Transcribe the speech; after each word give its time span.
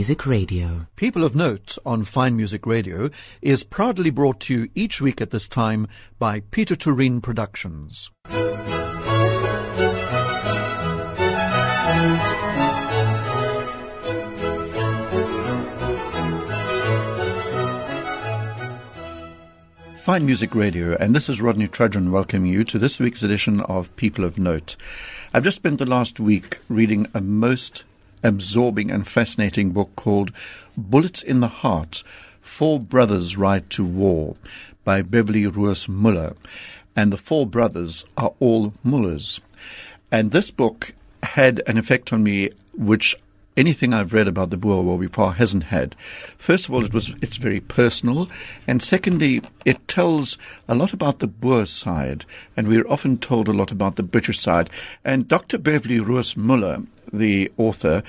Music 0.00 0.24
Radio. 0.24 0.86
People 0.96 1.24
of 1.24 1.36
Note 1.36 1.76
on 1.84 2.04
Fine 2.04 2.34
Music 2.34 2.64
Radio 2.64 3.10
is 3.42 3.64
proudly 3.64 4.08
brought 4.08 4.40
to 4.40 4.54
you 4.54 4.70
each 4.74 4.98
week 4.98 5.20
at 5.20 5.28
this 5.28 5.46
time 5.46 5.86
by 6.18 6.40
Pieter 6.40 6.74
Toerien 6.74 7.22
Productions. 7.22 8.10
Fine 19.98 20.24
Music 20.24 20.54
Radio, 20.54 20.96
and 20.96 21.14
this 21.14 21.28
is 21.28 21.42
Rodney 21.42 21.68
Trudgeon 21.68 22.10
welcoming 22.10 22.50
you 22.50 22.64
to 22.64 22.78
this 22.78 22.98
week's 22.98 23.22
edition 23.22 23.60
of 23.60 23.94
People 23.96 24.24
of 24.24 24.38
Note. 24.38 24.76
I've 25.34 25.44
just 25.44 25.56
spent 25.56 25.78
the 25.78 25.84
last 25.84 26.18
week 26.18 26.60
reading 26.70 27.06
a 27.12 27.20
most 27.20 27.84
absorbing 28.22 28.90
and 28.90 29.06
fascinating 29.06 29.70
book 29.70 29.90
called 29.96 30.32
Bullets 30.76 31.22
in 31.22 31.40
the 31.40 31.48
Heart 31.48 32.02
Four 32.40 32.80
Brothers 32.80 33.36
Ride 33.36 33.70
to 33.70 33.84
War 33.84 34.36
by 34.84 35.02
Beverley 35.02 35.46
Roos 35.46 35.88
Muller. 35.88 36.34
And 36.96 37.12
the 37.12 37.16
four 37.16 37.46
brothers 37.46 38.04
are 38.16 38.32
all 38.40 38.74
Mullers. 38.82 39.40
And 40.10 40.32
this 40.32 40.50
book 40.50 40.92
had 41.22 41.62
an 41.66 41.78
effect 41.78 42.12
on 42.12 42.22
me 42.22 42.50
which 42.74 43.16
anything 43.56 43.92
I've 43.92 44.12
read 44.12 44.28
about 44.28 44.50
the 44.50 44.56
Boer 44.56 44.82
War 44.82 44.98
before 44.98 45.34
hasn't 45.34 45.64
had. 45.64 45.94
First 46.38 46.66
of 46.66 46.74
all, 46.74 46.84
it 46.84 46.94
was 46.94 47.12
it's 47.20 47.36
very 47.36 47.60
personal, 47.60 48.28
and 48.66 48.82
secondly, 48.82 49.42
it 49.64 49.86
tells 49.86 50.38
a 50.68 50.74
lot 50.74 50.92
about 50.92 51.18
the 51.18 51.26
Boer 51.26 51.66
side, 51.66 52.24
and 52.56 52.68
we're 52.68 52.88
often 52.88 53.18
told 53.18 53.48
a 53.48 53.52
lot 53.52 53.70
about 53.70 53.96
the 53.96 54.02
British 54.02 54.40
side. 54.40 54.70
And 55.04 55.28
Dr. 55.28 55.58
Beverley 55.58 56.00
Roos 56.00 56.36
Muller, 56.36 56.82
the 57.12 57.50
author, 57.56 58.02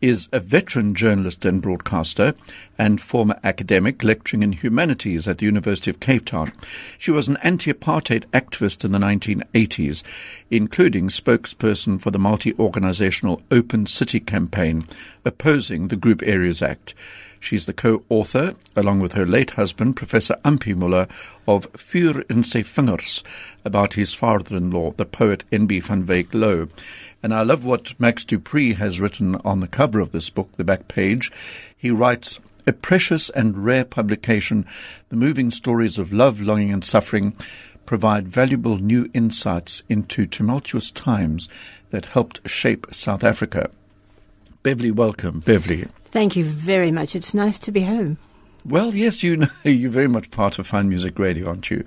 is 0.00 0.28
a 0.32 0.38
veteran 0.38 0.94
journalist 0.94 1.44
and 1.44 1.60
broadcaster 1.60 2.34
and 2.78 3.00
former 3.00 3.38
academic 3.42 4.04
lecturing 4.04 4.42
in 4.42 4.52
humanities 4.52 5.26
at 5.26 5.38
the 5.38 5.46
University 5.46 5.90
of 5.90 5.98
Cape 5.98 6.24
Town. 6.24 6.52
She 6.98 7.10
was 7.10 7.28
an 7.28 7.38
anti-apartheid 7.42 8.24
activist 8.26 8.84
in 8.84 8.92
the 8.92 8.98
1980s, 8.98 10.02
including 10.50 11.08
spokesperson 11.08 12.00
for 12.00 12.10
the 12.10 12.18
multi-organizational 12.18 13.42
Open 13.50 13.86
City 13.86 14.20
campaign 14.20 14.86
opposing 15.24 15.88
the 15.88 15.96
Group 15.96 16.22
Areas 16.22 16.62
Act. 16.62 16.94
She's 17.40 17.66
the 17.66 17.72
co-author, 17.72 18.56
along 18.74 19.00
with 19.00 19.12
her 19.12 19.24
late 19.24 19.50
husband, 19.50 19.96
Professor 19.96 20.36
Ampie 20.44 20.74
Muller, 20.74 21.06
of 21.46 21.72
Vuur 21.72 22.28
in 22.28 22.42
sy 22.42 22.62
vingers, 22.62 23.22
about 23.64 23.94
his 23.94 24.12
father-in-law, 24.12 24.94
the 24.96 25.06
poet 25.06 25.44
N.B. 25.52 25.80
van 25.80 26.04
Wyk 26.04 26.30
Louw. 26.32 26.68
And 27.22 27.34
I 27.34 27.42
love 27.42 27.64
what 27.64 27.98
Max 27.98 28.24
du 28.24 28.38
Preez 28.38 28.76
has 28.76 29.00
written 29.00 29.36
on 29.44 29.60
the 29.60 29.68
cover 29.68 29.98
of 29.98 30.12
this 30.12 30.30
book, 30.30 30.50
the 30.56 30.64
back 30.64 30.88
page. 30.88 31.32
He 31.76 31.90
writes, 31.90 32.38
a 32.66 32.72
precious 32.72 33.30
and 33.30 33.64
rare 33.64 33.84
publication, 33.84 34.66
the 35.08 35.16
moving 35.16 35.50
stories 35.50 35.98
of 35.98 36.12
love, 36.12 36.40
longing, 36.40 36.72
and 36.72 36.84
suffering 36.84 37.34
provide 37.86 38.28
valuable 38.28 38.76
new 38.76 39.08
insights 39.14 39.82
into 39.88 40.26
tumultuous 40.26 40.90
times 40.90 41.48
that 41.90 42.04
helped 42.04 42.46
shape 42.48 42.86
South 42.92 43.24
Africa. 43.24 43.70
Beverley, 44.62 44.90
welcome. 44.90 45.40
Beverley. 45.40 45.86
Thank 46.04 46.36
you 46.36 46.44
very 46.44 46.92
much. 46.92 47.16
It's 47.16 47.32
nice 47.32 47.58
to 47.60 47.72
be 47.72 47.82
home. 47.82 48.18
Well, 48.64 48.94
yes, 48.94 49.22
you 49.22 49.38
know, 49.38 49.48
you're 49.64 49.90
very 49.90 50.08
much 50.08 50.30
part 50.30 50.58
of 50.58 50.66
Fine 50.66 50.90
Music 50.90 51.18
Radio, 51.18 51.48
aren't 51.48 51.70
you? 51.70 51.84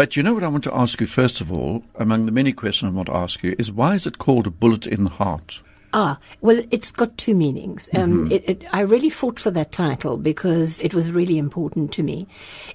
But 0.00 0.16
you 0.16 0.22
know 0.22 0.32
what 0.32 0.44
I 0.44 0.48
want 0.48 0.64
to 0.64 0.74
ask 0.74 0.98
you 1.02 1.06
first 1.06 1.42
of 1.42 1.52
all, 1.52 1.84
among 1.96 2.24
the 2.24 2.32
many 2.32 2.54
questions 2.54 2.90
I 2.90 2.94
want 2.94 3.08
to 3.08 3.14
ask 3.14 3.42
you, 3.42 3.54
is 3.58 3.70
why 3.70 3.94
is 3.94 4.06
it 4.06 4.16
called 4.16 4.46
a 4.46 4.50
bullet 4.50 4.86
in 4.86 5.04
the 5.04 5.10
heart? 5.10 5.62
Ah, 5.92 6.18
well, 6.40 6.62
it's 6.70 6.90
got 6.90 7.18
two 7.18 7.34
meanings. 7.34 7.90
Um, 7.92 8.24
mm-hmm. 8.24 8.32
it, 8.32 8.48
it, 8.48 8.64
I 8.72 8.80
really 8.80 9.10
fought 9.10 9.38
for 9.38 9.50
that 9.50 9.72
title 9.72 10.16
because 10.16 10.80
it 10.80 10.94
was 10.94 11.10
really 11.10 11.36
important 11.36 11.92
to 11.92 12.02
me. 12.02 12.26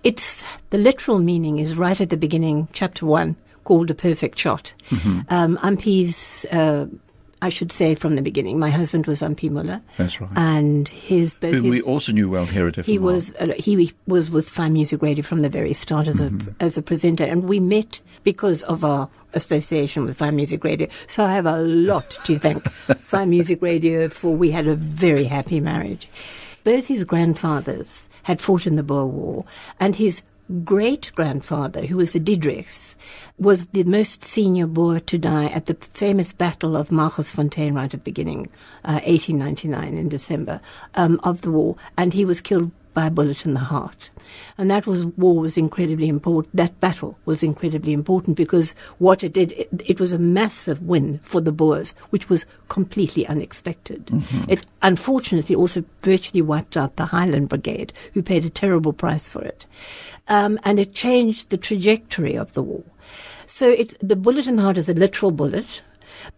It's 0.04 0.44
the 0.70 0.78
literal 0.78 1.18
meaning 1.18 1.58
is 1.58 1.76
right 1.76 2.00
at 2.00 2.12
the 2.12 2.16
beginning, 2.16 2.68
chapter 2.74 3.08
one, 3.08 3.38
called 3.64 3.90
a 3.90 3.96
perfect 3.96 4.38
shot. 4.38 4.76
Mm-hmm. 4.92 5.22
Um, 5.30 5.58
Ampie's 5.64 6.46
uh, 6.52 6.86
I 7.42 7.50
should 7.50 7.72
say 7.72 7.96
from 7.96 8.14
the 8.14 8.22
beginning, 8.22 8.60
my 8.60 8.70
husband 8.70 9.08
was 9.08 9.22
Ampie 9.22 9.50
Muller. 9.50 9.82
That's 9.98 10.22
right. 10.22 10.32
And 10.36 10.88
his 10.88 11.34
both 11.34 11.54
Whom 11.54 11.66
his, 11.66 11.72
we 11.72 11.82
also 11.82 12.12
knew 12.12 12.30
well 12.30 12.46
here 12.46 12.68
at 12.68 12.76
FMR. 12.76 12.86
He 12.86 12.98
was 12.98 13.34
uh, 13.36 13.54
he 13.58 13.94
was 14.08 14.32
with 14.32 14.50
Fine 14.50 14.74
Music 14.74 15.02
Radio 15.02 15.24
from 15.24 15.40
the 15.40 15.50
very 15.50 15.74
start 15.74 16.08
as 16.08 16.16
mm-hmm. 16.16 16.50
a 16.50 16.64
as 16.64 16.78
a 16.78 16.82
presenter, 16.82 17.24
and 17.24 17.44
we 17.44 17.60
met 17.60 18.00
because 18.24 18.64
of 18.64 18.86
our 18.86 19.10
association 19.34 20.06
with 20.06 20.18
Fine 20.18 20.38
Music 20.38 20.64
Radio. 20.64 20.88
So 21.08 21.26
I 21.26 21.34
have 21.34 21.46
a 21.46 21.60
lot 21.60 22.10
to 22.26 22.40
thank 22.40 22.64
Fine 22.70 23.30
Music 23.30 23.62
Radio 23.62 24.10
for. 24.10 24.36
We 24.36 24.52
had 24.52 24.68
a 24.68 24.76
very 24.76 25.26
happy 25.26 25.60
marriage. 25.60 26.10
Both 26.64 26.88
his 26.88 27.04
grandfathers 27.04 28.10
had 28.24 28.42
fought 28.42 28.66
in 28.66 28.76
the 28.76 28.84
Boer 28.84 29.06
War, 29.06 29.46
and 29.80 29.96
his 29.96 30.22
great 30.64 31.12
grandfather, 31.16 31.86
who 31.86 31.98
was 31.98 32.12
the 32.12 32.20
Diederichs, 32.20 32.96
was 33.38 33.68
the 33.68 33.84
most 33.84 34.24
senior 34.24 34.68
Boer 34.68 35.00
to 35.00 35.18
die 35.18 35.48
at 35.48 35.66
the 35.66 35.74
famous 35.74 36.32
Battle 36.32 36.76
of 36.76 36.90
Magersfontein 36.90 37.76
right 37.76 37.86
at 37.86 37.92
the 37.92 37.98
beginning, 37.98 38.50
uh, 38.84 39.02
1899 39.06 39.98
in 39.98 40.10
December 40.10 40.62
um, 40.96 41.20
of 41.24 41.42
the 41.42 41.52
war, 41.52 41.76
and 41.98 42.14
he 42.14 42.26
was 42.26 42.42
killed 42.42 42.72
by 42.94 43.08
a 43.08 43.12
bullet 43.12 43.46
in 43.46 43.54
the 43.54 43.60
heart. 43.60 44.10
And 44.58 44.70
that 44.72 44.88
was 44.88 45.06
war 45.06 45.40
was 45.40 45.58
incredibly 45.58 46.08
important. 46.08 46.56
That 46.56 46.80
battle 46.80 47.18
was 47.26 47.44
incredibly 47.44 47.94
important 47.94 48.38
because 48.38 48.76
what 49.00 49.24
it 49.24 49.34
did, 49.34 49.52
it, 49.54 49.70
it 49.86 50.00
was 50.00 50.14
a 50.14 50.20
massive 50.20 50.82
win 50.82 51.20
for 51.24 51.42
the 51.42 51.52
Boers, 51.52 51.94
which 52.10 52.30
was 52.30 52.46
completely 52.70 53.26
unexpected. 53.28 54.06
Mm-hmm. 54.08 54.52
It 54.52 54.66
unfortunately 54.82 55.56
also 55.56 55.84
virtually 56.02 56.42
wiped 56.42 56.78
out 56.78 56.96
the 56.96 57.06
Highland 57.06 57.50
Brigade, 57.50 57.94
who 58.14 58.22
paid 58.22 58.46
a 58.46 58.50
terrible 58.50 58.94
price 58.94 59.30
for 59.30 59.42
it. 59.42 59.66
Um, 60.28 60.60
and 60.64 60.80
it 60.80 60.94
changed 60.94 61.50
the 61.50 61.58
trajectory 61.58 62.36
of 62.36 62.54
the 62.54 62.64
war. 62.64 62.84
So 63.48 63.70
it's, 63.70 63.96
the 64.02 64.16
bullet 64.16 64.48
in 64.48 64.56
the 64.56 64.64
heart 64.64 64.78
is 64.78 64.90
a 64.90 64.94
literal 64.94 65.32
bullet, 65.32 65.84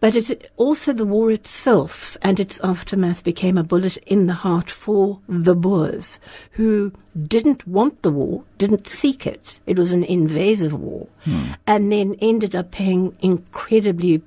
but 0.00 0.14
it's 0.14 0.32
also 0.56 0.92
the 0.92 1.04
war 1.04 1.30
itself 1.30 2.16
and 2.22 2.38
its 2.40 2.58
aftermath 2.60 3.24
became 3.24 3.58
a 3.58 3.64
bullet 3.64 3.96
in 3.98 4.26
the 4.26 4.34
heart 4.34 4.70
for 4.70 5.20
the 5.28 5.54
Boers 5.54 6.18
who 6.52 6.92
didn't 7.26 7.66
want 7.66 8.02
the 8.02 8.10
war, 8.10 8.44
didn't 8.58 8.88
seek 8.88 9.26
it. 9.26 9.60
It 9.66 9.78
was 9.78 9.92
an 9.92 10.04
invasive 10.04 10.72
war, 10.72 11.08
hmm. 11.24 11.52
and 11.66 11.90
then 11.90 12.16
ended 12.20 12.54
up 12.54 12.70
paying 12.70 13.16
incredibly 13.20 14.22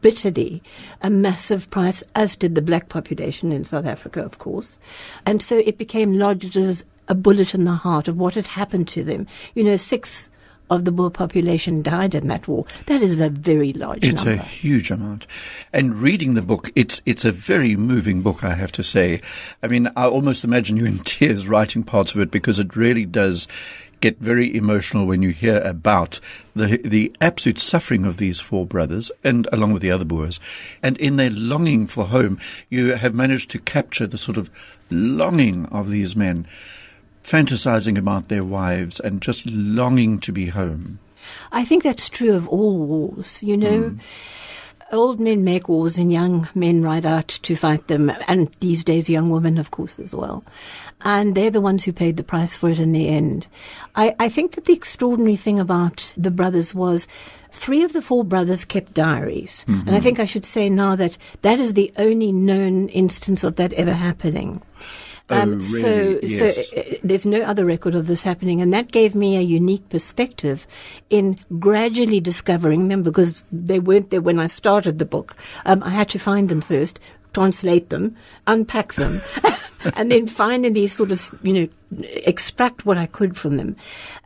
bitterly 0.00 0.62
a 1.02 1.10
massive 1.10 1.70
price, 1.70 2.02
as 2.14 2.36
did 2.36 2.54
the 2.54 2.62
black 2.62 2.88
population 2.88 3.52
in 3.52 3.64
South 3.64 3.86
Africa, 3.86 4.22
of 4.22 4.38
course. 4.38 4.78
And 5.24 5.42
so 5.42 5.58
it 5.58 5.78
became 5.78 6.18
lodged 6.18 6.56
as 6.56 6.84
a 7.08 7.14
bullet 7.14 7.54
in 7.54 7.64
the 7.64 7.72
heart 7.72 8.08
of 8.08 8.18
what 8.18 8.34
had 8.34 8.46
happened 8.46 8.88
to 8.88 9.02
them. 9.02 9.26
You 9.54 9.64
know, 9.64 9.76
six 9.76 10.28
of 10.70 10.84
the 10.84 10.92
Boer 10.92 11.10
population 11.10 11.82
died 11.82 12.14
in 12.14 12.28
that 12.28 12.48
war. 12.48 12.64
That 12.86 13.02
is 13.02 13.20
a 13.20 13.30
very 13.30 13.72
large 13.72 14.04
it's 14.04 14.24
number. 14.24 14.42
It's 14.42 14.42
a 14.42 14.46
huge 14.46 14.90
amount. 14.90 15.26
And 15.72 15.96
reading 15.96 16.34
the 16.34 16.42
book, 16.42 16.70
it's 16.74 17.00
it's 17.06 17.24
a 17.24 17.32
very 17.32 17.76
moving 17.76 18.22
book, 18.22 18.44
I 18.44 18.54
have 18.54 18.72
to 18.72 18.82
say. 18.82 19.20
I 19.62 19.68
mean, 19.68 19.90
I 19.96 20.06
almost 20.06 20.44
imagine 20.44 20.76
you 20.76 20.84
in 20.84 20.98
tears 21.04 21.48
writing 21.48 21.82
parts 21.82 22.12
of 22.12 22.20
it 22.20 22.30
because 22.30 22.58
it 22.58 22.76
really 22.76 23.04
does 23.04 23.48
get 24.00 24.18
very 24.20 24.54
emotional 24.54 25.06
when 25.06 25.22
you 25.22 25.30
hear 25.30 25.60
about 25.62 26.20
the 26.54 26.78
the 26.84 27.14
absolute 27.20 27.58
suffering 27.58 28.04
of 28.04 28.16
these 28.16 28.40
four 28.40 28.64
brothers 28.64 29.10
and 29.24 29.48
along 29.52 29.72
with 29.72 29.82
the 29.82 29.90
other 29.90 30.04
Boers. 30.04 30.40
And 30.82 30.96
in 30.98 31.16
their 31.16 31.30
longing 31.30 31.86
for 31.86 32.06
home, 32.06 32.38
you 32.68 32.94
have 32.94 33.14
managed 33.14 33.50
to 33.50 33.58
capture 33.58 34.06
the 34.06 34.18
sort 34.18 34.36
of 34.36 34.50
longing 34.90 35.66
of 35.66 35.90
these 35.90 36.16
men 36.16 36.46
fantasizing 37.28 37.98
about 37.98 38.28
their 38.28 38.44
wives 38.44 39.00
and 39.00 39.20
just 39.20 39.46
longing 39.46 40.18
to 40.20 40.32
be 40.32 40.46
home. 40.46 40.98
I 41.52 41.64
think 41.64 41.82
that's 41.82 42.08
true 42.08 42.34
of 42.34 42.48
all 42.48 42.78
wars. 42.78 43.42
You 43.42 43.56
know, 43.56 43.80
mm. 43.82 44.00
old 44.92 45.20
men 45.20 45.44
make 45.44 45.68
wars 45.68 45.98
and 45.98 46.10
young 46.10 46.48
men 46.54 46.82
ride 46.82 47.04
out 47.04 47.28
to 47.28 47.54
fight 47.54 47.88
them, 47.88 48.10
and 48.26 48.50
these 48.60 48.82
days 48.82 49.10
young 49.10 49.28
women, 49.28 49.58
of 49.58 49.70
course, 49.70 49.98
as 49.98 50.14
well. 50.14 50.42
And 51.02 51.34
they're 51.34 51.50
the 51.50 51.60
ones 51.60 51.84
who 51.84 51.92
paid 51.92 52.16
the 52.16 52.24
price 52.24 52.56
for 52.56 52.70
it 52.70 52.78
in 52.78 52.92
the 52.92 53.08
end. 53.08 53.46
I, 53.94 54.14
I 54.18 54.28
think 54.28 54.54
that 54.54 54.64
the 54.64 54.72
extraordinary 54.72 55.36
thing 55.36 55.60
about 55.60 56.12
the 56.16 56.30
brothers 56.30 56.74
was 56.74 57.06
three 57.50 57.82
of 57.82 57.92
the 57.92 58.02
four 58.02 58.24
brothers 58.24 58.64
kept 58.64 58.94
diaries. 58.94 59.64
Mm-hmm. 59.68 59.80
And 59.80 59.90
I 59.90 59.92
mm-hmm. 59.92 60.02
think 60.02 60.20
I 60.20 60.24
should 60.24 60.44
say 60.44 60.70
now 60.70 60.96
that 60.96 61.18
that 61.42 61.60
is 61.60 61.74
the 61.74 61.92
only 61.98 62.32
known 62.32 62.88
instance 62.88 63.44
of 63.44 63.56
that 63.56 63.72
ever 63.74 63.92
happening. 63.92 64.62
Um, 65.30 65.54
oh, 65.54 65.56
really? 65.56 65.82
So, 65.82 66.18
yes. 66.22 66.70
so 66.70 66.76
uh, 66.76 66.94
there's 67.02 67.26
no 67.26 67.42
other 67.42 67.64
record 67.64 67.94
of 67.94 68.06
this 68.06 68.22
happening, 68.22 68.60
and 68.60 68.72
that 68.72 68.92
gave 68.92 69.14
me 69.14 69.36
a 69.36 69.42
unique 69.42 69.88
perspective 69.88 70.66
in 71.10 71.38
gradually 71.58 72.20
discovering 72.20 72.88
them 72.88 73.02
because 73.02 73.42
they 73.52 73.78
weren't 73.78 74.10
there 74.10 74.20
when 74.20 74.38
I 74.38 74.46
started 74.46 74.98
the 74.98 75.04
book. 75.04 75.36
Um, 75.66 75.82
I 75.82 75.90
had 75.90 76.08
to 76.10 76.18
find 76.18 76.48
them 76.48 76.60
first, 76.60 76.98
translate 77.34 77.90
them, 77.90 78.16
unpack 78.46 78.94
them, 78.94 79.20
and 79.96 80.10
then 80.10 80.26
finally 80.26 80.86
sort 80.86 81.12
of, 81.12 81.30
you 81.42 81.52
know, 81.52 82.02
extract 82.24 82.86
what 82.86 82.98
I 82.98 83.06
could 83.06 83.36
from 83.36 83.56
them. 83.56 83.76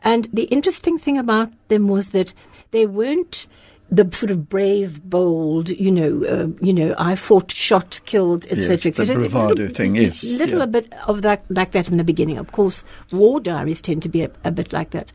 And 0.03 0.27
the 0.31 0.43
interesting 0.45 0.97
thing 0.97 1.17
about 1.17 1.51
them 1.67 1.87
was 1.87 2.11
that 2.11 2.33
they 2.71 2.85
weren't 2.85 3.47
the 3.95 4.09
sort 4.11 4.31
of 4.31 4.49
brave, 4.49 5.03
bold, 5.03 5.69
you 5.69 5.91
know, 5.91 6.25
uh, 6.25 6.47
you 6.65 6.73
know, 6.73 6.95
I 6.97 7.15
fought, 7.15 7.51
shot, 7.51 7.99
killed, 8.05 8.45
etc., 8.45 8.71
Yes, 8.71 8.81
the 8.81 8.89
etc. 8.89 9.15
bravado 9.15 9.67
thing, 9.69 9.95
yes, 9.95 10.23
little 10.23 10.59
yeah. 10.59 10.65
bit 10.65 10.93
of 11.07 11.21
that, 11.21 11.45
like 11.49 11.71
that 11.73 11.87
in 11.87 11.97
the 11.97 12.03
beginning. 12.03 12.39
Of 12.39 12.51
course, 12.51 12.83
war 13.11 13.39
diaries 13.39 13.81
tend 13.81 14.01
to 14.03 14.09
be 14.09 14.23
a, 14.23 14.31
a 14.43 14.51
bit 14.51 14.73
like 14.73 14.91
that, 14.91 15.11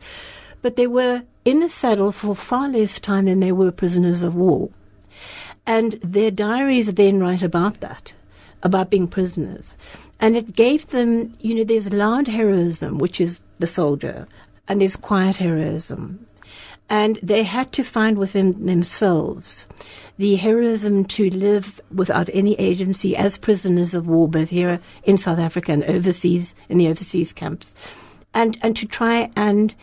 but 0.61 0.77
they 0.77 0.87
were 0.87 1.23
in 1.43 1.59
the 1.59 1.69
saddle 1.69 2.13
for 2.13 2.35
far 2.35 2.69
less 2.69 2.99
time 2.99 3.25
than 3.25 3.41
they 3.41 3.51
were 3.51 3.71
prisoners 3.71 4.23
of 4.23 4.33
war, 4.35 4.69
and 5.65 5.99
their 6.01 6.31
diaries 6.31 6.87
then 6.93 7.19
write 7.19 7.43
about 7.43 7.81
that, 7.81 8.13
about 8.63 8.89
being 8.89 9.09
prisoners, 9.09 9.73
and 10.21 10.37
it 10.37 10.55
gave 10.55 10.87
them, 10.87 11.33
you 11.41 11.53
know, 11.53 11.65
there's 11.65 11.91
loud 11.91 12.29
heroism, 12.29 12.97
which 12.97 13.19
is 13.19 13.41
the 13.59 13.67
soldier, 13.67 14.25
and 14.69 14.79
there's 14.79 14.95
quiet 14.95 15.35
heroism 15.35 16.25
and 16.89 17.19
they 17.21 17.43
had 17.43 17.71
to 17.73 17.83
find 17.83 18.17
within 18.17 18.65
themselves 18.65 19.67
the 20.17 20.35
heroism 20.35 21.05
to 21.05 21.29
live 21.29 21.79
without 21.93 22.29
any 22.33 22.53
agency 22.55 23.15
as 23.15 23.37
prisoners 23.37 23.93
of 23.93 24.07
war, 24.07 24.27
both 24.27 24.49
here 24.49 24.81
in 25.03 25.15
South 25.15 25.39
Africa 25.39 25.71
and 25.71 25.83
overseas, 25.85 26.53
in 26.67 26.77
the 26.77 26.87
overseas 26.87 27.31
camps, 27.31 27.73
and, 28.33 28.57
and 28.61 28.75
to 28.75 28.85
try 28.85 29.31
and 29.35 29.75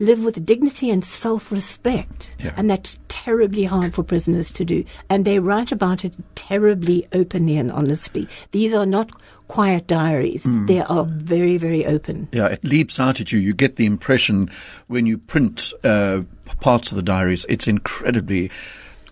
live 0.00 0.20
with 0.20 0.44
dignity 0.44 0.90
and 0.90 1.04
self-respect. 1.04 2.34
Yeah. 2.38 2.54
And 2.56 2.68
that's 2.68 2.98
terribly 3.08 3.64
hard 3.64 3.94
for 3.94 4.02
prisoners 4.02 4.50
to 4.50 4.64
do. 4.64 4.84
And 5.08 5.24
they 5.24 5.38
write 5.38 5.70
about 5.70 6.04
it 6.04 6.12
terribly 6.34 7.06
openly 7.12 7.56
and 7.56 7.70
honestly. 7.70 8.26
These 8.50 8.74
are 8.74 8.86
not 8.86 9.10
quiet 9.48 9.86
diaries. 9.86 10.46
They 10.66 10.80
are 10.80 11.04
very, 11.04 11.56
very 11.56 11.84
open. 11.84 12.28
Yeah, 12.32 12.46
it 12.46 12.64
leaps 12.64 12.98
out 12.98 13.20
at 13.20 13.30
you. 13.30 13.38
You 13.38 13.52
get 13.52 13.76
the 13.76 13.86
impression 13.86 14.50
when 14.86 15.06
you 15.06 15.18
print 15.18 15.72
uh, 15.84 16.22
parts 16.60 16.90
of 16.90 16.96
the 16.96 17.02
diaries, 17.02 17.44
it's 17.48 17.66
incredibly 17.66 18.50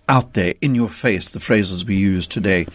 out 0.07 0.33
there, 0.33 0.55
in 0.61 0.73
your 0.73 0.89
face, 0.89 1.29
the 1.29 1.39
phrases 1.39 1.85
we 1.85 1.95
use 1.95 2.25
today. 2.25 2.65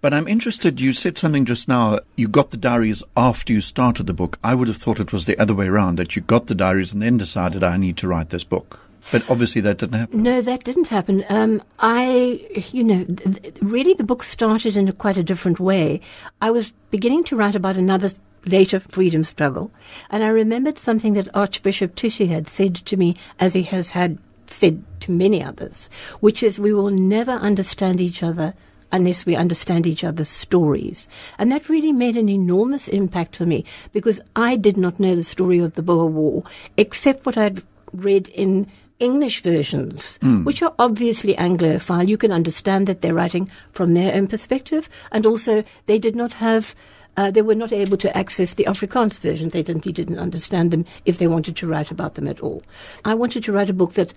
But 0.00 0.14
I'm 0.14 0.26
interested, 0.26 0.80
you 0.80 0.94
said 0.94 1.18
something 1.18 1.44
just 1.44 1.68
now, 1.68 1.98
you 2.16 2.26
got 2.26 2.50
the 2.52 2.56
diaries 2.56 3.02
after 3.18 3.52
you 3.52 3.60
started 3.60 4.06
the 4.06 4.14
book. 4.14 4.38
I 4.42 4.54
would 4.54 4.68
have 4.68 4.78
thought 4.78 4.98
it 4.98 5.12
was 5.12 5.26
the 5.26 5.38
other 5.38 5.54
way 5.54 5.68
around, 5.68 5.96
that 5.96 6.16
you 6.16 6.22
got 6.22 6.46
the 6.46 6.54
diaries 6.54 6.92
and 6.92 7.02
then 7.02 7.18
decided 7.18 7.62
I 7.62 7.76
need 7.76 7.98
to 7.98 8.08
write 8.08 8.30
this 8.30 8.44
book. 8.44 8.80
But 9.12 9.28
obviously 9.28 9.60
that 9.60 9.76
didn't 9.78 9.98
happen. 9.98 10.22
No, 10.22 10.40
that 10.40 10.64
didn't 10.64 10.86
happen. 10.86 11.24
Um, 11.28 11.62
I, 11.80 12.46
you 12.70 12.82
know, 12.82 13.04
th- 13.04 13.42
th- 13.42 13.54
really 13.60 13.92
the 13.92 14.04
book 14.04 14.22
started 14.22 14.74
in 14.74 14.88
a 14.88 14.92
quite 14.92 15.18
a 15.18 15.22
different 15.22 15.60
way. 15.60 16.00
I 16.40 16.50
was 16.50 16.72
beginning 16.90 17.24
to 17.24 17.36
write 17.36 17.54
about 17.54 17.76
another 17.76 18.10
later 18.46 18.80
freedom 18.80 19.24
struggle, 19.24 19.70
and 20.08 20.24
I 20.24 20.28
remembered 20.28 20.78
something 20.78 21.12
that 21.14 21.34
Archbishop 21.36 21.94
Tutu 21.94 22.26
had 22.26 22.48
said 22.48 22.74
to 22.74 22.96
me, 22.96 23.16
as 23.38 23.52
he 23.52 23.64
has 23.64 23.90
had 23.90 24.18
said 24.46 24.82
to 25.00 25.12
many 25.12 25.42
others, 25.42 25.90
which 26.20 26.42
is 26.42 26.58
we 26.58 26.72
will 26.72 26.90
never 26.90 27.32
understand 27.32 28.00
each 28.00 28.22
other 28.22 28.54
unless 28.92 29.26
we 29.26 29.36
understand 29.36 29.86
each 29.86 30.04
other's 30.04 30.28
stories. 30.28 31.08
And 31.38 31.50
that 31.52 31.68
really 31.68 31.92
made 31.92 32.16
an 32.16 32.28
enormous 32.28 32.88
impact 32.88 33.36
for 33.36 33.46
me 33.46 33.64
because 33.92 34.20
I 34.36 34.56
did 34.56 34.76
not 34.76 35.00
know 35.00 35.14
the 35.14 35.22
story 35.22 35.58
of 35.58 35.74
the 35.74 35.82
Boer 35.82 36.06
War 36.06 36.44
except 36.76 37.26
what 37.26 37.36
I'd 37.36 37.62
read 37.92 38.28
in 38.28 38.66
English 39.00 39.42
versions, 39.42 40.18
which 40.44 40.62
are 40.62 40.74
obviously 40.78 41.34
Anglophile. 41.34 42.06
You 42.06 42.18
can 42.18 42.30
understand 42.30 42.86
that 42.86 43.00
they're 43.00 43.14
writing 43.14 43.50
from 43.72 43.94
their 43.94 44.14
own 44.14 44.26
perspective, 44.26 44.88
and 45.10 45.24
also 45.26 45.64
they 45.86 45.98
did 45.98 46.14
not 46.14 46.34
have. 46.34 46.74
Uh, 47.16 47.30
they 47.30 47.42
were 47.42 47.56
not 47.56 47.72
able 47.72 47.96
to 47.96 48.16
access 48.16 48.54
the 48.54 48.64
Afrikaans 48.64 49.18
versions. 49.18 49.52
They 49.52 49.64
simply 49.64 49.92
didn't 49.92 50.20
understand 50.20 50.70
them 50.70 50.84
if 51.04 51.18
they 51.18 51.26
wanted 51.26 51.56
to 51.56 51.66
write 51.66 51.90
about 51.90 52.14
them 52.14 52.28
at 52.28 52.40
all. 52.40 52.62
I 53.04 53.14
wanted 53.14 53.42
to 53.44 53.52
write 53.52 53.68
a 53.68 53.74
book 53.74 53.94
that 53.94 54.14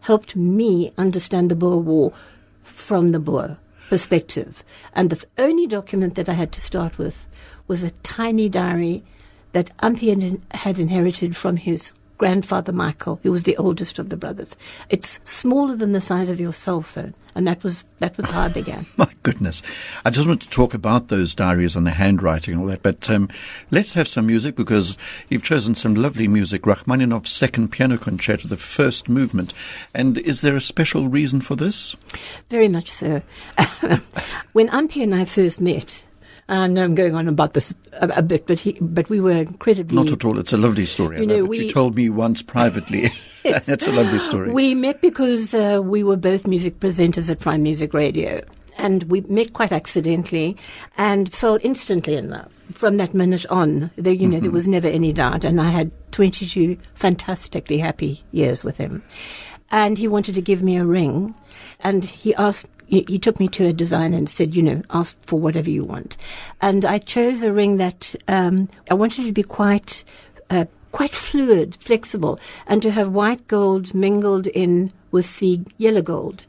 helped 0.00 0.34
me 0.34 0.90
understand 0.98 1.48
the 1.50 1.54
Boer 1.54 1.78
War 1.78 2.12
from 2.62 3.12
the 3.12 3.20
Boer 3.20 3.56
perspective. 3.88 4.62
And 4.94 5.10
the 5.10 5.24
only 5.38 5.66
document 5.66 6.14
that 6.14 6.28
I 6.28 6.34
had 6.34 6.52
to 6.52 6.60
start 6.60 6.98
with 6.98 7.26
was 7.66 7.82
a 7.82 7.92
tiny 8.02 8.48
diary 8.48 9.04
that 9.52 9.70
had- 9.80 10.42
had 10.50 10.78
inherited 10.78 11.36
from 11.36 11.56
his 11.56 11.92
grandfather 12.18 12.72
Michael, 12.72 13.20
who 13.22 13.32
was 13.32 13.42
the 13.42 13.56
oldest 13.56 13.98
of 13.98 14.08
the 14.08 14.16
brothers. 14.16 14.56
It's 14.88 15.20
smaller 15.24 15.76
than 15.76 15.92
the 15.92 16.00
size 16.00 16.30
of 16.30 16.40
your 16.40 16.52
cell 16.52 16.82
phone, 16.82 17.14
and 17.34 17.46
that 17.46 17.62
was 17.62 17.84
that 17.98 18.16
was 18.16 18.30
how 18.30 18.42
I 18.42 18.48
began. 18.48 18.86
My 18.96 19.10
goodness. 19.22 19.62
I 20.04 20.10
just 20.10 20.28
want 20.28 20.42
to 20.42 20.48
talk 20.48 20.74
about 20.74 21.08
those 21.08 21.34
diaries 21.34 21.74
and 21.76 21.86
the 21.86 21.90
handwriting 21.90 22.54
and 22.54 22.62
all 22.62 22.68
that, 22.68 22.82
but 22.82 23.08
um, 23.10 23.28
let's 23.70 23.94
have 23.94 24.08
some 24.08 24.26
music 24.26 24.54
because 24.56 24.96
you've 25.28 25.42
chosen 25.42 25.74
some 25.74 25.94
lovely 25.94 26.28
music. 26.28 26.62
Rachmaninoff's 26.66 27.32
second 27.32 27.68
piano 27.68 27.98
concerto, 27.98 28.48
the 28.48 28.56
first 28.56 29.08
movement. 29.08 29.52
And 29.94 30.18
is 30.18 30.40
there 30.40 30.56
a 30.56 30.60
special 30.60 31.08
reason 31.08 31.40
for 31.40 31.56
this? 31.56 31.96
Very 32.50 32.68
much 32.68 32.90
so. 32.90 33.22
when 34.52 34.68
Ampie 34.68 35.02
and 35.02 35.14
I 35.14 35.24
first 35.24 35.60
met, 35.60 36.03
and 36.48 36.78
I'm 36.78 36.94
going 36.94 37.14
on 37.14 37.28
about 37.28 37.54
this 37.54 37.74
a, 37.94 38.08
a 38.16 38.22
bit, 38.22 38.46
but 38.46 38.58
he, 38.58 38.72
but 38.80 39.08
we 39.08 39.20
were 39.20 39.32
incredibly 39.32 39.96
Not 39.96 40.12
at 40.12 40.24
all. 40.24 40.38
It's 40.38 40.52
a 40.52 40.56
lovely 40.58 40.86
story. 40.86 41.16
I 41.16 41.20
You 41.20 41.26
love 41.26 41.38
know, 41.38 41.52
it. 41.52 41.58
you 41.58 41.70
told 41.70 41.94
me 41.96 42.10
once 42.10 42.42
privately. 42.42 43.10
That's 43.44 43.86
a 43.86 43.92
lovely 43.92 44.20
story. 44.20 44.50
We 44.52 44.74
met 44.74 45.00
because 45.02 45.52
uh, 45.54 45.80
we 45.84 46.02
were 46.02 46.16
both 46.16 46.46
music 46.46 46.80
presenters 46.80 47.28
at 47.30 47.40
Fine 47.40 47.62
Music 47.62 47.92
Radio. 47.92 48.42
And 48.78 49.04
we 49.04 49.20
met 49.22 49.52
quite 49.52 49.70
accidentally 49.70 50.56
and 50.98 51.32
fell 51.32 51.58
instantly 51.62 52.16
in 52.16 52.30
love. 52.30 52.50
From 52.72 52.96
that 52.96 53.14
minute 53.14 53.46
on, 53.46 53.90
there, 53.96 54.12
you 54.12 54.26
know, 54.26 54.40
there 54.40 54.50
was 54.50 54.66
never 54.66 54.88
any 54.88 55.12
doubt. 55.12 55.44
And 55.44 55.60
I 55.60 55.68
had 55.70 55.92
22 56.12 56.76
fantastically 56.94 57.78
happy 57.78 58.24
years 58.32 58.64
with 58.64 58.76
him. 58.78 59.02
And 59.70 59.96
he 59.98 60.08
wanted 60.08 60.34
to 60.36 60.42
give 60.42 60.62
me 60.62 60.76
a 60.76 60.84
ring. 60.84 61.36
And 61.80 62.02
he 62.04 62.34
asked, 62.34 62.66
he, 62.86 63.18
took 63.18 63.40
me 63.40 63.48
to 63.48 63.66
a 63.66 63.72
designer 63.72 64.16
and 64.16 64.28
said, 64.28 64.54
you 64.54 64.62
know, 64.62 64.82
ask 64.90 65.16
for 65.26 65.38
whatever 65.38 65.70
you 65.70 65.84
want. 65.84 66.16
And 66.60 66.84
I 66.84 66.98
chose 66.98 67.42
a 67.42 67.52
ring 67.52 67.78
that 67.78 68.14
um, 68.28 68.68
I 68.90 68.94
wanted 68.94 69.24
to 69.26 69.32
be 69.32 69.42
quite 69.42 70.04
uh, 70.50 70.66
quite 70.92 71.14
fluid, 71.14 71.76
flexible, 71.80 72.38
and 72.68 72.80
to 72.80 72.90
have 72.92 73.10
white 73.10 73.48
gold 73.48 73.92
mingled 73.94 74.46
in 74.46 74.92
with 75.10 75.40
the 75.40 75.60
yellow 75.76 76.02
gold. 76.02 76.44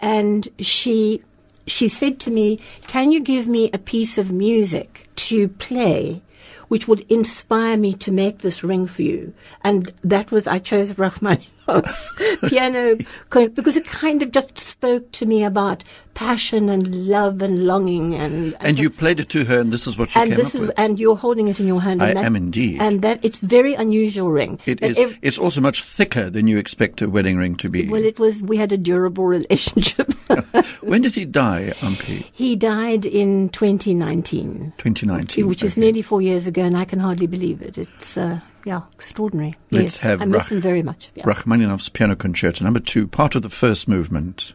And 0.00 0.48
she 0.58 1.22
she 1.66 1.88
said 1.88 2.18
to 2.20 2.30
me, 2.30 2.58
"Can 2.86 3.12
you 3.12 3.20
give 3.20 3.46
me 3.46 3.70
a 3.72 3.78
piece 3.78 4.18
of 4.18 4.32
music 4.32 5.08
to 5.16 5.48
play?" 5.48 6.22
Which 6.68 6.88
would 6.88 7.04
inspire 7.12 7.76
me 7.76 7.92
to 7.96 8.10
make 8.10 8.38
this 8.38 8.64
ring 8.64 8.86
for 8.86 9.02
you, 9.02 9.34
and 9.62 9.92
that 10.02 10.30
was 10.30 10.46
I 10.46 10.58
chose 10.58 10.98
Rachmaninoff's 11.66 12.12
piano 12.48 12.96
because 13.30 13.76
it 13.76 13.86
kind 13.86 14.22
of 14.22 14.32
just 14.32 14.58
spoke 14.58 15.10
to 15.12 15.26
me 15.26 15.44
about 15.44 15.84
passion 16.14 16.68
and 16.68 17.06
love 17.06 17.40
and 17.40 17.64
longing, 17.66 18.14
and 18.14 18.56
and 18.60 18.78
you 18.78 18.90
played 18.90 19.20
it 19.20 19.28
to 19.30 19.44
her, 19.44 19.58
and 19.60 19.72
this 19.72 19.86
is 19.86 19.96
what 19.96 20.10
she 20.10 20.20
and 20.20 20.30
came 20.30 20.38
this 20.38 20.54
up 20.54 20.54
is 20.54 20.60
with. 20.68 20.78
and 20.78 20.98
you're 20.98 21.16
holding 21.16 21.48
it 21.48 21.60
in 21.60 21.66
your 21.66 21.80
hand. 21.80 22.02
I 22.02 22.08
and 22.08 22.18
that, 22.18 22.24
am 22.24 22.36
indeed. 22.36 22.80
and 22.80 23.02
that 23.02 23.20
it's 23.24 23.40
very 23.40 23.74
unusual 23.74 24.30
ring. 24.30 24.58
It 24.66 24.82
is. 24.82 24.98
ev- 24.98 25.18
it's 25.22 25.38
also 25.38 25.60
much 25.60 25.82
thicker 25.82 26.28
than 26.30 26.46
you 26.48 26.58
expect 26.58 27.00
a 27.02 27.08
wedding 27.08 27.38
ring 27.38 27.56
to 27.56 27.68
be. 27.68 27.88
well, 27.88 28.04
it 28.04 28.18
was. 28.18 28.42
We 28.42 28.56
had 28.56 28.72
a 28.72 28.78
durable 28.78 29.24
relationship. 29.38 30.12
when 30.82 31.02
did 31.02 31.14
he 31.14 31.24
die, 31.24 31.72
Ampie? 31.80 32.26
he 32.32 32.56
died 32.56 33.06
in 33.06 33.48
2019, 33.50 34.74
2019. 34.78 35.46
which 35.46 35.62
is 35.62 35.72
okay. 35.72 35.80
nearly 35.80 36.02
four 36.02 36.20
years 36.22 36.46
ago, 36.46 36.62
and 36.62 36.76
I 36.76 36.84
can 36.84 36.98
hardly 36.98 37.26
believe 37.26 37.62
it. 37.62 37.78
It's 37.78 38.16
uh, 38.16 38.40
yeah, 38.64 38.82
extraordinary. 38.92 39.54
Let's 39.70 39.94
yes, 39.94 39.96
have 39.98 40.22
I 40.22 40.24
miss 40.26 40.44
Rach- 40.44 40.60
very 40.60 40.82
much. 40.82 41.10
Yeah. 41.14 41.24
Rachmaninoff's 41.24 41.88
Piano 41.88 42.16
Concerto, 42.16 42.64
number 42.64 42.80
two, 42.80 43.06
part 43.06 43.34
of 43.34 43.42
the 43.42 43.50
first 43.50 43.88
movement. 43.88 44.54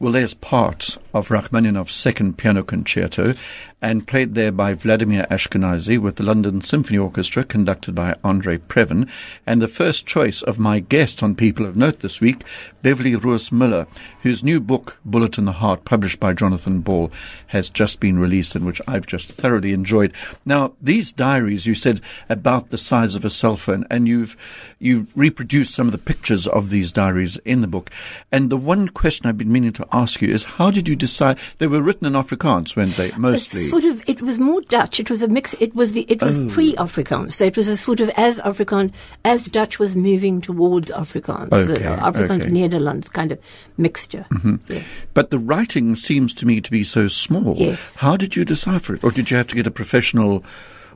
Well, 0.00 0.12
there's 0.12 0.32
part 0.32 0.96
of 1.12 1.28
Rachmaninoff's 1.28 1.92
second 1.92 2.38
piano 2.38 2.62
concerto, 2.62 3.34
and 3.82 4.06
played 4.06 4.34
there 4.34 4.52
by 4.52 4.74
Vladimir 4.74 5.26
Ashkenazy 5.30 5.98
with 5.98 6.16
the 6.16 6.22
London 6.22 6.60
Symphony 6.60 6.98
Orchestra, 6.98 7.44
conducted 7.44 7.94
by 7.94 8.14
Andre 8.22 8.58
Previn. 8.58 9.08
And 9.46 9.62
the 9.62 9.68
first 9.68 10.06
choice 10.06 10.42
of 10.42 10.58
my 10.58 10.80
guest 10.80 11.22
on 11.22 11.34
People 11.34 11.64
of 11.64 11.76
Note 11.76 12.00
this 12.00 12.20
week, 12.20 12.44
Beverley 12.82 13.16
Roos 13.16 13.50
Muller, 13.50 13.86
whose 14.22 14.44
new 14.44 14.60
book, 14.60 14.98
Bullet 15.04 15.38
in 15.38 15.46
the 15.46 15.52
Heart, 15.52 15.84
published 15.84 16.20
by 16.20 16.32
Jonathan 16.32 16.80
Ball, 16.80 17.10
has 17.48 17.70
just 17.70 18.00
been 18.00 18.18
released 18.18 18.54
and 18.54 18.66
which 18.66 18.82
I've 18.86 19.06
just 19.06 19.32
thoroughly 19.32 19.72
enjoyed. 19.72 20.12
Now, 20.44 20.74
these 20.80 21.12
diaries, 21.12 21.66
you 21.66 21.74
said 21.74 22.00
about 22.28 22.70
the 22.70 22.78
size 22.78 23.14
of 23.14 23.24
a 23.24 23.30
cell 23.30 23.56
phone, 23.56 23.86
and 23.90 24.06
you've, 24.06 24.36
you've 24.78 25.06
reproduced 25.16 25.74
some 25.74 25.86
of 25.86 25.92
the 25.92 25.98
pictures 25.98 26.46
of 26.46 26.70
these 26.70 26.92
diaries 26.92 27.38
in 27.38 27.60
the 27.60 27.66
book. 27.66 27.90
And 28.30 28.50
the 28.50 28.56
one 28.56 28.88
question 28.88 29.26
I've 29.26 29.38
been 29.38 29.52
meaning 29.52 29.72
to 29.74 29.88
ask 29.90 30.20
you 30.20 30.28
is, 30.28 30.44
how 30.44 30.70
did 30.70 30.86
you 30.86 30.96
decide? 30.96 31.38
They 31.58 31.66
were 31.66 31.82
written 31.82 32.06
in 32.06 32.12
Afrikaans, 32.12 32.76
weren't 32.76 32.96
they? 32.96 33.12
Mostly 33.12 33.69
sort 33.70 33.84
of 33.84 34.02
it 34.08 34.20
was 34.22 34.38
more 34.38 34.60
Dutch. 34.62 35.00
It 35.00 35.10
was 35.10 35.22
a 35.22 35.28
mix. 35.28 35.54
It 35.60 35.74
was 35.74 35.92
the 35.92 36.02
it 36.08 36.22
was 36.22 36.38
oh. 36.38 36.48
pre-Afrikaans. 36.50 37.32
So 37.32 37.44
it 37.44 37.56
was 37.56 37.68
a 37.68 37.76
sort 37.76 38.00
of 38.00 38.08
as 38.10 38.40
Afrikaans 38.40 38.92
as 39.24 39.46
Dutch 39.46 39.78
was 39.78 39.96
moving 39.96 40.40
towards 40.40 40.90
Afrikaans, 40.90 41.52
okay, 41.52 41.84
uh, 41.84 42.10
Afrikaans 42.10 42.42
okay. 42.42 42.50
Netherlands 42.50 43.08
kind 43.08 43.32
of 43.32 43.38
mixture. 43.76 44.26
Mm-hmm. 44.30 44.72
Yeah. 44.72 44.82
But 45.14 45.30
the 45.30 45.38
writing 45.38 45.94
seems 45.96 46.34
to 46.34 46.46
me 46.46 46.60
to 46.60 46.70
be 46.70 46.84
so 46.84 47.08
small. 47.08 47.56
Yes. 47.56 47.80
How 47.96 48.16
did 48.16 48.36
you 48.36 48.44
decipher 48.44 48.94
it, 48.94 49.04
or 49.04 49.10
did 49.10 49.30
you 49.30 49.36
have 49.36 49.48
to 49.48 49.56
get 49.56 49.66
a 49.66 49.70
professional? 49.70 50.44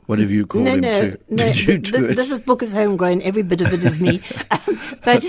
whatever 0.07 0.31
you 0.31 0.45
call 0.45 0.61
no, 0.61 0.73
him 0.73 0.81
no, 0.81 1.01
to, 1.01 1.19
no, 1.29 1.43
did 1.45 1.57
you 1.57 1.77
do 1.77 1.91
th- 1.91 2.11
it? 2.11 2.15
This 2.15 2.39
book 2.41 2.61
is 2.61 2.73
homegrown. 2.73 3.21
Every 3.21 3.41
bit 3.41 3.61
of 3.61 3.73
it 3.73 3.83
is 3.83 3.99
me. 3.99 4.21
but 5.03 5.25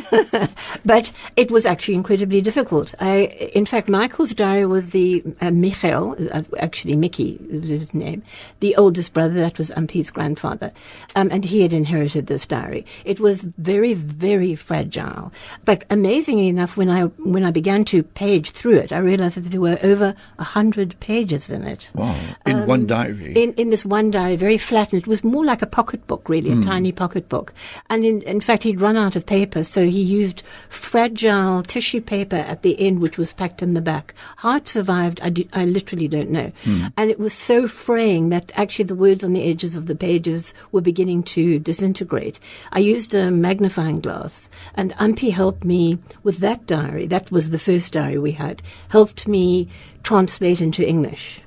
but 0.85 1.13
it 1.37 1.51
was 1.51 1.67
actually 1.67 1.95
incredibly 1.95 2.41
difficult. 2.41 2.95
I, 3.01 3.51
in 3.55 3.67
fact, 3.67 3.89
Michael's 3.89 4.35
diary 4.35 4.67
was 4.67 4.89
the 4.89 5.23
uh, 5.41 5.51
Michael, 5.51 6.17
uh, 6.33 6.43
actually 6.59 6.97
Mickey 6.97 7.39
was 7.51 7.69
his 7.69 7.95
name, 7.95 8.23
the 8.61 8.77
oldest 8.77 9.13
brother. 9.13 9.35
That 9.35 9.59
was 9.59 9.71
Ampie's 9.73 10.11
grandfather, 10.11 10.73
um, 11.15 11.29
and 11.31 11.45
he 11.45 11.63
had 11.63 11.73
inherited 11.73 12.27
this 12.27 12.47
diary. 12.47 12.87
It 13.05 13.21
was 13.21 13.43
very 13.43 13.95
very 13.95 14.55
fragile. 14.55 15.33
But 15.65 15.85
amazingly 15.91 16.49
enough, 16.49 16.77
when 16.77 16.91
I 16.91 17.05
when 17.05 17.45
I 17.45 17.51
began 17.51 17.85
to 17.87 18.03
page 18.03 18.51
through 18.51 18.79
it, 18.79 18.93
I 18.93 18.99
realized 18.99 19.37
that 19.37 19.51
there 19.51 19.61
were 19.61 19.79
over 19.83 20.15
a 20.39 20.45
hundred 20.45 20.99
pages 21.01 21.51
in 21.51 21.65
it. 21.65 21.89
Wow! 21.95 22.17
In 22.47 22.61
um, 22.61 22.67
one 22.67 22.87
diary. 22.87 23.33
In 23.35 23.53
in 23.55 23.71
this 23.71 23.85
one 23.85 24.11
diary, 24.11 24.37
very 24.37 24.59
flattened. 24.59 25.03
It 25.03 25.09
was 25.09 25.25
more 25.25 25.45
like 25.45 25.63
a 25.63 25.67
pocketbook, 25.67 26.29
really, 26.29 26.51
mm. 26.51 26.55
a 26.55 26.57
hmm. 26.57 26.63
tiny 26.63 26.93
pocketbook. 26.93 27.53
And 27.91 28.05
in, 28.05 28.23
in 28.23 28.41
fact, 28.41 28.63
he'd 28.63 28.81
run 28.81 28.97
out 28.97 29.17
of 29.17 29.26
paper, 29.27 29.65
so 29.65 29.87
he 29.87 30.03
used 30.03 30.43
fragile 30.69 31.63
tissue 31.63 32.01
paper 32.01 32.37
at 32.37 32.63
the 32.63 32.79
end, 32.81 33.01
which 33.01 33.19
was 33.19 33.33
packed 33.33 33.63
in 33.63 33.75
the 33.75 33.81
back. 33.81 34.15
How 34.37 34.57
it 34.57 34.69
survived, 34.69 35.21
I, 35.23 35.31
do, 35.31 35.49
I 35.53 35.65
literally 35.65 36.09
don't 36.09 36.31
know. 36.31 36.53
Mm. 36.65 36.93
And 36.97 37.11
it 37.11 37.19
was 37.19 37.33
so 37.33 37.67
fraying 37.67 38.29
that 38.31 38.53
actually 38.55 38.87
the 38.87 38.95
words 38.95 39.25
on 39.25 39.33
the 39.33 39.49
edges 39.49 39.75
of 39.75 39.87
the 39.87 39.95
pages 39.95 40.55
were 40.73 40.81
beginning 40.81 41.23
to 41.25 41.59
disintegrate. 41.59 42.41
I 42.73 42.79
used 42.79 43.15
a 43.15 43.31
magnifying 43.31 44.01
glass, 44.01 44.49
and 44.75 44.93
Ampie 44.95 45.33
helped 45.33 45.65
me 45.65 45.99
with 46.23 46.39
that 46.39 46.67
diary. 46.67 47.07
That 47.07 47.31
was 47.31 47.51
the 47.51 47.59
first 47.59 47.93
diary 47.93 48.19
we 48.19 48.33
had. 48.33 48.63
Helped 48.89 49.27
me 49.29 49.69
translate 50.03 50.61
into 50.61 50.87
English. 50.87 51.43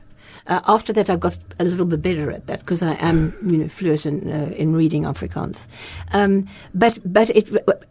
Uh, 0.50 0.62
after 0.68 0.92
that, 0.94 1.10
I 1.10 1.16
got 1.16 1.38
a 1.60 1.64
little 1.64 1.86
bit 1.86 2.02
better 2.02 2.32
at 2.32 2.48
that 2.48 2.62
because 2.62 2.82
I 2.82 2.94
am, 2.96 3.36
you 3.46 3.58
know, 3.58 3.68
fluent 3.68 4.06
in, 4.06 4.32
uh, 4.32 4.52
in 4.56 4.76
reading 4.76 5.04
Afrikaans. 5.04 5.58
Um, 6.12 6.50
but 6.74 6.98
but 7.06 7.30
it, 7.30 7.48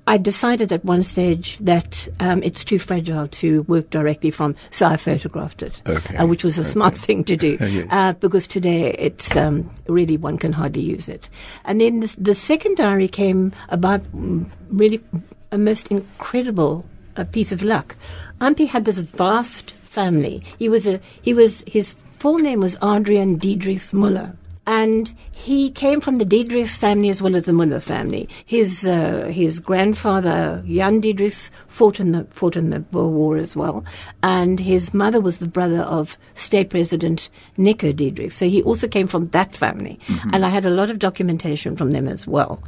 I 0.09 0.19
decided 0.19 0.73
at 0.73 0.85
one 0.85 1.05
stage 1.05 1.57
that 1.59 2.09
um, 2.19 2.43
it's 2.43 2.65
too 2.65 2.81
fragile 2.81 3.29
to 3.29 3.63
work 3.63 3.91
directly 3.91 4.33
from, 4.33 4.57
so 4.71 4.87
I 4.87 4.97
photographed 4.97 5.63
it, 5.63 5.81
okay. 5.87 6.17
uh, 6.17 6.27
which 6.27 6.43
was 6.43 6.59
a 6.59 6.63
okay. 6.63 6.71
smart 6.71 6.99
thing 6.99 7.23
to 7.25 7.37
do 7.37 7.57
yes. 7.61 7.87
Uh, 7.91 8.13
because 8.15 8.49
today 8.49 8.93
it's 8.99 9.37
um, 9.37 9.71
really 9.87 10.17
one 10.17 10.37
can 10.37 10.53
hardly 10.53 10.83
use 10.83 11.09
it. 11.09 11.31
And 11.65 11.81
then 11.81 12.01
the, 12.01 12.15
the 12.19 12.35
second 12.35 12.77
diary 12.77 13.09
came 13.09 13.53
about 13.69 14.03
mm, 14.13 14.51
really 14.69 15.01
a 15.53 15.59
most 15.59 15.89
incredible 15.89 16.85
uh, 17.17 17.23
piece 17.25 17.53
of 17.53 17.63
luck. 17.63 17.95
Ampie 18.41 18.67
had 18.67 18.85
this 18.85 18.99
vast 18.99 19.75
family. 19.83 20.43
He 20.59 20.69
was 20.69 20.87
a 20.89 21.01
he 21.23 21.35
was 21.35 21.63
his 21.67 21.95
full 22.19 22.39
name 22.39 22.61
was 22.61 22.77
Adrian 22.83 23.39
Diederichs 23.39 23.93
Muller. 23.93 24.35
And 24.67 25.15
he 25.45 25.71
came 25.71 26.01
from 26.01 26.19
the 26.19 26.25
Diederichs 26.25 26.77
family 26.77 27.09
as 27.11 27.23
well 27.23 27.37
as 27.37 27.45
the 27.45 27.53
Muller 27.53 27.79
family. 27.79 28.29
His 28.45 28.85
uh, 28.87 29.31
his 29.33 29.61
grandfather 29.61 30.63
Jan 30.67 31.01
Diederichs 31.01 31.49
fought 31.69 32.01
in 32.01 32.11
the 32.11 32.25
fought 32.31 32.57
in 32.57 32.71
the 32.71 32.81
Boer 32.81 33.09
War 33.09 33.37
as 33.37 33.55
well, 33.55 33.85
and 34.23 34.59
his 34.59 34.93
mother 34.93 35.21
was 35.21 35.39
the 35.39 35.47
brother 35.47 35.83
of 35.83 36.19
State 36.35 36.71
President 36.71 37.31
Nico 37.57 37.93
Diederichs. 37.93 38.33
So 38.33 38.49
he 38.49 38.63
also 38.63 38.89
came 38.89 39.07
from 39.07 39.29
that 39.29 39.55
family, 39.55 40.01
mm-hmm. 40.07 40.31
and 40.35 40.45
I 40.45 40.49
had 40.49 40.67
a 40.67 40.71
lot 40.71 40.91
of 40.91 40.99
documentation 40.99 41.77
from 41.77 41.93
them 41.93 42.09
as 42.09 42.27
well. 42.27 42.61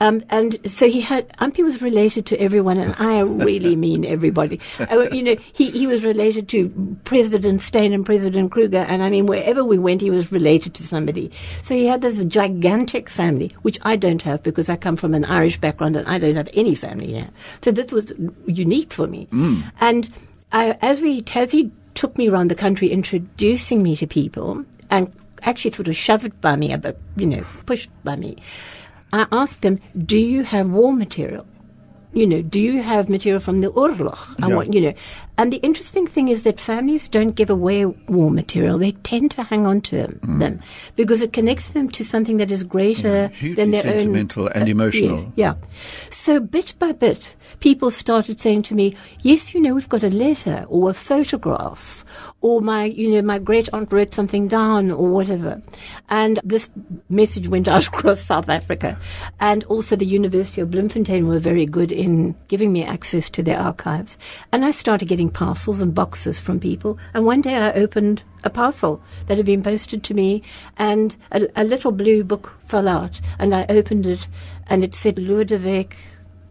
Um, 0.00 0.24
and 0.28 0.58
so 0.68 0.88
he 0.88 1.00
had 1.00 1.28
Ampie 1.38 1.62
was 1.62 1.82
related 1.82 2.26
to 2.26 2.40
everyone, 2.40 2.78
and 2.78 2.96
I 2.98 3.20
really 3.20 3.76
mean 3.86 4.04
everybody. 4.04 4.60
Uh, 4.80 5.08
you 5.12 5.22
know, 5.22 5.36
he 5.52 5.70
he 5.70 5.86
was 5.86 6.04
related 6.04 6.48
to 6.48 6.98
President 7.04 7.62
Steyn 7.62 7.92
and 7.92 8.04
President 8.04 8.50
Kruger, 8.50 8.84
and 8.88 9.04
I 9.04 9.08
mean 9.08 9.26
wherever 9.26 9.64
we 9.64 9.78
went, 9.78 10.02
he 10.02 10.10
was 10.10 10.32
related 10.32 10.74
to 10.74 10.82
somebody. 10.86 11.30
So 11.62 11.74
he 11.74 11.86
had 11.86 12.07
this 12.16 12.24
gigantic 12.24 13.08
family, 13.08 13.54
which 13.62 13.78
I 13.82 13.96
don't 13.96 14.22
have 14.22 14.42
because 14.42 14.68
I 14.68 14.76
come 14.76 14.96
from 14.96 15.14
an 15.14 15.24
Irish 15.24 15.58
background 15.58 15.96
and 15.96 16.06
I 16.08 16.18
don't 16.18 16.36
have 16.36 16.48
any 16.54 16.74
family 16.74 17.08
here. 17.08 17.28
So 17.62 17.70
this 17.70 17.92
was 17.92 18.12
unique 18.46 18.92
for 18.92 19.06
me. 19.06 19.26
Mm. 19.32 19.70
And 19.80 20.10
I, 20.52 20.78
as 20.80 21.00
we, 21.00 21.24
as 21.34 21.50
he 21.50 21.70
took 21.94 22.16
me 22.16 22.28
around 22.28 22.50
the 22.50 22.54
country 22.54 22.90
introducing 22.90 23.82
me 23.82 23.96
to 23.96 24.06
people 24.06 24.64
and 24.90 25.12
actually 25.42 25.72
sort 25.72 25.88
of 25.88 25.96
shoved 25.96 26.40
by 26.40 26.56
me, 26.56 26.74
but, 26.76 26.96
you 27.16 27.26
know, 27.26 27.44
pushed 27.66 27.90
by 28.04 28.16
me, 28.16 28.36
I 29.12 29.26
asked 29.32 29.62
them, 29.62 29.80
do 30.04 30.18
you 30.18 30.42
have 30.44 30.70
war 30.70 30.92
material? 30.92 31.46
you 32.12 32.26
know, 32.26 32.42
do 32.42 32.60
you 32.60 32.82
have 32.82 33.08
material 33.08 33.40
from 33.40 33.60
the 33.60 33.70
Oorlog? 33.70 34.18
I 34.42 34.48
yeah. 34.48 34.54
want, 34.54 34.72
you 34.72 34.80
know. 34.80 34.94
And 35.38 35.52
the 35.52 35.58
interesting 35.58 36.06
thing 36.06 36.28
is 36.28 36.42
that 36.42 36.58
families 36.58 37.06
don't 37.06 37.36
give 37.36 37.48
away 37.48 37.86
war 37.86 38.30
material. 38.30 38.76
They 38.76 38.92
tend 38.92 39.30
to 39.32 39.44
hang 39.44 39.66
on 39.66 39.80
to 39.82 39.96
them, 39.96 40.20
mm. 40.22 40.40
them 40.40 40.60
because 40.96 41.22
it 41.22 41.32
connects 41.32 41.68
them 41.68 41.88
to 41.90 42.04
something 42.04 42.38
that 42.38 42.50
is 42.50 42.64
greater 42.64 43.30
yeah, 43.40 43.54
than 43.54 43.70
their 43.70 43.82
sentimental 43.82 44.44
own. 44.44 44.52
and 44.54 44.68
emotional. 44.68 45.18
Uh, 45.20 45.30
yeah. 45.36 45.54
So 46.10 46.40
bit 46.40 46.74
by 46.80 46.90
bit, 46.90 47.36
people 47.60 47.92
started 47.92 48.40
saying 48.40 48.62
to 48.64 48.74
me, 48.74 48.96
yes, 49.20 49.54
you 49.54 49.60
know, 49.60 49.74
we've 49.74 49.88
got 49.88 50.02
a 50.02 50.10
letter 50.10 50.66
or 50.68 50.90
a 50.90 50.94
photograph 50.94 52.04
or 52.40 52.60
my, 52.60 52.84
you 52.84 53.10
know, 53.10 53.22
my 53.22 53.38
great 53.38 53.68
aunt 53.72 53.92
wrote 53.92 54.14
something 54.14 54.46
down 54.46 54.90
or 54.90 55.08
whatever. 55.08 55.60
And 56.08 56.40
this 56.44 56.70
message 57.08 57.48
went 57.48 57.66
out 57.68 57.86
across 57.88 58.20
South 58.20 58.48
Africa. 58.48 58.98
And 59.40 59.64
also 59.64 59.96
the 59.96 60.06
University 60.06 60.60
of 60.60 60.70
Bloemfontein 60.70 61.26
were 61.26 61.40
very 61.40 61.66
good 61.66 61.90
in 61.90 62.36
giving 62.48 62.72
me 62.72 62.84
access 62.84 63.28
to 63.30 63.42
their 63.42 63.58
archives. 63.58 64.16
And 64.52 64.64
I 64.64 64.70
started 64.70 65.08
getting 65.08 65.27
parcels 65.32 65.80
and 65.80 65.94
boxes 65.94 66.38
from 66.38 66.60
people. 66.60 66.98
And 67.14 67.24
one 67.24 67.40
day 67.40 67.56
I 67.56 67.72
opened 67.72 68.22
a 68.44 68.50
parcel 68.50 69.00
that 69.26 69.36
had 69.36 69.46
been 69.46 69.62
posted 69.62 70.02
to 70.04 70.14
me 70.14 70.42
and 70.76 71.16
a, 71.32 71.48
a 71.56 71.64
little 71.64 71.92
blue 71.92 72.24
book 72.24 72.52
fell 72.66 72.88
out 72.88 73.20
and 73.38 73.54
I 73.54 73.66
opened 73.68 74.06
it 74.06 74.28
and 74.66 74.84
it 74.84 74.94
said 74.94 75.16
Lodewijk 75.16 75.94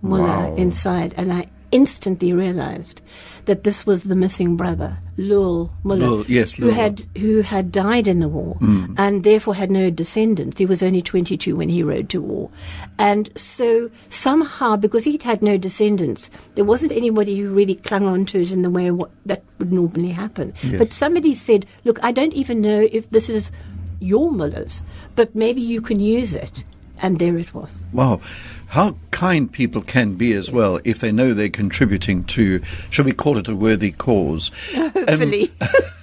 Muller 0.02 0.24
Wow. 0.24 0.56
inside. 0.56 1.14
And 1.18 1.32
I 1.34 1.48
instantly 1.72 2.34
realized 2.34 3.02
that 3.46 3.64
this 3.64 3.86
was 3.86 4.04
the 4.04 4.16
missing 4.16 4.56
brother, 4.58 4.98
Lul 5.18 5.72
Muller, 5.84 6.08
Lul, 6.08 6.26
yes, 6.28 6.52
who 6.54 6.70
had 6.70 7.06
who 7.18 7.42
had 7.42 7.72
died 7.72 8.08
in 8.08 8.20
the 8.20 8.28
war 8.28 8.56
hmm. 8.56 8.94
and 8.98 9.24
therefore 9.24 9.56
had 9.56 9.72
no 9.72 9.90
descendants. 9.90 10.58
He 10.58 10.66
was 10.66 10.84
only 10.84 11.02
22 11.02 11.56
when 11.56 11.70
he 11.70 11.82
rode 11.82 12.10
to 12.10 12.22
war, 12.22 12.50
and 12.98 13.30
so 13.36 13.90
somehow 14.10 14.76
because 14.76 15.04
he'd 15.04 15.24
had 15.24 15.42
no 15.42 15.58
descendants, 15.58 16.30
there 16.56 16.66
wasn't 16.66 16.92
anybody 16.92 17.38
who 17.38 17.54
really 17.54 17.76
clung 17.76 18.06
on 18.06 18.26
to 18.28 18.42
it 18.42 18.52
in 18.52 18.62
the 18.62 18.70
way 18.70 18.92
what, 18.92 19.12
that 19.26 19.44
would 19.60 19.74
normally 19.74 20.10
happen. 20.10 20.54
Yes. 20.64 20.78
But 20.78 20.94
somebody 20.94 21.34
said, 21.34 21.66
"Look, 21.86 22.00
I 22.04 22.12
don't 22.12 22.34
even 22.34 22.62
know 22.62 22.88
if 22.92 23.10
this 23.10 23.30
is 23.30 23.52
your 24.00 24.32
Muller's, 24.32 24.82
but 25.16 25.36
maybe 25.36 25.62
you 25.62 25.82
can 25.82 26.00
use 26.00 26.36
it." 26.36 26.64
And 27.00 27.20
there 27.20 27.38
it 27.38 27.54
was. 27.54 27.78
Wow. 27.94 28.22
How 28.68 28.98
kind 29.12 29.52
people 29.52 29.82
can 29.82 30.16
be 30.16 30.34
as 30.34 30.52
well 30.52 30.80
if 30.84 31.00
they 31.00 31.12
know 31.12 31.34
they're 31.34 31.50
contributing 31.50 32.26
to, 32.26 32.62
shall 32.90 33.06
we 33.06 33.14
call 33.14 33.38
it 33.38 33.48
a 33.48 33.56
worthy 33.56 33.92
cause? 33.92 34.52
Hopefully. 34.74 35.52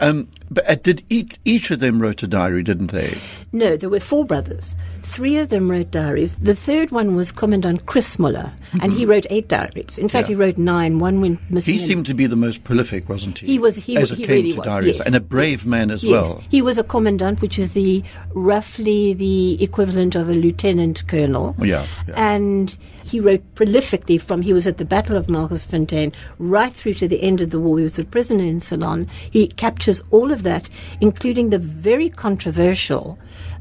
Um, 0.00 0.28
but 0.50 0.68
uh, 0.68 0.74
did 0.74 1.02
each, 1.08 1.36
each 1.44 1.70
of 1.70 1.80
them 1.80 2.00
wrote 2.00 2.22
a 2.22 2.26
diary, 2.26 2.62
didn't 2.62 2.88
they? 2.88 3.18
No, 3.52 3.76
there 3.76 3.88
were 3.88 4.00
four 4.00 4.24
brothers. 4.26 4.74
Three 5.06 5.36
of 5.38 5.48
them 5.48 5.70
wrote 5.70 5.90
diaries. 5.90 6.34
The 6.36 6.54
third 6.54 6.90
one 6.90 7.14
was 7.16 7.32
Commandant 7.32 7.86
Chris 7.86 8.18
Muller, 8.18 8.52
and 8.82 8.92
he 8.92 9.06
wrote 9.06 9.26
eight 9.30 9.48
diaries. 9.48 9.96
In 9.98 10.08
fact, 10.08 10.16
Mm-hmm. 10.16 10.16
Yeah. 10.16 10.26
he 10.26 10.34
wrote 10.34 10.58
nine. 10.58 10.98
One 10.98 11.20
went 11.20 11.38
missing. 11.50 11.74
He 11.74 11.80
seemed 11.80 12.06
to 12.06 12.14
be 12.14 12.26
the 12.26 12.36
most 12.36 12.64
prolific, 12.64 13.08
wasn't 13.08 13.38
he? 13.38 13.46
He 13.46 13.58
was- 13.58 13.76
he- 13.76 13.96
as 13.96 14.10
it 14.10 14.18
he 14.18 14.24
came 14.24 14.36
really 14.36 14.50
to 14.52 14.58
was, 14.58 14.66
diaries, 14.66 14.96
yes. 14.98 15.06
and 15.06 15.14
a 15.14 15.20
brave 15.20 15.64
man 15.64 15.90
as 15.90 16.02
Yes, 16.04 16.12
well. 16.12 16.42
he 16.50 16.60
was 16.62 16.76
a 16.78 16.84
commandant, 16.84 17.40
which 17.40 17.58
is 17.58 17.72
the 17.72 18.02
roughly 18.34 19.14
the 19.14 19.62
equivalent 19.62 20.14
of 20.14 20.28
a 20.28 20.32
lieutenant 20.34 21.06
colonel. 21.08 21.54
Yeah, 21.58 21.86
yeah. 22.08 22.14
And 22.34 22.76
he 23.06 23.20
wrote 23.20 23.54
prolifically 23.54 24.20
from 24.20 24.42
he 24.42 24.52
was 24.52 24.66
at 24.66 24.78
the 24.78 24.84
Battle 24.84 25.16
of 25.16 25.26
Magersfontein 25.26 26.12
right 26.38 26.74
through 26.74 26.94
to 26.94 27.08
the 27.08 27.22
end 27.22 27.40
of 27.40 27.50
the 27.50 27.60
war. 27.60 27.78
He 27.78 27.84
was 27.84 27.98
a 27.98 28.04
prisoner 28.04 28.44
in 28.44 28.60
Ceylon. 28.60 29.06
He 29.30 29.46
captures 29.48 30.02
all 30.10 30.32
of 30.32 30.42
that, 30.42 30.68
including 31.00 31.50
the 31.50 31.58
very 31.58 32.10
controversial. 32.10 33.18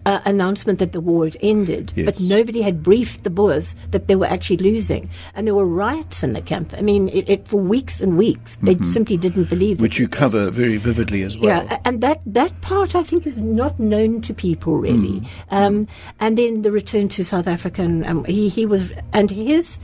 Uh, 0.08 0.21
announcement 0.25 0.77
that 0.77 0.91
the 0.91 1.01
war 1.01 1.25
had 1.25 1.36
ended, 1.41 1.91
but 2.05 2.19
nobody 2.19 2.62
had 2.62 2.84
briefed 2.84 3.23
the 3.23 3.29
Boers 3.31 3.73
that 3.89 4.08
they 4.08 4.15
were 4.15 4.27
actually 4.27 4.58
losing, 4.58 5.10
and 5.34 5.47
there 5.47 5.55
were 5.55 5.65
riots 5.65 6.21
in 6.21 6.34
the 6.34 6.41
camp. 6.43 6.75
I 6.77 6.81
mean, 6.81 7.10
it, 7.10 7.27
it 7.27 7.47
for 7.47 7.58
weeks 7.58 8.01
and 8.01 8.15
weeks, 8.15 8.55
they 8.62 8.77
simply 8.84 9.17
didn't 9.17 9.49
believe. 9.49 9.77
Mm-hmm. 9.77 9.81
Which 9.81 9.97
you 9.97 10.08
cover 10.08 10.51
very 10.51 10.77
vividly 10.77 11.23
as 11.23 11.39
well. 11.39 11.65
Yeah, 11.65 11.79
and 11.86 12.01
that, 12.01 12.21
that 12.27 12.62
part 12.62 12.93
I 12.93 13.01
think 13.01 13.25
is 13.25 13.36
not 13.36 13.79
known 13.79 14.21
to 14.21 14.31
people 14.31 14.77
really. 14.77 15.21
Mm. 15.21 15.27
Um, 15.49 15.88
and 16.19 16.38
then 16.38 16.62
the 16.62 16.71
return 16.71 17.10
to 17.10 17.25
South 17.25 17.47
Africa, 17.47 17.81
and 17.81 18.05
um, 18.05 18.25
he, 18.25 18.47
he 18.47 18.67
was, 18.67 18.93
and 19.12 19.31
his 19.43 19.78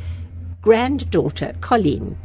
granddaughter, 0.62 1.54
Colleen, 1.62 2.18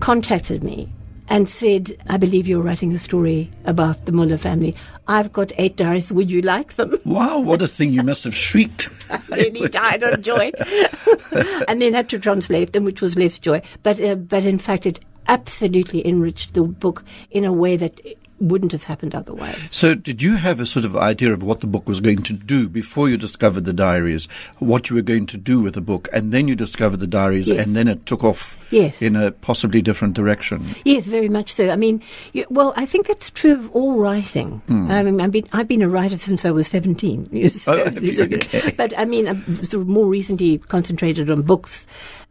contacted 0.00 0.62
me 0.64 0.92
and 1.28 1.48
said, 1.48 1.96
I 2.08 2.16
believe 2.16 2.46
you're 2.46 2.62
writing 2.62 2.92
a 2.92 2.98
story 2.98 3.50
about 3.64 4.06
the 4.06 4.12
Muller 4.12 4.36
family. 4.36 4.76
I've 5.08 5.32
got 5.32 5.52
eight 5.58 5.76
diaries. 5.76 6.12
Would 6.12 6.30
you 6.30 6.42
like 6.42 6.76
them? 6.76 6.96
Wow, 7.04 7.38
what 7.38 7.62
a 7.62 7.68
thing! 7.68 7.92
You 7.92 8.02
must 8.02 8.24
have 8.24 8.34
shrieked. 8.34 8.88
then 9.28 9.54
he 9.54 9.68
died 9.68 10.02
of 10.02 10.20
joy, 10.20 10.52
and 11.68 11.80
then 11.80 11.94
had 11.94 12.08
to 12.10 12.18
translate 12.18 12.72
them, 12.72 12.84
which 12.84 13.00
was 13.00 13.16
less 13.16 13.38
joy. 13.38 13.62
But 13.82 14.00
uh, 14.00 14.16
but 14.16 14.44
in 14.44 14.58
fact, 14.58 14.86
it 14.86 15.04
absolutely 15.28 16.06
enriched 16.06 16.54
the 16.54 16.62
book 16.62 17.04
in 17.30 17.44
a 17.44 17.52
way 17.52 17.76
that 17.76 18.00
wouldn't 18.40 18.72
have 18.72 18.84
happened 18.84 19.14
otherwise. 19.14 19.58
So, 19.70 19.94
did 19.94 20.22
you 20.22 20.36
have 20.36 20.60
a 20.60 20.66
sort 20.66 20.84
of 20.84 20.96
idea 20.96 21.32
of 21.32 21.42
what 21.42 21.60
the 21.60 21.66
book 21.66 21.88
was 21.88 22.00
going 22.00 22.22
to 22.24 22.32
do 22.32 22.68
before 22.68 23.08
you 23.08 23.16
discovered 23.16 23.64
the 23.64 23.72
diaries? 23.72 24.28
What 24.58 24.90
you 24.90 24.96
were 24.96 25.02
going 25.02 25.26
to 25.26 25.36
do 25.36 25.60
with 25.60 25.74
the 25.74 25.80
book, 25.80 26.08
and 26.12 26.32
then 26.32 26.48
you 26.48 26.54
discovered 26.56 26.98
the 26.98 27.06
diaries, 27.06 27.48
Yes. 27.48 27.64
and 27.66 27.74
then 27.76 27.88
it 27.88 28.06
took 28.06 28.22
off 28.24 28.56
Yes. 28.70 29.00
in 29.00 29.16
a 29.16 29.30
possibly 29.30 29.80
different 29.82 30.14
direction. 30.14 30.74
Yes, 30.84 31.06
very 31.06 31.28
much 31.28 31.52
so. 31.52 31.70
I 31.70 31.76
mean, 31.76 32.02
you, 32.32 32.44
well, 32.50 32.72
I 32.76 32.86
think 32.86 33.06
that's 33.06 33.30
true 33.30 33.52
of 33.52 33.70
all 33.72 33.98
writing. 33.98 34.62
Hmm. 34.66 34.90
I 34.90 35.02
mean, 35.02 35.20
I've 35.20 35.30
been, 35.32 35.48
I've 35.52 35.68
been 35.68 35.82
a 35.82 35.88
writer 35.88 36.18
since 36.18 36.44
I 36.44 36.50
was 36.50 36.66
17. 36.68 37.28
you 37.32 37.50
Oh, 37.66 37.72
know, 37.72 37.84
have 37.84 38.02
you? 38.04 38.22
Okay. 38.24 38.74
But 38.76 38.96
I 38.98 39.04
mean, 39.04 39.28
I've 39.28 39.66
sort 39.68 39.82
of 39.82 39.88
more 39.88 40.06
recently 40.06 40.58
concentrated 40.58 41.30
on 41.30 41.42
books. 41.42 41.86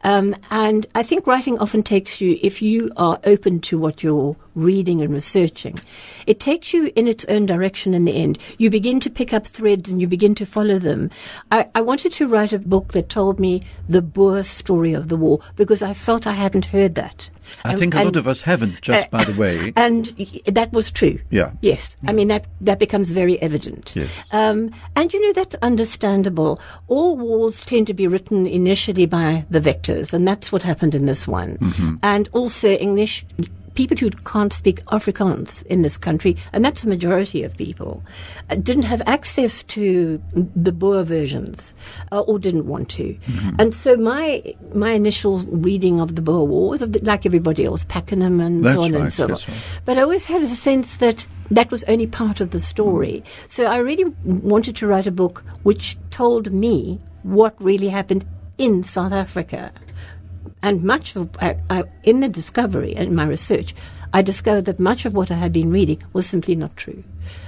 Um, 0.06 0.36
and 0.52 0.86
I 0.94 1.02
think 1.02 1.26
writing 1.26 1.58
often 1.58 1.82
takes 1.82 2.22
you, 2.22 2.38
if 2.44 2.62
you 2.62 2.92
are 2.96 3.20
open 3.24 3.60
to 3.62 3.80
what 3.80 4.04
you're 4.04 4.36
reading 4.54 5.02
and 5.02 5.12
researching, 5.12 5.80
it 6.28 6.40
takes 6.40 6.74
you 6.74 6.92
in 6.96 7.08
its 7.08 7.26
own 7.26 7.48
direction 7.48 7.96
in 7.96 8.06
the 8.06 8.16
end. 8.16 8.38
You 8.60 8.70
begin 8.70 9.00
to 9.00 9.10
pick 9.10 9.34
up 9.34 9.48
threads 9.48 9.90
and 9.90 10.00
you 10.00 10.08
begin 10.08 10.36
to 10.36 10.46
follow 10.46 10.78
them. 10.78 11.10
I, 11.52 11.66
I 11.74 11.82
wanted 11.82 12.12
to 12.14 12.28
write 12.28 12.54
a 12.54 12.60
book 12.60 12.94
that 12.94 13.10
told 13.10 13.40
me 13.40 13.64
the 13.90 14.04
Boer 14.04 14.44
story 14.44 14.94
of 14.94 15.10
the 15.10 15.18
war 15.18 15.40
because 15.56 15.82
I 15.82 15.96
felt 15.96 16.28
I 16.28 16.34
hadn't 16.34 16.68
heard 16.68 16.94
that. 16.96 17.32
I 17.64 17.72
And- 17.72 17.80
think 17.80 17.96
a 17.96 18.04
lot 18.04 18.16
of 18.16 18.28
us 18.28 18.42
haven't, 18.42 18.82
just 18.82 19.10
by 19.12 19.24
the 19.24 19.34
way. 19.34 19.74
and 19.76 20.06
that 20.46 20.72
was 20.74 20.92
true. 20.92 21.20
Yeah. 21.30 21.52
Yes. 21.62 21.96
I 22.08 22.12
mean, 22.12 22.28
that, 22.30 22.48
that 22.62 22.80
becomes 22.80 23.12
very 23.12 23.40
evident. 23.42 23.92
Yes. 23.96 24.10
Um, 24.32 24.72
and 24.96 25.14
you 25.14 25.22
know, 25.26 25.34
that's 25.34 25.56
understandable. 25.62 26.60
All 26.88 27.18
wars 27.18 27.62
tend 27.62 27.88
to 27.88 27.94
be 27.94 28.08
written 28.08 28.48
initially 28.48 29.06
by 29.06 29.46
the 29.50 29.60
and 30.14 30.28
that's 30.28 30.52
what 30.52 30.64
happened 30.64 30.96
in 30.96 31.06
this 31.06 31.28
one. 31.28 31.58
Mm-hmm. 31.58 31.96
And 32.04 32.30
also, 32.34 32.70
English. 32.70 33.26
People 33.76 33.98
who 33.98 34.10
can't 34.10 34.54
speak 34.54 34.82
Afrikaans 34.86 35.62
in 35.66 35.82
this 35.82 35.98
country, 35.98 36.38
and 36.54 36.64
that's 36.64 36.84
the 36.84 36.88
majority 36.88 37.44
of 37.44 37.58
people, 37.58 38.02
uh, 38.50 38.56
didn't 38.56 38.84
have 38.84 39.02
access 39.06 39.64
to 39.64 40.22
the 40.56 40.72
Boer 40.72 41.04
versions 41.04 41.74
uh, 42.10 42.22
or 42.22 42.40
didn't 42.40 42.68
want 42.68 42.88
to. 42.92 43.04
Mm-hmm. 43.04 43.56
And 43.60 43.74
so 43.74 43.98
my 43.98 44.56
my 44.74 44.92
initial 44.92 45.40
reading 45.40 46.00
of 46.00 46.16
the 46.16 46.22
Boer 46.22 46.48
War 46.48 46.70
was 46.70 46.88
like 47.04 47.26
everybody 47.26 47.66
else, 47.66 47.84
Pakenham 47.90 48.40
and 48.40 48.64
That's 48.64 48.76
so 48.76 48.84
on 48.84 48.94
right, 48.94 49.02
and 49.02 49.14
so 49.14 49.26
on. 49.26 49.32
right. 49.32 49.50
But 49.84 49.98
I 49.98 50.04
always 50.04 50.24
had 50.24 50.42
a 50.42 50.48
sense 50.48 50.96
that 51.04 51.28
that 51.52 51.70
was 51.70 51.84
only 51.90 52.08
part 52.08 52.40
of 52.40 52.52
the 52.52 52.62
story. 52.62 53.26
So 53.50 53.66
I 53.66 53.80
really 53.80 54.06
wanted 54.24 54.78
to 54.78 54.88
write 54.88 55.06
a 55.06 55.12
book 55.12 55.44
which 55.64 55.98
told 56.12 56.54
me 56.54 57.02
what 57.24 57.62
really 57.62 57.90
happened 57.90 58.26
in 58.58 58.86
South 58.86 59.12
Africa. 59.12 59.74
And 60.66 60.84
much 60.84 61.16
of 61.16 61.30
I, 61.40 61.58
I, 61.70 61.84
in 62.02 62.22
the 62.22 62.28
discovery 62.28 62.96
and 62.96 63.16
my 63.16 63.28
research, 63.28 63.76
I 64.14 64.24
discovered 64.24 64.66
that 64.66 64.80
much 64.80 65.06
of 65.06 65.14
what 65.14 65.30
I 65.30 65.36
had 65.36 65.54
been 65.54 65.70
reading 65.70 66.02
was 66.14 66.26
simply 66.26 66.56
not 66.56 66.76
true, 66.76 67.04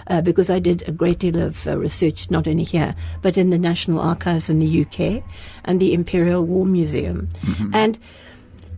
uh, 0.06 0.22
because 0.22 0.52
I 0.52 0.60
did 0.60 0.88
a 0.88 0.92
great 0.92 1.18
deal 1.18 1.42
of 1.42 1.66
uh, 1.66 1.80
research 1.80 2.30
not 2.30 2.48
only 2.48 2.64
here 2.64 2.94
but 3.24 3.36
in 3.36 3.50
the 3.50 3.58
National 3.58 4.00
Archives 4.02 4.52
in 4.52 4.60
the 4.60 4.82
UK 4.84 5.24
and 5.66 5.80
the 5.80 5.96
Imperial 5.96 6.46
War 6.46 6.64
Museum, 6.68 7.28
and 7.74 7.98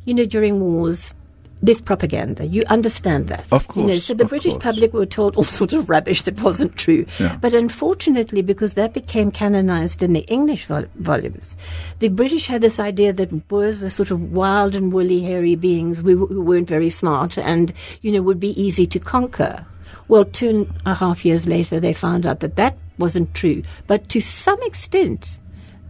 you 0.06 0.14
know 0.14 0.26
during 0.26 0.62
wars. 0.62 1.14
There's 1.62 1.82
propaganda. 1.82 2.46
You 2.46 2.64
understand 2.68 3.28
that. 3.28 3.46
Of 3.52 3.68
You 3.76 3.82
know, 3.82 3.88
course, 3.90 4.06
so 4.06 4.14
the 4.14 4.24
British 4.26 4.54
course. 4.54 4.64
public 4.64 4.94
were 4.94 5.06
told 5.06 5.36
all 5.36 5.44
sorts 5.60 5.74
of 5.74 5.90
rubbish 5.90 6.22
that 6.24 6.42
wasn't 6.42 6.78
true. 6.78 7.06
Yeah. 7.20 7.36
But 7.42 7.54
unfortunately, 7.54 8.42
because 8.42 8.76
that 8.76 8.94
became 8.94 9.30
canonized 9.30 10.02
in 10.02 10.14
the 10.14 10.22
English 10.28 10.68
vol- 10.68 10.86
volumes, 10.96 11.58
the 12.00 12.08
British 12.08 12.48
had 12.48 12.62
this 12.62 12.80
idea 12.80 13.12
that 13.12 13.48
Boers 13.50 13.80
were 13.80 13.90
sort 13.90 14.10
of 14.10 14.32
wild 14.32 14.74
and 14.74 14.94
woolly, 14.94 15.22
hairy 15.22 15.56
beings 15.56 16.00
who, 16.00 16.28
who 16.28 16.42
weren't 16.42 16.70
very 16.70 16.90
smart 16.90 17.38
and, 17.38 17.74
you 18.02 18.12
know, 18.14 18.22
would 18.22 18.40
be 18.40 18.60
easy 18.62 18.88
to 18.88 19.00
conquer. 19.00 19.66
Well, 20.08 20.26
two 20.26 20.50
and 20.50 20.74
a 20.86 20.94
half 20.96 21.26
years 21.26 21.46
later, 21.46 21.80
they 21.80 21.94
found 21.94 22.26
out 22.26 22.40
that 22.40 22.56
that 22.56 22.78
wasn't 22.98 23.34
true. 23.34 23.64
But 23.86 24.08
to 24.10 24.22
some 24.22 24.62
extent, 24.64 25.40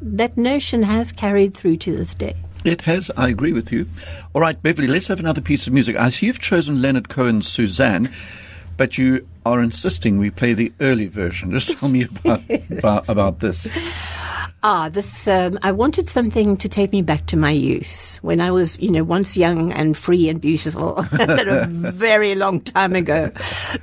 that 0.01 0.35
notion 0.35 0.81
has 0.83 1.11
carried 1.11 1.53
through 1.55 1.77
to 1.77 1.95
this 1.95 2.13
day. 2.15 2.35
It 2.65 2.81
has, 2.81 3.09
I 3.15 3.29
agree 3.29 3.53
with 3.53 3.71
you. 3.71 3.87
All 4.33 4.41
right, 4.41 4.61
Beverley, 4.61 4.87
let's 4.87 5.07
have 5.07 5.19
another 5.19 5.41
piece 5.41 5.65
of 5.65 5.73
music. 5.73 5.95
I 5.95 6.09
see 6.09 6.25
you've 6.25 6.39
chosen 6.39 6.81
Leonard 6.81 7.07
Cohen's 7.07 7.47
Suzanne, 7.47 8.11
but 8.75 8.97
you 8.97 9.25
are 9.45 9.61
insisting 9.61 10.17
we 10.17 10.29
play 10.29 10.53
the 10.53 10.73
early 10.81 11.07
version. 11.07 11.51
Just 11.51 11.77
tell 11.77 11.89
me 11.89 12.01
about, 12.25 12.41
about, 12.69 13.09
about 13.09 13.39
this. 13.39 13.67
Ah, 14.61 14.89
this. 14.89 15.25
Um, 15.27 15.57
I 15.63 15.71
wanted 15.71 16.09
something 16.09 16.57
to 16.57 16.67
take 16.67 16.91
me 16.91 17.01
back 17.01 17.27
to 17.27 17.37
my 17.37 17.51
youth 17.51 18.19
when 18.21 18.41
I 18.41 18.51
was, 18.51 18.77
you 18.77 18.91
know, 18.91 19.05
once 19.05 19.37
young 19.37 19.71
and 19.71 19.95
free 19.95 20.27
and 20.27 20.41
beautiful, 20.41 20.97
a 21.13 21.65
very 21.69 22.35
long 22.35 22.59
time 22.59 22.93
ago. 22.93 23.31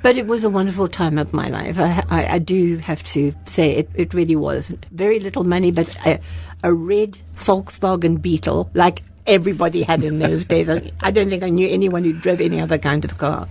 But 0.03 0.17
it 0.17 0.27
was 0.27 0.43
a 0.43 0.51
wonderful 0.51 0.87
time 0.87 1.17
of 1.17 1.33
my 1.33 1.47
life. 1.47 1.79
I, 1.79 2.03
I, 2.09 2.33
I 2.33 2.39
do 2.39 2.77
have 2.77 3.03
to 3.05 3.33
say 3.45 3.71
it. 3.71 3.89
It 3.95 4.13
really 4.13 4.35
was 4.35 4.71
very 4.91 5.19
little 5.19 5.43
money, 5.43 5.71
but 5.71 5.95
a, 6.05 6.19
a 6.63 6.71
red 6.71 7.17
Volkswagen 7.35 8.21
Beetle, 8.21 8.69
like 8.75 9.01
everybody 9.27 9.83
had 9.83 10.03
in 10.03 10.19
those 10.19 10.45
days. 10.45 10.69
I, 10.69 10.91
I 11.01 11.11
don't 11.11 11.29
think 11.29 11.43
I 11.43 11.49
knew 11.49 11.67
anyone 11.67 12.03
who 12.03 12.13
drove 12.13 12.41
any 12.41 12.59
other 12.59 12.77
kind 12.77 13.03
of 13.05 13.17
car. 13.17 13.47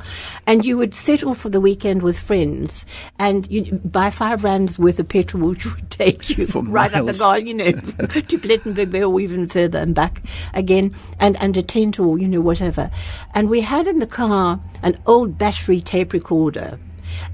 And 0.47 0.65
you 0.65 0.77
would 0.79 0.95
settle 0.95 1.35
for 1.35 1.49
the 1.49 1.61
weekend 1.61 2.03
with 2.03 2.19
friends 2.19 2.85
and 3.19 3.49
you 3.51 3.75
buy 3.85 4.11
five 4.11 4.43
rands 4.43 4.79
worth 4.79 4.99
of 4.99 5.09
petrol, 5.09 5.51
which 5.51 5.67
would 5.67 5.91
take 5.91 6.37
you 6.37 6.47
For 6.47 6.62
right 6.62 6.93
up 6.93 7.01
the 7.01 7.05
miles. 7.05 7.19
guard, 7.19 7.47
you 7.47 7.55
know, 7.55 7.73
to 7.73 8.39
Plettenberg 8.39 8.95
or 9.09 9.21
even 9.21 9.49
further 9.49 9.79
and 9.79 9.95
back 9.95 10.23
again, 10.55 10.95
and, 11.21 11.37
and 11.37 11.57
a 11.57 11.62
tent 11.62 12.01
or, 12.01 12.19
you 12.19 12.27
know, 12.27 12.41
whatever. 12.41 12.91
And 13.35 13.49
we 13.49 13.61
had 13.61 13.87
in 13.87 13.99
the 13.99 14.07
car 14.07 14.61
an 14.83 14.97
old 15.07 15.39
battery 15.39 15.81
tape 15.81 16.12
recorder 16.12 16.79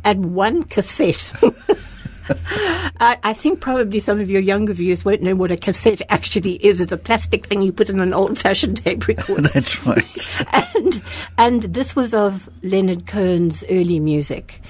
and 0.04 0.34
one 0.34 0.64
cassette. 0.64 1.32
I, 3.00 3.18
I 3.22 3.32
think 3.32 3.60
probably 3.60 4.00
some 4.00 4.20
of 4.20 4.30
your 4.30 4.40
younger 4.40 4.72
viewers 4.72 5.04
won't 5.04 5.22
know 5.22 5.34
what 5.34 5.50
a 5.50 5.56
cassette 5.56 6.02
actually 6.08 6.54
is. 6.64 6.80
It's 6.80 6.92
a 6.92 6.96
plastic 6.96 7.46
thing 7.46 7.62
you 7.62 7.72
put 7.72 7.88
in 7.88 8.00
an 8.00 8.14
old-fashioned 8.14 8.78
tape 8.78 9.06
recorder. 9.08 9.48
That's 9.48 9.84
right. 9.86 10.46
and 10.74 11.02
and 11.38 11.62
this 11.62 11.96
was 11.96 12.14
of 12.14 12.48
Leonard 12.62 13.06
Cohen's 13.06 13.64
early 13.70 14.00
music, 14.00 14.60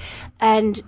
and 0.40 0.82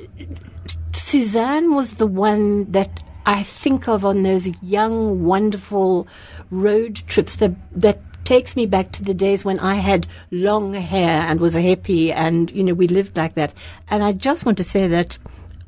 Suzanne 0.93 1.75
was 1.75 1.93
the 1.93 2.07
one 2.07 2.71
that 2.73 3.03
I 3.27 3.43
think 3.43 3.89
of 3.89 4.05
on 4.05 4.23
those 4.23 4.47
young, 4.63 5.25
wonderful 5.25 6.07
road 6.51 6.97
trips 7.07 7.37
that 7.37 7.53
that 7.73 8.01
takes 8.25 8.57
me 8.57 8.65
back 8.65 8.91
to 8.93 9.05
the 9.05 9.15
days 9.15 9.45
when 9.45 9.59
I 9.59 9.75
had 9.75 10.07
long 10.31 10.73
hair 10.73 11.21
and 11.21 11.41
was 11.41 11.55
a 11.55 11.61
hippie, 11.61 12.11
and 12.11 12.51
you 12.51 12.65
know 12.65 12.75
we 12.75 12.89
lived 12.89 13.17
like 13.17 13.35
that. 13.35 13.53
And 13.89 14.03
I 14.03 14.13
just 14.13 14.45
want 14.45 14.59
to 14.59 14.65
say 14.65 14.89
that 14.89 15.19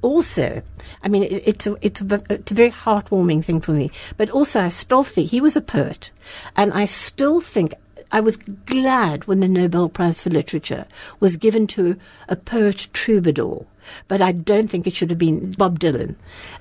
also, 0.06 0.62
I 1.02 1.08
mean, 1.08 1.24
it, 1.24 1.42
it's 1.44 1.66
a, 1.66 1.76
it's 1.82 2.00
a, 2.00 2.22
it's 2.30 2.52
a 2.52 2.54
very 2.54 2.70
heartwarming 2.70 3.44
thing 3.44 3.60
for 3.60 3.72
me. 3.72 3.90
But 4.16 4.30
also, 4.30 4.60
I 4.60 4.68
still 4.68 5.04
think 5.04 5.30
he 5.30 5.40
was 5.40 5.56
a 5.56 5.60
poet, 5.60 6.10
and 6.56 6.72
I 6.72 6.86
still 6.86 7.40
think 7.40 7.74
I 8.12 8.20
was 8.20 8.36
glad 8.66 9.24
when 9.26 9.40
the 9.40 9.48
Nobel 9.48 9.88
Prize 9.88 10.20
for 10.20 10.30
Literature 10.30 10.86
was 11.18 11.36
given 11.36 11.66
to 11.68 11.96
a 12.28 12.36
poet 12.36 12.88
troubadour. 12.92 13.66
But 14.08 14.22
I 14.22 14.32
don't 14.32 14.68
think 14.70 14.86
it 14.86 14.94
should 14.94 15.10
have 15.10 15.18
been 15.18 15.52
Bob 15.52 15.78
Dylan. 15.80 16.14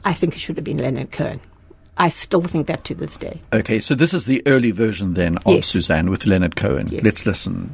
I 0.04 0.14
think 0.14 0.36
it 0.36 0.40
should 0.40 0.58
have 0.58 0.66
been 0.66 0.78
Leonard 0.78 1.12
Cohen. 1.12 1.40
I 1.98 2.10
still 2.10 2.42
think 2.42 2.68
that 2.68 2.84
to 2.86 2.96
this 2.96 3.16
day. 3.16 3.42
Okay, 3.54 3.80
so 3.80 3.96
this 3.96 4.14
is 4.14 4.26
the 4.26 4.42
early 4.46 4.72
version 4.72 5.14
then 5.14 5.38
of 5.46 5.54
Yes. 5.56 5.68
Suzanne 5.68 6.10
with 6.10 6.26
Leonard 6.26 6.56
Cohen. 6.56 6.88
Yes. 6.88 7.04
Let's 7.04 7.26
listen. 7.26 7.74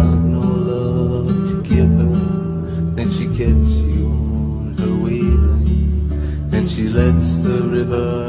Got 0.00 0.18
no 0.36 0.40
love 0.40 1.28
to 1.50 1.56
give 1.68 1.90
her, 2.00 2.16
then 2.96 3.08
she 3.16 3.26
gets 3.26 3.70
you 3.92 4.06
on 4.06 4.74
her 4.78 4.94
wavelength. 5.04 6.54
And 6.54 6.64
she 6.70 6.84
lets 6.88 7.36
the 7.46 7.58
river 7.78 8.28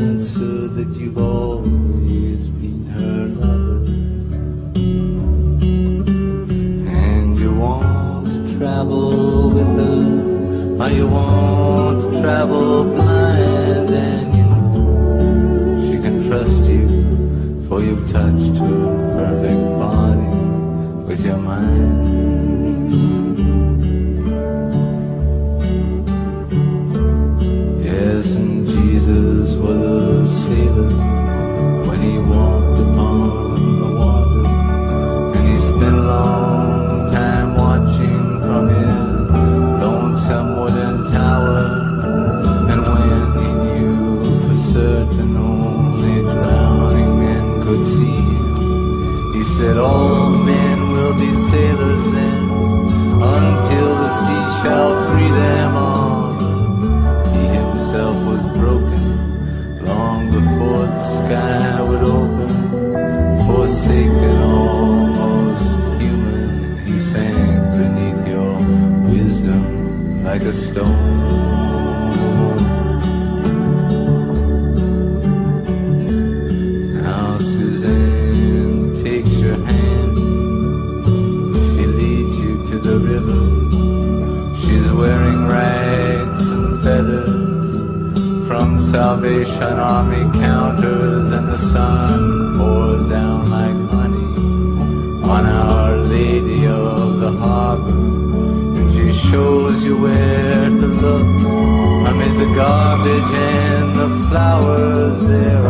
answer 0.00 0.68
that 0.76 0.88
you've 0.98 1.18
always 1.18 2.42
been 2.60 2.86
her 2.96 3.20
lover. 3.42 3.92
And 7.04 7.38
you 7.38 7.52
want 7.64 8.26
to 8.32 8.56
travel 8.56 9.50
with 9.50 9.72
her, 9.80 9.98
or 10.82 10.90
you 10.98 11.06
want 11.06 11.96
to 12.02 12.20
travel 12.22 12.84
blind, 12.84 13.11
Salvation 88.92 89.78
Army 89.78 90.38
counters, 90.38 91.32
and 91.32 91.48
the 91.48 91.56
sun 91.56 92.58
pours 92.58 93.06
down 93.06 93.48
like 93.50 93.90
honey 93.90 95.24
on 95.24 95.46
Our 95.46 95.96
Lady 95.96 96.66
of 96.66 97.18
the 97.18 97.32
Harbor. 97.32 97.88
And 97.88 98.92
she 98.92 99.10
shows 99.30 99.82
you 99.82 99.96
where 99.98 100.61
look 101.02 101.26
amid 102.10 102.32
the 102.38 102.54
garbage 102.54 103.30
and 103.34 103.96
the 103.96 104.08
flowers. 104.28 105.18
There 105.28 105.66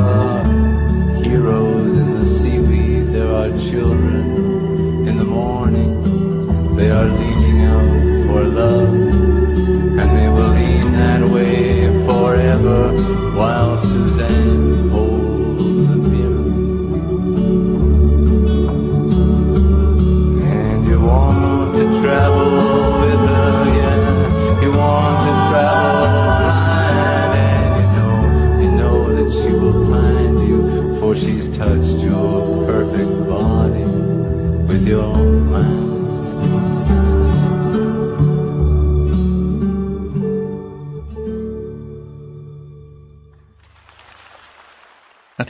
with 34.72 34.88
your 34.88 35.11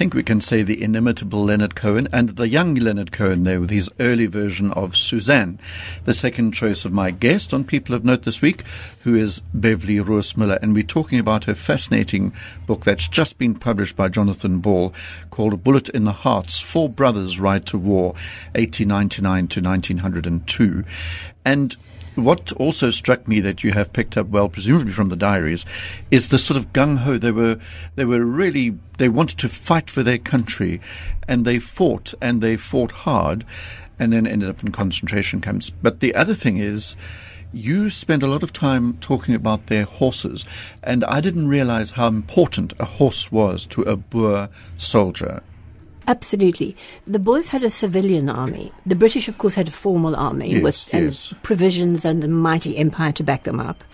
think 0.02 0.14
we 0.14 0.22
can 0.24 0.40
say 0.40 0.64
the 0.64 0.82
inimitable 0.82 1.44
Leonard 1.44 1.76
Cohen 1.76 2.08
and 2.12 2.30
the 2.30 2.48
young 2.48 2.74
Leonard 2.74 3.12
Cohen 3.12 3.44
there 3.44 3.60
with 3.60 3.70
his 3.70 3.88
early 4.00 4.26
version 4.26 4.72
of 4.72 4.96
Suzanne. 4.96 5.60
The 6.06 6.12
second 6.12 6.54
choice 6.54 6.84
of 6.84 6.92
my 6.92 7.12
guest 7.12 7.54
on 7.54 7.62
People 7.62 7.94
of 7.94 8.04
Note 8.04 8.24
this 8.24 8.42
week, 8.42 8.64
who 9.04 9.14
is 9.14 9.42
Beverley 9.54 10.00
Roos 10.00 10.36
Muller, 10.36 10.58
and 10.60 10.74
we're 10.74 10.82
talking 10.82 11.20
about 11.20 11.44
her 11.44 11.54
fascinating 11.54 12.32
book 12.66 12.82
that's 12.84 13.06
just 13.06 13.38
been 13.38 13.54
published 13.54 13.94
by 13.94 14.08
Jonathan 14.08 14.58
Ball 14.58 14.92
called 15.30 15.52
A 15.52 15.56
Bullet 15.56 15.88
in 15.90 16.02
the 16.02 16.10
Hearts, 16.10 16.58
Four 16.58 16.88
Brothers 16.88 17.38
Ride 17.38 17.64
to 17.66 17.78
War, 17.78 18.14
1899 18.56 19.46
to 19.46 19.60
1902. 19.60 20.84
And 21.44 21.76
what 22.14 22.52
also 22.52 22.90
struck 22.90 23.26
me 23.26 23.40
that 23.40 23.64
you 23.64 23.72
have 23.72 23.92
picked 23.92 24.16
up 24.16 24.28
well, 24.28 24.48
presumably 24.48 24.92
from 24.92 25.08
the 25.08 25.16
diaries, 25.16 25.64
is 26.10 26.28
the 26.28 26.38
sort 26.38 26.58
of 26.58 26.72
gung 26.72 26.98
ho. 26.98 27.18
They 27.18 27.32
were, 27.32 27.58
they 27.94 28.04
were 28.04 28.24
really, 28.24 28.78
they 28.98 29.08
wanted 29.08 29.38
to 29.38 29.48
fight 29.48 29.88
for 29.90 30.02
their 30.02 30.18
country, 30.18 30.80
and 31.26 31.44
they 31.44 31.58
fought, 31.58 32.14
and 32.20 32.40
they 32.40 32.56
fought 32.56 32.92
hard, 32.92 33.44
and 33.98 34.12
then 34.12 34.26
ended 34.26 34.48
up 34.48 34.62
in 34.62 34.72
concentration 34.72 35.40
camps. 35.40 35.70
But 35.70 36.00
the 36.00 36.14
other 36.14 36.34
thing 36.34 36.58
is, 36.58 36.96
you 37.52 37.90
spent 37.90 38.22
a 38.22 38.26
lot 38.26 38.42
of 38.42 38.52
time 38.52 38.96
talking 38.98 39.34
about 39.34 39.66
their 39.66 39.84
horses, 39.84 40.46
and 40.82 41.04
I 41.04 41.20
didn't 41.20 41.48
realize 41.48 41.92
how 41.92 42.06
important 42.06 42.72
a 42.80 42.84
horse 42.84 43.30
was 43.30 43.66
to 43.66 43.82
a 43.82 43.96
Boer 43.96 44.48
soldier. 44.76 45.42
Absolutely. 46.06 46.76
The 47.06 47.18
Boers 47.18 47.48
had 47.48 47.62
a 47.62 47.70
civilian 47.70 48.28
army. 48.28 48.72
The 48.86 48.94
British, 48.96 49.28
of 49.28 49.38
course, 49.38 49.54
had 49.54 49.68
a 49.68 49.72
formal 49.72 50.16
army 50.16 50.54
Yes, 50.54 50.62
with 50.62 50.88
yes. 50.92 51.30
and 51.30 51.42
provisions 51.42 52.04
and 52.04 52.24
a 52.24 52.28
mighty 52.28 52.76
empire 52.76 53.12
to 53.12 53.22
back 53.22 53.44
them 53.44 53.60
up. 53.60 53.84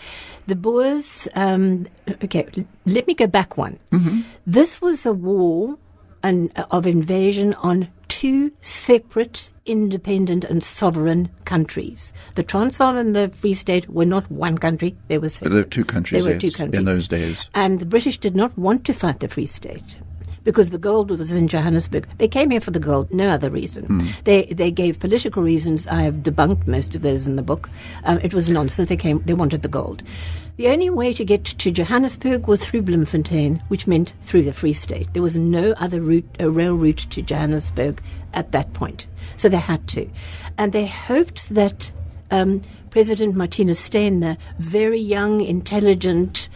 The 0.46 0.56
Boers, 0.56 1.28
um, 1.34 1.86
okay, 2.24 2.46
let 2.86 3.06
me 3.06 3.14
go 3.14 3.26
back 3.26 3.56
one. 3.58 3.78
Mm-hmm. 3.92 4.22
This 4.46 4.80
was 4.80 5.04
a 5.04 5.12
war 5.12 5.76
an, 6.22 6.50
of 6.70 6.86
invasion 6.86 7.54
on 7.54 7.88
two 8.08 8.50
separate, 8.62 9.50
independent, 9.66 10.44
and 10.44 10.64
sovereign 10.64 11.28
countries. 11.44 12.12
The 12.34 12.42
Transvaal 12.42 12.96
and 12.96 13.14
the 13.14 13.28
Free 13.28 13.54
State 13.54 13.88
were 13.90 14.06
not 14.06 14.30
one 14.30 14.58
country; 14.58 14.96
they 15.08 15.18
were 15.18 15.28
separate. 15.28 15.50
There 15.50 15.58
were 15.62 15.68
two 15.68 15.84
countries, 15.84 16.24
There 16.24 16.34
were 16.34 16.40
two 16.40 16.50
countries 16.50 16.78
in 16.78 16.86
those 16.86 17.08
days. 17.08 17.50
And 17.54 17.78
the 17.78 17.86
British 17.86 18.18
did 18.18 18.34
not 18.34 18.56
want 18.58 18.84
to 18.86 18.94
fight 18.94 19.20
the 19.20 19.28
Free 19.28 19.46
State 19.46 19.98
because 20.48 20.70
the 20.70 20.78
gold 20.78 21.10
was 21.10 21.30
in 21.30 21.46
Johannesburg. 21.46 22.08
They 22.16 22.26
came 22.26 22.48
here 22.48 22.62
for 22.62 22.70
the 22.70 22.80
gold, 22.80 23.12
no 23.12 23.28
other 23.28 23.50
reason. 23.50 23.84
Hmm. 23.84 24.06
They 24.24 24.46
they 24.46 24.70
gave 24.70 24.98
political 24.98 25.42
reasons. 25.42 25.86
I 25.86 26.00
have 26.00 26.22
debunked 26.22 26.66
most 26.66 26.94
of 26.94 27.02
those 27.02 27.26
in 27.26 27.36
the 27.36 27.42
book. 27.42 27.68
Um, 28.04 28.18
it 28.22 28.32
was 28.32 28.48
nonsense. 28.48 28.88
They 28.88 28.96
came. 28.96 29.22
They 29.26 29.34
wanted 29.34 29.60
the 29.60 29.68
gold. 29.68 30.02
The 30.56 30.68
only 30.68 30.88
way 30.88 31.12
to 31.12 31.22
get 31.22 31.44
to 31.44 31.70
Johannesburg 31.70 32.46
was 32.46 32.64
through 32.64 32.80
Bloemfontein, 32.80 33.62
which 33.68 33.86
meant 33.86 34.14
through 34.22 34.44
the 34.44 34.54
Free 34.54 34.72
State. 34.72 35.12
There 35.12 35.22
was 35.22 35.36
no 35.36 35.72
other 35.72 36.00
route, 36.00 36.24
a 36.40 36.48
rail 36.48 36.76
route 36.76 37.06
to 37.10 37.20
Johannesburg 37.20 38.00
at 38.32 38.52
that 38.52 38.72
point. 38.72 39.06
So 39.36 39.50
they 39.50 39.58
had 39.58 39.86
to. 39.88 40.08
And 40.56 40.72
they 40.72 40.86
hoped 40.86 41.50
that 41.50 41.92
um, 42.30 42.62
President 42.88 43.34
Marthinus 43.36 43.76
Steyn, 43.76 44.20
the 44.20 44.38
very 44.58 44.98
young, 44.98 45.42
intelligent 45.42 46.48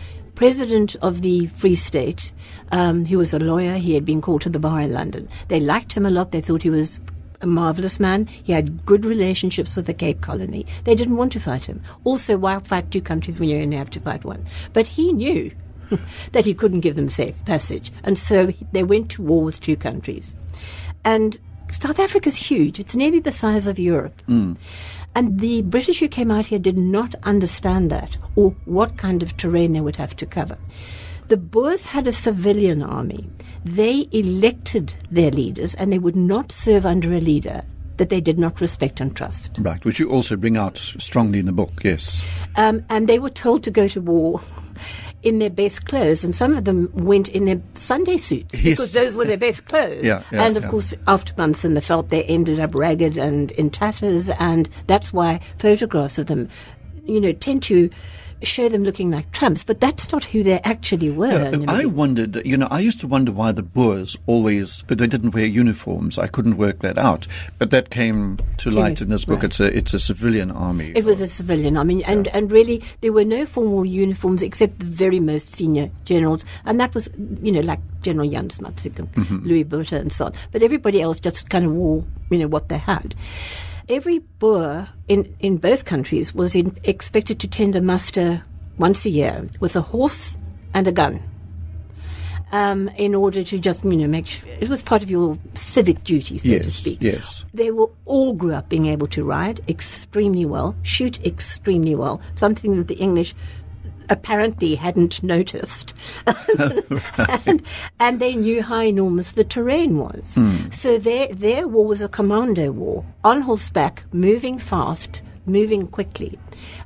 president 0.42 0.96
of 1.02 1.22
the 1.22 1.46
Free 1.46 1.76
State, 1.76 2.32
um, 2.72 3.04
he 3.04 3.14
was 3.14 3.32
a 3.32 3.38
lawyer, 3.38 3.76
he 3.76 3.94
had 3.94 4.04
been 4.04 4.20
called 4.20 4.40
to 4.40 4.48
the 4.48 4.58
bar 4.58 4.80
in 4.80 4.92
London. 4.92 5.28
They 5.46 5.60
liked 5.60 5.92
him 5.92 6.04
a 6.04 6.10
lot, 6.10 6.32
they 6.32 6.40
thought 6.40 6.64
he 6.64 6.68
was 6.68 6.98
a 7.42 7.46
marvelous 7.46 8.00
man. 8.00 8.26
He 8.26 8.52
had 8.52 8.84
good 8.84 9.04
relationships 9.04 9.76
with 9.76 9.86
the 9.86 9.94
Cape 9.94 10.20
Colony. 10.20 10.66
They 10.82 10.96
didn't 10.96 11.16
want 11.16 11.30
to 11.34 11.38
fight 11.38 11.66
him. 11.66 11.80
Also, 12.02 12.36
why 12.36 12.58
fight 12.58 12.90
two 12.90 13.00
countries 13.00 13.38
when 13.38 13.50
you 13.50 13.58
only 13.58 13.76
have 13.76 13.90
to 13.90 14.00
fight 14.00 14.24
one? 14.24 14.44
But 14.72 14.88
he 14.88 15.12
knew 15.12 15.52
that 16.32 16.44
he 16.44 16.54
couldn't 16.54 16.80
give 16.80 16.96
them 16.96 17.08
safe 17.08 17.36
passage. 17.44 17.92
And 18.02 18.18
so 18.18 18.52
they 18.72 18.82
went 18.82 19.12
to 19.12 19.22
war 19.22 19.44
with 19.44 19.60
two 19.60 19.76
countries. 19.76 20.34
And 21.04 21.38
South 21.70 22.00
Africa's 22.00 22.34
huge. 22.34 22.80
It's 22.80 22.96
nearly 22.96 23.20
the 23.20 23.30
size 23.30 23.68
of 23.68 23.78
Europe. 23.78 24.20
Mm. 24.28 24.56
And 25.14 25.40
the 25.40 25.62
British 25.62 26.00
who 26.00 26.08
came 26.08 26.30
out 26.30 26.46
here 26.46 26.58
did 26.58 26.78
not 26.78 27.14
understand 27.22 27.90
that 27.90 28.16
or 28.34 28.54
what 28.64 28.96
kind 28.96 29.22
of 29.22 29.36
terrain 29.36 29.72
they 29.72 29.80
would 29.80 29.96
have 29.96 30.16
to 30.16 30.26
cover. 30.26 30.56
The 31.28 31.36
Boers 31.36 31.84
had 31.84 32.06
a 32.06 32.12
civilian 32.12 32.82
army. 32.82 33.28
They 33.64 34.08
elected 34.12 34.94
their 35.10 35.30
leaders 35.30 35.74
and 35.74 35.92
they 35.92 35.98
would 35.98 36.16
not 36.16 36.50
serve 36.50 36.84
under 36.86 37.12
a 37.12 37.20
leader 37.20 37.62
that 37.98 38.08
they 38.08 38.20
did 38.20 38.38
not 38.38 38.60
respect 38.60 39.00
and 39.00 39.14
trust. 39.14 39.50
Right, 39.58 39.84
which 39.84 40.00
you 40.00 40.10
also 40.10 40.36
bring 40.36 40.56
out 40.56 40.78
strongly 40.78 41.38
in 41.38 41.46
the 41.46 41.52
book, 41.52 41.82
yes. 41.84 42.24
Um, 42.56 42.84
and 42.88 43.08
they 43.08 43.18
were 43.18 43.30
told 43.30 43.62
to 43.64 43.70
go 43.70 43.86
to 43.88 44.00
war 44.00 44.40
in 45.22 45.38
their 45.38 45.50
best 45.50 45.86
clothes, 45.86 46.24
and 46.24 46.34
some 46.34 46.56
of 46.56 46.64
them 46.64 46.90
went 46.94 47.28
in 47.28 47.44
their 47.44 47.60
Sunday 47.74 48.18
suits 48.18 48.54
Yes. 48.54 48.64
because 48.64 48.92
those 48.92 49.14
were 49.14 49.24
their 49.24 49.36
best 49.36 49.66
clothes. 49.68 50.04
Yeah, 50.04 50.22
yeah, 50.32 50.44
and 50.44 50.56
of 50.56 50.64
yeah. 50.64 50.68
course, 50.70 50.94
after 51.06 51.32
months 51.36 51.64
in 51.64 51.74
the 51.74 51.80
veld, 51.80 52.08
they 52.08 52.24
ended 52.24 52.58
up 52.60 52.74
ragged 52.74 53.16
and 53.16 53.50
in 53.52 53.70
tatters, 53.70 54.28
and 54.30 54.68
that's 54.86 55.12
why 55.12 55.40
photographs 55.58 56.18
of 56.18 56.26
them, 56.26 56.48
you 57.06 57.20
know, 57.20 57.32
tend 57.32 57.62
to 57.64 57.88
show 58.44 58.68
them 58.68 58.84
looking 58.84 59.10
like 59.10 59.30
tramps, 59.32 59.64
but 59.64 59.80
that's 59.80 60.12
not 60.12 60.24
who 60.24 60.42
they 60.42 60.60
actually 60.60 61.10
were. 61.10 61.50
Yeah, 61.50 61.64
I 61.68 61.84
wondered, 61.84 62.42
you 62.44 62.56
know, 62.56 62.68
I 62.70 62.80
used 62.80 63.00
to 63.00 63.06
wonder 63.06 63.32
why 63.32 63.52
the 63.52 63.62
Boers 63.62 64.16
always 64.26 64.82
they 64.88 65.06
didn't 65.06 65.30
wear 65.34 65.46
uniforms. 65.46 66.18
I 66.18 66.26
couldn't 66.26 66.56
work 66.56 66.80
that 66.80 66.98
out, 66.98 67.26
but 67.58 67.70
that 67.70 67.90
came 67.90 68.38
to 68.58 68.70
light 68.70 69.00
in 69.00 69.08
this 69.10 69.24
book. 69.24 69.36
right. 69.36 69.44
It's 69.44 69.60
a 69.60 69.76
it's 69.76 69.94
a 69.94 69.98
civilian 69.98 70.50
army. 70.50 70.92
It 70.94 71.04
was 71.04 71.20
a 71.20 71.26
civilian. 71.26 71.76
I 71.76 71.82
mean, 71.84 72.02
and, 72.02 72.28
and 72.28 72.50
really, 72.50 72.82
there 73.00 73.12
were 73.12 73.24
no 73.24 73.46
formal 73.46 73.84
uniforms 73.84 74.42
except 74.42 74.78
the 74.78 74.86
very 74.86 75.20
most 75.20 75.52
senior 75.54 75.90
generals, 76.04 76.44
and 76.64 76.78
that 76.80 76.94
was, 76.94 77.08
you 77.40 77.52
know, 77.52 77.60
like 77.60 77.80
General 78.02 78.28
Jan 78.28 78.50
Smuts 78.50 78.84
and 78.84 78.92
Mm-hmm. 78.94 79.46
Louis 79.46 79.62
Botha 79.64 79.96
and 79.96 80.12
so 80.12 80.26
on. 80.26 80.32
But 80.52 80.62
everybody 80.62 81.00
else 81.00 81.20
just 81.20 81.48
kind 81.50 81.64
of 81.64 81.72
wore, 81.72 82.04
you 82.30 82.38
know, 82.38 82.48
what 82.48 82.68
they 82.68 82.78
had. 82.78 83.14
Every 83.92 84.20
Boer 84.20 84.88
in, 85.06 85.36
in 85.40 85.58
both 85.58 85.84
countries 85.84 86.34
was 86.34 86.54
in, 86.54 86.78
expected 86.82 87.38
to 87.40 87.46
tender 87.46 87.82
muster 87.82 88.42
once 88.78 89.04
a 89.04 89.10
year 89.10 89.46
with 89.60 89.76
a 89.76 89.82
horse 89.82 90.34
and 90.72 90.88
a 90.88 90.92
gun. 90.92 91.22
Um, 92.52 92.88
in 92.96 93.14
order 93.14 93.44
to 93.44 93.58
just, 93.58 93.84
you 93.84 93.96
know, 93.96 94.06
make 94.06 94.28
sure 94.28 94.48
it 94.60 94.70
was 94.70 94.80
part 94.80 95.02
of 95.02 95.10
your 95.10 95.36
civic 95.52 96.04
duty, 96.04 96.38
so 96.38 96.58
to 96.58 96.70
speak 96.70 96.98
yes. 97.02 97.44
they 97.52 97.70
were 97.70 97.90
all 98.06 98.32
grew 98.32 98.54
up 98.54 98.70
being 98.70 98.86
able 98.86 99.08
to 99.08 99.24
ride 99.24 99.60
extremely 99.68 100.46
well, 100.46 100.74
shoot 100.82 101.22
extremely 101.26 101.94
well, 101.94 102.18
something 102.34 102.76
that 102.78 102.88
the 102.88 102.94
English 102.94 103.34
apparently 104.08 104.74
hadn't 104.74 105.22
noticed. 105.22 105.94
and, 107.46 107.62
and 108.00 108.20
they 108.20 108.34
knew 108.34 108.62
how 108.62 108.82
enormous 108.82 109.32
the 109.32 109.44
terrain 109.44 109.98
was. 109.98 110.38
So 110.70 110.98
their, 110.98 111.28
their 111.28 111.68
war 111.68 111.86
was 111.86 112.00
a 112.00 112.08
commando 112.08 112.72
war, 112.72 113.04
on 113.24 113.42
horseback, 113.42 114.04
moving 114.12 114.58
fast, 114.58 115.22
moving 115.46 115.86
quickly. 115.86 116.38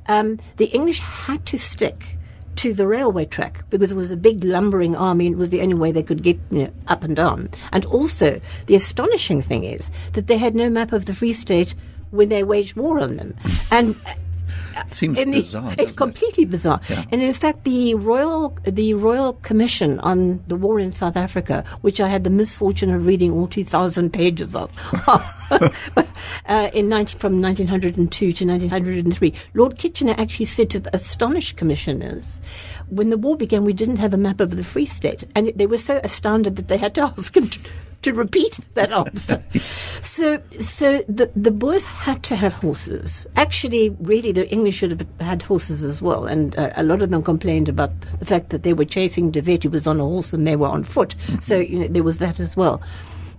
Um, 0.07 0.39
the 0.57 0.65
English 0.65 0.99
had 0.99 1.45
to 1.47 1.59
stick 1.59 2.17
to 2.57 2.73
the 2.73 2.87
railway 2.87 3.25
track 3.25 3.63
because 3.69 3.91
it 3.91 3.95
was 3.95 4.09
a 4.09 4.17
big 4.17 4.43
lumbering 4.43 4.95
army 4.95 5.27
and 5.27 5.35
it 5.35 5.37
was 5.37 5.49
the 5.49 5.61
only 5.61 5.75
way 5.75 5.91
they 5.91 6.03
could 6.03 6.23
get 6.23 6.39
you 6.49 6.63
know, 6.63 6.73
up 6.87 7.03
and 7.03 7.15
down. 7.15 7.49
And 7.71 7.85
also, 7.85 8.41
the 8.65 8.75
astonishing 8.75 9.43
thing 9.43 9.63
is 9.63 9.89
that 10.13 10.27
they 10.27 10.37
had 10.37 10.55
no 10.55 10.69
map 10.69 10.91
of 10.91 11.05
the 11.05 11.13
Free 11.13 11.33
State 11.33 11.75
when 12.09 12.29
they 12.29 12.43
waged 12.43 12.75
war 12.75 12.99
on 12.99 13.17
them. 13.17 13.35
And 13.69 13.95
Seems 14.89 15.23
bizarre. 15.23 15.71
it's 15.71 15.77
doesn't 15.77 15.79
it? 15.79 15.97
completely 15.97 16.45
bizarre. 16.45 16.81
Yeah. 16.89 17.03
And 17.11 17.21
in 17.21 17.33
fact, 17.33 17.63
the 17.63 17.95
Royal 17.95 18.57
the 18.63 18.93
Royal 18.93 19.33
Commission 19.33 19.99
on 19.99 20.43
the 20.47 20.55
War 20.55 20.79
in 20.79 20.93
South 20.93 21.15
Africa, 21.17 21.63
which 21.81 21.99
I 21.99 22.07
had 22.07 22.23
the 22.23 22.29
misfortune 22.29 22.93
of 22.93 23.05
reading 23.05 23.31
all 23.31 23.47
two 23.47 23.63
thousand 23.63 24.11
pages 24.11 24.55
of, 24.55 24.71
uh, 26.47 26.69
in 26.73 26.89
19, 26.89 27.19
from 27.19 27.41
1902 27.41 28.33
to 28.33 28.45
1903, 28.45 29.33
Lord 29.53 29.77
Kitchener 29.77 30.15
actually 30.17 30.45
said 30.45 30.69
to 30.71 30.79
the 30.79 30.95
astonished 30.95 31.57
commissioners, 31.57 32.41
when 32.89 33.09
the 33.09 33.17
war 33.17 33.35
began, 33.35 33.65
we 33.65 33.73
didn't 33.73 33.97
have 33.97 34.13
a 34.13 34.17
map 34.17 34.39
of 34.39 34.55
the 34.55 34.63
Free 34.63 34.85
State, 34.85 35.23
and 35.35 35.51
they 35.55 35.67
were 35.67 35.77
so 35.77 35.99
astounded 36.03 36.55
that 36.55 36.67
they 36.67 36.77
had 36.77 36.95
to 36.95 37.01
ask 37.17 37.35
him 37.35 37.49
to. 37.49 37.59
To 38.03 38.13
repeat 38.13 38.59
that 38.75 38.91
answer, 38.91 39.43
so 40.01 40.41
so 40.61 41.03
the 41.09 41.29
the 41.35 41.51
Boers 41.51 41.83
had 41.83 42.23
to 42.23 42.35
have 42.35 42.53
horses. 42.53 43.25
Actually, 43.35 43.89
really, 43.99 44.31
the 44.31 44.49
English 44.49 44.75
should 44.75 44.91
have 44.91 45.07
had 45.19 45.43
horses 45.43 45.83
as 45.83 46.01
well, 46.01 46.25
and 46.25 46.57
uh, 46.57 46.71
a 46.75 46.83
lot 46.83 47.01
of 47.01 47.09
them 47.09 47.23
complained 47.23 47.67
about 47.67 47.91
the 48.19 48.25
fact 48.25 48.51
that 48.51 48.63
they 48.63 48.73
were 48.73 48.85
chasing 48.85 49.31
De 49.31 49.41
Wet, 49.41 49.63
who 49.63 49.69
was 49.69 49.87
on 49.87 49.99
a 49.99 50.03
horse, 50.03 50.31
and 50.31 50.45
they 50.47 50.55
were 50.55 50.67
on 50.67 50.83
foot. 50.83 51.15
So 51.41 51.57
you 51.57 51.79
know, 51.79 51.87
there 51.87 52.03
was 52.03 52.19
that 52.19 52.39
as 52.39 52.55
well. 52.55 52.81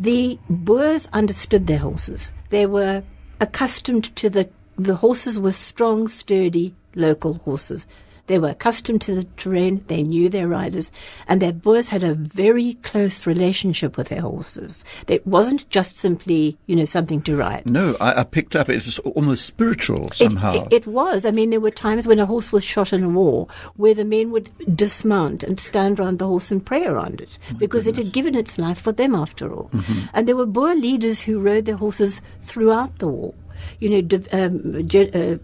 The 0.00 0.38
Boers 0.50 1.08
understood 1.12 1.66
their 1.66 1.78
horses. 1.78 2.30
They 2.50 2.66
were 2.66 3.02
accustomed 3.40 4.14
to 4.16 4.28
the 4.28 4.50
the 4.76 4.96
horses 4.96 5.38
were 5.38 5.52
strong, 5.52 6.08
sturdy 6.08 6.74
local 6.94 7.34
horses. 7.34 7.86
They 8.28 8.38
were 8.38 8.50
accustomed 8.50 9.00
to 9.02 9.14
the 9.14 9.24
terrain, 9.36 9.82
they 9.88 10.02
knew 10.02 10.28
their 10.28 10.46
riders, 10.46 10.90
and 11.26 11.42
their 11.42 11.52
Boers 11.52 11.88
had 11.88 12.02
a 12.02 12.14
very 12.14 12.74
close 12.74 13.26
relationship 13.26 13.96
with 13.96 14.08
their 14.08 14.20
horses. 14.20 14.84
It 15.08 15.26
wasn't 15.26 15.68
just 15.70 15.96
simply, 15.96 16.56
you 16.66 16.76
know, 16.76 16.84
something 16.84 17.20
to 17.22 17.36
ride. 17.36 17.66
No, 17.66 17.96
I, 18.00 18.20
I 18.20 18.24
picked 18.24 18.54
up. 18.54 18.68
It 18.68 18.84
was 18.84 18.98
almost 19.00 19.46
spiritual 19.46 20.06
It- 20.06 20.14
somehow. 20.14 20.66
It, 20.66 20.72
it 20.72 20.86
was. 20.86 21.26
I 21.26 21.30
mean, 21.32 21.50
there 21.50 21.60
were 21.60 21.70
times 21.70 22.06
when 22.06 22.20
a 22.20 22.26
horse 22.26 22.52
was 22.52 22.64
shot 22.64 22.92
in 22.92 23.02
a 23.02 23.08
war 23.08 23.48
where 23.76 23.94
the 23.94 24.04
men 24.04 24.30
would 24.30 24.50
dismount 24.76 25.42
and 25.42 25.58
stand 25.58 25.98
round 25.98 26.18
the 26.18 26.26
horse 26.26 26.50
and 26.50 26.64
pray 26.64 26.84
around 26.84 27.20
it 27.20 27.30
because 27.56 27.86
it 27.86 27.96
had 27.96 28.12
given 28.12 28.34
its 28.34 28.58
life 28.58 28.78
for 28.80 28.92
them 28.92 29.14
after 29.14 29.52
all. 29.52 29.70
Mm-hmm. 29.72 30.00
And 30.12 30.28
there 30.28 30.36
were 30.36 30.46
Boer 30.46 30.74
leaders 30.74 31.22
who 31.22 31.40
rode 31.40 31.64
their 31.64 31.76
horses 31.76 32.20
throughout 32.42 32.98
the 32.98 33.08
war. 33.08 33.34
You 33.80 34.02
know, 34.02 34.20
um, 34.32 34.86
uh, 34.94 35.38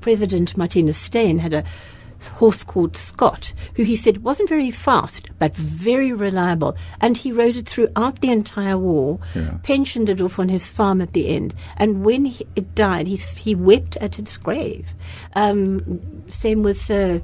President 0.00 0.56
Marthinus 0.56 0.96
Steyn 0.96 1.38
had 1.38 1.54
a 1.54 1.64
horse 2.36 2.62
called 2.62 2.96
Scott, 2.96 3.52
who 3.74 3.82
he 3.82 3.96
said 3.96 4.22
wasn't 4.22 4.48
very 4.48 4.70
fast 4.70 5.28
but 5.38 5.54
very 5.54 6.12
reliable, 6.12 6.76
and 7.00 7.16
he 7.16 7.32
rode 7.32 7.56
it 7.56 7.68
throughout 7.68 8.20
the 8.20 8.30
entire 8.30 8.78
war. 8.78 9.18
Yeah. 9.34 9.58
Pensioned 9.62 10.08
it 10.08 10.20
off 10.20 10.38
on 10.38 10.48
his 10.48 10.68
farm 10.68 11.00
at 11.00 11.12
the 11.12 11.28
end, 11.28 11.54
and 11.76 12.04
when 12.04 12.24
he, 12.26 12.46
it 12.56 12.74
died, 12.74 13.06
he 13.06 13.16
he 13.16 13.54
wept 13.54 13.96
at 13.98 14.18
its 14.18 14.36
grave. 14.36 14.86
Um, 15.34 16.00
same 16.28 16.62
with. 16.62 16.90
Uh, 16.90 17.20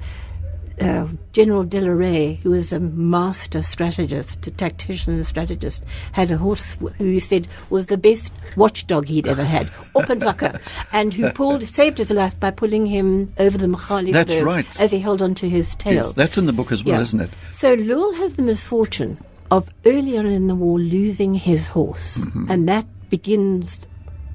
uh, 0.81 1.07
General 1.33 1.63
De 1.63 1.79
la 1.81 1.89
Rey, 1.91 2.39
who 2.43 2.51
was 2.51 2.71
a 2.73 2.79
master 2.79 3.61
strategist, 3.61 4.45
a 4.47 4.51
tactician 4.51 5.13
and 5.13 5.25
strategist, 5.25 5.83
had 6.13 6.31
a 6.31 6.37
horse 6.37 6.77
who 6.97 7.05
he 7.05 7.19
said 7.19 7.47
was 7.69 7.85
the 7.87 7.97
best 7.97 8.31
watchdog 8.55 9.07
he'd 9.07 9.27
ever 9.27 9.43
had, 9.43 9.67
Oppenwacker, 9.95 10.59
and 10.91 11.13
who 11.13 11.31
pulled, 11.31 11.67
saved 11.69 11.97
his 11.97 12.11
life 12.11 12.39
by 12.39 12.51
pulling 12.51 12.85
him 12.85 13.31
over 13.37 13.57
the 13.57 13.67
Machali 13.67 14.11
That's 14.13 14.35
right. 14.41 14.79
as 14.81 14.91
he 14.91 14.99
held 14.99 15.21
onto 15.21 15.47
his 15.49 15.75
tail. 15.75 15.93
yes, 16.05 16.13
that's 16.13 16.37
in 16.37 16.45
the 16.45 16.53
book 16.53 16.71
as 16.71 16.83
well, 16.83 16.95
Yeah. 16.97 17.01
isn't 17.03 17.19
it? 17.21 17.29
So 17.53 17.73
Lowell 17.75 18.13
has 18.13 18.33
the 18.33 18.43
misfortune 18.43 19.17
of 19.51 19.69
early 19.85 20.17
on 20.17 20.25
in 20.25 20.47
the 20.47 20.55
war 20.55 20.79
losing 20.79 21.33
his 21.35 21.65
horse, 21.67 22.17
Mm-hmm. 22.17 22.49
and 22.51 22.67
that 22.67 22.85
begins 23.09 23.79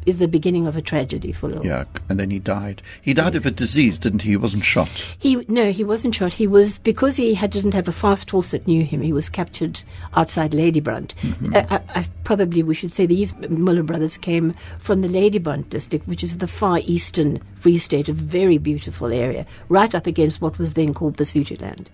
is 0.09 0.19
the 0.19 0.29
beginning 0.29 0.67
of 0.67 0.77
a 0.77 0.83
tragedy 0.83 1.33
for 1.33 1.49
Lowell. 1.49 1.67
Yeah, 1.67 1.85
and 2.09 2.19
then 2.19 2.31
he 2.31 2.39
died. 2.39 2.83
He 3.03 3.15
died 3.15 3.37
of 3.37 3.47
a 3.47 3.51
disease, 3.51 3.99
didn't 3.99 4.23
he? 4.23 4.31
He 4.31 4.37
wasn't 4.37 4.65
shot. 4.65 4.89
He 5.19 5.45
no, 5.49 5.71
he 5.71 5.85
wasn't 5.85 6.15
shot. 6.15 6.33
He 6.33 6.47
was 6.47 6.79
because 6.79 7.17
he 7.17 7.35
had, 7.35 7.51
didn't 7.51 7.75
have 7.75 7.89
a 7.89 7.93
fast 7.93 8.31
horse 8.31 8.51
that 8.53 8.67
knew 8.67 8.85
him. 8.85 9.03
He 9.03 9.13
was 9.13 9.29
captured 9.29 9.83
outside 10.15 10.53
Ladybrand. 10.53 11.15
Uh, 11.55 11.67
I, 11.71 12.01
I, 12.01 12.07
probably 12.25 12.63
we 12.63 12.75
should 12.75 12.93
say 12.93 13.07
these 13.07 13.35
Muller 13.49 13.83
brothers 13.83 14.17
came 14.17 14.55
from 14.79 15.03
the 15.03 15.09
Ladybrand 15.09 15.69
district, 15.69 16.09
which 16.09 16.23
is 16.23 16.39
the 16.39 16.49
far 16.49 16.81
eastern 16.85 17.41
Free 17.61 17.79
State, 17.79 18.09
a 18.09 18.13
very 18.13 18.59
beautiful 18.59 19.13
area, 19.13 19.47
right 19.69 19.95
up 19.95 20.07
against 20.07 20.41
what 20.41 20.59
was 20.59 20.75
then 20.75 20.95
called 20.95 21.17
Basutoland. 21.17 21.87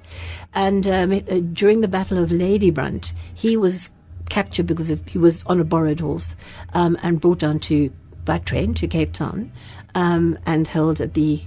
And 0.54 0.86
um, 0.86 1.12
uh, 1.12 1.40
during 1.52 1.80
the 1.80 1.88
Battle 1.88 2.22
of 2.22 2.30
Ladybrand, 2.30 3.12
he 3.34 3.56
was 3.56 3.90
captured 4.28 4.66
because 4.66 4.90
of, 4.90 5.06
he 5.06 5.18
was 5.18 5.42
on 5.46 5.60
a 5.60 5.64
borrowed 5.64 6.00
horse 6.00 6.34
um, 6.72 6.98
and 7.02 7.20
brought 7.20 7.38
down 7.38 7.60
to 7.60 7.92
by 8.24 8.38
train 8.38 8.74
to 8.74 8.86
Cape 8.86 9.12
Town 9.12 9.50
um, 9.94 10.38
and 10.46 10.66
held 10.66 11.00
at 11.00 11.14
the 11.14 11.40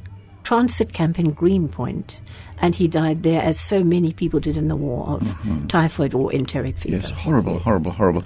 transit 0.44 0.94
camp 0.94 1.20
in 1.20 1.32
Greenpoint, 1.32 2.22
and 2.60 2.74
he 2.74 2.88
died 2.88 3.24
there, 3.24 3.42
as 3.42 3.60
so 3.60 3.84
many 3.84 4.14
people 4.14 4.40
did 4.40 4.56
in 4.56 4.70
the 4.70 4.78
war 4.78 5.06
of 5.10 5.68
typhoid 5.68 6.14
or 6.14 6.32
enteric 6.34 6.78
fever. 6.78 6.96
Yes, 6.96 7.12
horrible, 7.12 7.60
horrible, 7.60 7.92
horrible. 7.92 8.24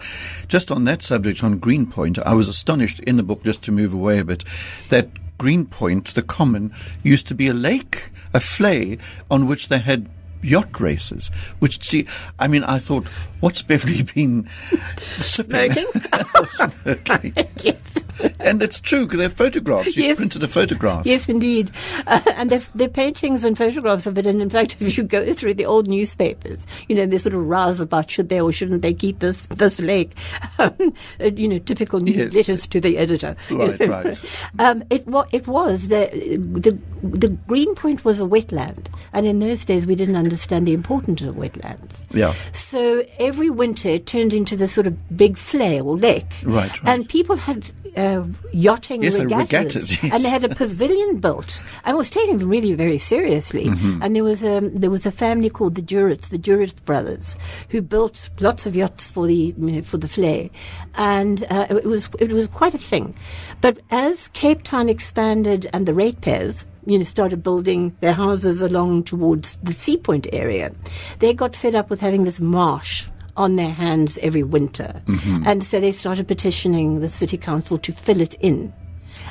Just 0.47 0.69
on 0.69 0.83
that 0.83 1.01
subject, 1.01 1.43
on 1.43 1.57
Greenpoint, 1.57 2.19
I 2.19 2.35
was 2.35 2.47
astonished 2.47 2.99
in 2.99 3.17
the 3.17 3.23
book, 3.23 3.43
just 3.43 3.63
to 3.63 3.71
move 3.71 3.91
away 3.91 4.19
a 4.19 4.23
bit, 4.23 4.43
that 4.89 5.09
Greenpoint, 5.39 6.13
the 6.13 6.21
common, 6.21 6.71
used 7.01 7.25
to 7.25 7.33
be 7.33 7.47
a 7.47 7.55
lake, 7.55 8.11
a 8.35 8.39
vlei, 8.39 8.99
on 9.31 9.47
which 9.47 9.69
they 9.69 9.79
had 9.79 10.07
yacht 10.43 10.79
races. 10.79 11.31
Which, 11.57 11.83
see, 11.83 12.05
I 12.37 12.47
mean, 12.47 12.63
I 12.63 12.77
thought, 12.77 13.07
what's 13.39 13.63
Beverley 13.63 14.03
been 14.15 14.47
sipping? 15.19 15.71
Smoking? 15.71 16.01
Smoking. 16.83 17.33
yes. 17.61 17.77
and 18.39 18.61
it's 18.63 18.79
true, 18.79 19.05
because 19.05 19.19
they're 19.19 19.29
photographs. 19.29 19.95
You 19.95 20.03
Yes. 20.03 20.17
printed 20.17 20.43
a 20.43 20.47
photograph. 20.47 21.05
Yes, 21.05 21.27
indeed. 21.29 21.71
Uh, 22.07 22.21
and 22.35 22.49
they're, 22.49 22.61
they're 22.75 22.89
paintings 22.89 23.43
and 23.43 23.57
photographs 23.57 24.05
of 24.07 24.17
it. 24.17 24.25
And 24.25 24.41
in 24.41 24.49
fact, 24.49 24.75
if 24.79 24.97
you 24.97 25.03
go 25.03 25.33
through 25.33 25.53
the 25.55 25.65
old 25.65 25.87
newspapers, 25.87 26.65
you 26.87 26.95
know, 26.95 27.05
they 27.05 27.17
sort 27.17 27.35
of 27.35 27.45
rouse 27.47 27.79
about 27.79 28.09
should 28.09 28.29
they 28.29 28.41
or 28.41 28.51
shouldn't 28.51 28.81
they 28.81 28.93
keep 28.93 29.19
this 29.19 29.45
this 29.47 29.79
lake. 29.81 30.11
Um, 30.59 30.93
uh, 31.19 31.25
you 31.25 31.47
know, 31.47 31.57
typical 31.59 32.07
Yes. 32.07 32.33
letters 32.33 32.67
to 32.67 32.79
the 32.81 32.97
editor. 32.97 33.35
Right, 33.49 33.79
right. 33.87 34.19
um, 34.59 34.83
it, 34.91 35.07
wa- 35.07 35.25
it 35.31 35.47
was 35.47 35.87
the, 35.87 36.09
the 36.37 36.77
the 37.01 37.29
Greenpoint 37.47 38.05
was 38.05 38.19
a 38.19 38.23
wetland, 38.23 38.87
and 39.13 39.25
in 39.25 39.39
those 39.39 39.65
days 39.65 39.87
we 39.87 39.95
didn't 39.95 40.15
understand 40.17 40.67
the 40.67 40.73
importance 40.73 41.21
of 41.21 41.35
wetlands. 41.35 42.01
Yeah. 42.11 42.33
So 42.53 43.03
every 43.17 43.49
winter 43.49 43.89
it 43.89 44.05
turned 44.05 44.33
into 44.33 44.55
this 44.55 44.73
sort 44.73 44.85
of 44.87 45.17
big 45.17 45.35
vlei 45.37 45.83
or 45.83 45.97
lake. 45.97 46.25
Right, 46.43 46.69
right. 46.83 46.93
And 46.93 47.07
people 47.09 47.35
had 47.37 47.65
uh, 47.95 48.23
yachting 48.51 49.03
Yes, 49.03 49.15
uh, 49.15 49.23
regattas, 49.23 49.51
regattas, 49.51 50.03
yes. 50.03 50.13
and 50.13 50.23
they 50.23 50.29
had 50.29 50.43
a 50.43 50.55
pavilion 50.55 51.19
built. 51.19 51.61
I 51.83 51.93
was 51.93 52.09
taken 52.09 52.37
them 52.37 52.49
really 52.49 52.73
very 52.73 52.97
seriously. 52.97 53.65
Mm-hmm. 53.65 54.01
And 54.01 54.15
there 54.15 54.23
was 54.23 54.43
a 54.43 54.61
there 54.73 54.89
was 54.89 55.05
a 55.05 55.11
family 55.11 55.49
called 55.49 55.75
the 55.75 55.81
Jurits, 55.81 56.29
the 56.29 56.37
Jurit 56.37 56.83
brothers, 56.85 57.37
who 57.69 57.81
built 57.81 58.29
lots 58.39 58.65
of 58.65 58.75
yachts 58.75 59.09
for 59.09 59.27
the 59.27 59.35
you 59.35 59.55
know, 59.57 59.81
for 59.81 59.97
the 59.97 60.07
vlei, 60.07 60.49
and 60.95 61.45
uh, 61.49 61.67
it 61.69 61.85
was 61.85 62.09
it 62.19 62.31
was 62.31 62.47
quite 62.47 62.73
a 62.73 62.79
thing. 62.79 63.13
But 63.59 63.79
as 63.91 64.29
Cape 64.29 64.63
Town 64.63 64.89
expanded 64.89 65.67
and 65.73 65.85
the 65.85 65.93
ratepayers 65.93 66.65
you 66.85 66.97
know, 66.97 67.03
started 67.03 67.43
building 67.43 67.95
their 67.99 68.13
houses 68.13 68.61
along 68.61 69.03
towards 69.03 69.57
the 69.57 69.73
Sea 69.73 69.97
Point 69.97 70.27
area, 70.33 70.73
they 71.19 71.33
got 71.33 71.55
fed 71.55 71.75
up 71.75 71.89
with 71.89 71.99
having 71.99 72.23
this 72.23 72.39
marsh 72.39 73.05
on 73.37 73.55
their 73.55 73.71
hands 73.71 74.17
every 74.21 74.43
winter. 74.43 75.01
Mm-hmm. 75.05 75.43
And 75.45 75.63
so 75.63 75.79
they 75.79 75.91
started 75.91 76.27
petitioning 76.27 76.99
the 76.99 77.09
city 77.09 77.37
council 77.37 77.77
to 77.79 77.91
fill 77.91 78.21
it 78.21 78.33
in. 78.35 78.73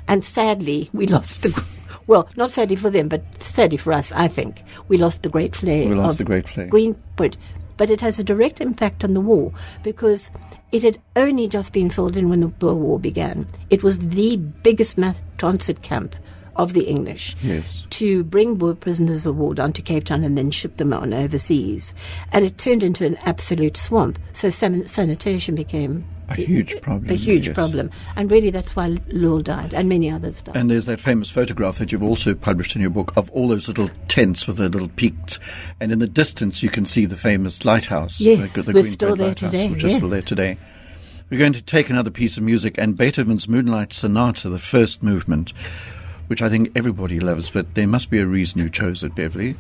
And 0.09 0.25
sadly, 0.25 0.91
we 0.93 1.07
lost 1.07 1.43
the. 1.43 1.65
Well, 2.07 2.29
not 2.37 2.51
sadly 2.51 2.77
for 2.77 2.91
them, 2.91 3.09
but 3.09 3.23
sadly 3.43 3.77
for 3.77 3.93
us, 3.93 4.11
I 4.13 4.27
think. 4.27 4.63
We 4.89 4.99
lost 4.99 5.23
the 5.23 5.29
Great 5.29 5.53
Vlei. 5.53 5.89
We 5.89 5.95
lost 5.95 6.15
of 6.15 6.19
the 6.19 6.25
Great 6.25 6.47
Vlei. 6.47 6.69
Greenpoint. 6.69 7.37
But 7.77 7.91
it 7.91 8.01
has 8.01 8.19
a 8.19 8.25
direct 8.25 8.61
impact 8.61 9.05
on 9.05 9.15
the 9.15 9.21
war 9.21 9.53
because 9.83 10.31
it 10.73 10.83
had 10.83 11.01
only 11.17 11.49
just 11.49 11.73
been 11.73 11.89
filled 11.89 12.17
in 12.17 12.29
when 12.29 12.41
the 12.41 12.49
Boer 12.49 12.75
War 12.75 12.99
began. 12.99 13.47
It 13.71 13.83
was 13.83 13.99
the 14.01 14.37
biggest 14.37 14.99
mass 14.99 15.17
transit 15.39 15.83
camp 15.83 16.17
of 16.63 16.73
the 16.73 16.85
English 16.85 17.37
Yes. 17.43 17.87
to 17.91 18.23
bring 18.25 18.55
Boer 18.57 18.75
prisoners 18.75 19.27
of 19.27 19.37
war 19.37 19.55
down 19.55 19.73
to 19.75 19.83
Cape 19.83 20.05
Town 20.05 20.25
and 20.25 20.37
then 20.37 20.51
ship 20.51 20.77
them 20.77 20.93
on 20.93 21.13
overseas. 21.13 21.95
And 22.33 22.45
it 22.45 22.59
turned 22.59 22.83
into 22.83 23.05
an 23.07 23.17
absolute 23.25 23.77
swamp. 23.77 24.19
So 24.33 24.51
san- 24.51 24.87
sanitation 24.89 25.55
became 25.55 26.05
A 26.29 26.35
huge 26.35 26.81
problem, 26.83 27.11
A 27.11 27.15
huge 27.17 27.47
yes. 27.49 27.55
problem. 27.55 27.91
And 28.17 28.31
really, 28.31 28.51
that's 28.51 28.77
why 28.77 28.99
Lowell 29.09 29.41
died 29.41 29.75
and 29.75 29.89
many 29.89 30.11
others 30.11 30.41
died. 30.43 30.57
And 30.57 30.71
there's 30.71 30.85
that 30.85 31.01
famous 31.01 31.29
photograph 31.31 31.79
that 31.79 31.91
you've 31.91 32.03
also 32.03 32.35
published 32.35 32.77
in 32.77 32.83
your 32.83 32.91
book 32.91 33.13
of 33.17 33.29
all 33.31 33.49
those 33.49 33.67
little 33.67 33.91
tents 34.07 34.47
with 34.47 34.57
their 34.59 34.69
little 34.69 34.89
peaks, 34.91 35.41
and 35.81 35.91
in 35.91 35.99
the 35.99 36.07
distance 36.07 36.63
you 36.63 36.69
can 36.71 36.87
see 36.87 37.05
the 37.07 37.17
famous 37.17 37.65
lighthouse, 37.65 38.21
Yes, 38.21 38.53
the, 38.53 38.63
the 38.63 38.73
we're 38.73 38.85
still 38.91 39.17
there 39.17 39.35
today, 39.35 39.69
which 39.69 39.83
is 39.83 39.91
yeah. 39.93 39.97
still 39.97 40.09
there 40.11 40.23
today. 40.23 40.57
We're 41.31 41.39
going 41.39 41.53
to 41.53 41.63
take 41.63 41.91
another 41.91 42.11
piece 42.11 42.37
of 42.37 42.43
music, 42.43 42.75
and 42.79 42.97
Beethoven's 42.97 43.49
Moonlight 43.49 43.93
Sonata, 43.93 44.49
the 44.49 44.59
first 44.59 45.01
movement, 45.03 45.53
which 46.31 46.43
I 46.43 46.49
think 46.49 46.71
everybody 46.77 47.19
loves, 47.19 47.51
but 47.51 47.75
there 47.75 47.89
must 47.89 48.09
be 48.09 48.21
a 48.21 48.27
reason 48.27 48.61
you 48.61 48.71
chose 48.71 49.03
it, 49.03 49.17
Beverley. 49.17 49.57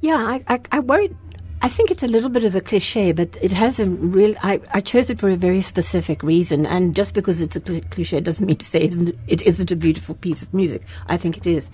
Yeah, 0.00 0.16
I, 0.16 0.42
I, 0.48 0.60
I 0.72 0.80
worried. 0.80 1.16
I 1.62 1.68
think 1.68 1.92
it's 1.92 2.02
a 2.02 2.08
little 2.08 2.30
bit 2.30 2.42
of 2.42 2.56
a 2.56 2.60
cliche, 2.60 3.12
but 3.12 3.38
it 3.40 3.52
has 3.52 3.78
a 3.78 3.86
real. 3.86 4.34
I, 4.42 4.60
I 4.74 4.80
chose 4.80 5.08
it 5.08 5.20
for 5.20 5.28
a 5.28 5.36
very 5.36 5.62
specific 5.62 6.24
reason, 6.24 6.66
and 6.66 6.96
just 6.96 7.14
because 7.14 7.40
it's 7.40 7.54
a 7.54 7.60
cli- 7.60 7.82
cliche 7.82 8.18
doesn't 8.18 8.44
mean 8.44 8.56
to 8.56 8.66
say 8.66 8.80
it 8.80 8.90
isn't, 8.90 9.16
it 9.28 9.42
isn't 9.42 9.70
a 9.70 9.76
beautiful 9.76 10.16
piece 10.16 10.42
of 10.42 10.52
music. 10.52 10.82
I 11.06 11.16
think 11.16 11.36
it 11.36 11.46
is. 11.46 11.68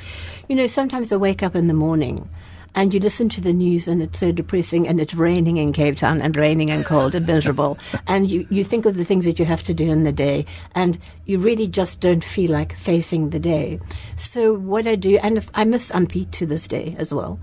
You 0.50 0.56
know, 0.56 0.66
sometimes 0.66 1.10
I 1.12 1.16
wake 1.16 1.42
up 1.42 1.56
in 1.56 1.66
the 1.66 1.72
morning. 1.72 2.28
And 2.76 2.94
you 2.94 3.00
listen 3.00 3.28
to 3.30 3.40
the 3.40 3.52
news, 3.52 3.88
and 3.88 4.02
it's 4.02 4.18
so 4.18 4.30
depressing, 4.30 4.86
and 4.86 5.00
it's 5.00 5.14
raining 5.14 5.56
in 5.56 5.72
Cape 5.72 5.96
Town, 5.96 6.22
and 6.22 6.36
raining 6.36 6.70
and 6.70 6.84
cold 6.84 7.14
and 7.14 7.26
miserable. 7.26 7.78
and 8.06 8.30
you, 8.30 8.46
you 8.50 8.62
think 8.62 8.84
of 8.84 8.96
the 8.96 9.04
things 9.04 9.24
that 9.24 9.38
you 9.38 9.46
have 9.46 9.62
to 9.64 9.74
do 9.74 9.90
in 9.90 10.04
the 10.04 10.12
day, 10.12 10.46
and 10.74 10.98
you 11.24 11.38
really 11.38 11.66
just 11.66 12.00
don't 12.00 12.22
feel 12.22 12.52
like 12.52 12.76
facing 12.76 13.30
the 13.30 13.40
day. 13.40 13.80
So, 14.16 14.52
what 14.52 14.86
I 14.86 14.94
do, 14.94 15.18
and 15.22 15.44
I 15.54 15.64
miss 15.64 15.90
Ampie 15.90 16.30
to 16.32 16.46
this 16.46 16.68
day 16.68 16.94
as 16.98 17.12
well. 17.12 17.40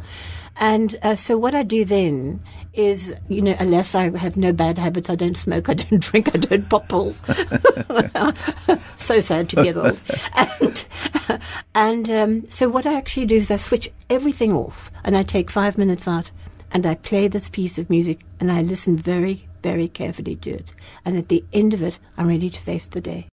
And 0.58 0.98
uh, 1.02 1.16
so 1.16 1.38
what 1.38 1.56
I 1.56 1.64
do 1.64 1.84
then 1.84 2.42
is, 2.74 3.14
you 3.28 3.42
know, 3.42 3.56
unless 3.60 3.96
I 3.96 4.16
have 4.18 4.38
no 4.38 4.54
bad 4.54 4.78
habits, 4.78 5.10
I 5.10 5.16
don't 5.16 5.38
smoke, 5.38 5.70
I 5.70 5.74
don't 5.74 6.00
drink, 6.00 6.30
I 6.34 6.38
don't 6.38 6.70
pop 6.70 6.90
pills. 6.90 7.22
so 8.96 9.22
sad 9.22 9.50
to 9.50 9.56
get 9.58 9.78
old. 9.78 10.00
And, 10.36 10.86
and 11.74 12.10
um, 12.10 12.50
so 12.50 12.68
what 12.68 12.86
I 12.86 12.96
actually 12.96 13.26
do 13.26 13.36
is 13.36 13.50
I 13.52 13.56
switch 13.56 13.92
everything 14.10 14.54
off 14.54 14.92
and 15.04 15.16
I 15.16 15.24
take 15.24 15.50
five 15.50 15.78
minutes 15.78 16.08
out 16.08 16.32
and 16.72 16.86
I 16.86 16.96
play 16.96 17.28
this 17.28 17.50
piece 17.50 17.78
of 17.78 17.90
music 17.90 18.22
and 18.40 18.52
I 18.52 18.62
listen 18.62 18.98
very, 18.98 19.48
very 19.62 19.88
carefully 19.88 20.36
to 20.38 20.52
it. 20.52 20.66
And 21.06 21.18
at 21.18 21.30
the 21.30 21.44
end 21.54 21.74
of 21.74 21.82
it, 21.82 22.00
I'm 22.18 22.28
ready 22.28 22.50
to 22.50 22.60
face 22.60 22.88
the 22.88 23.02
day. 23.02 23.28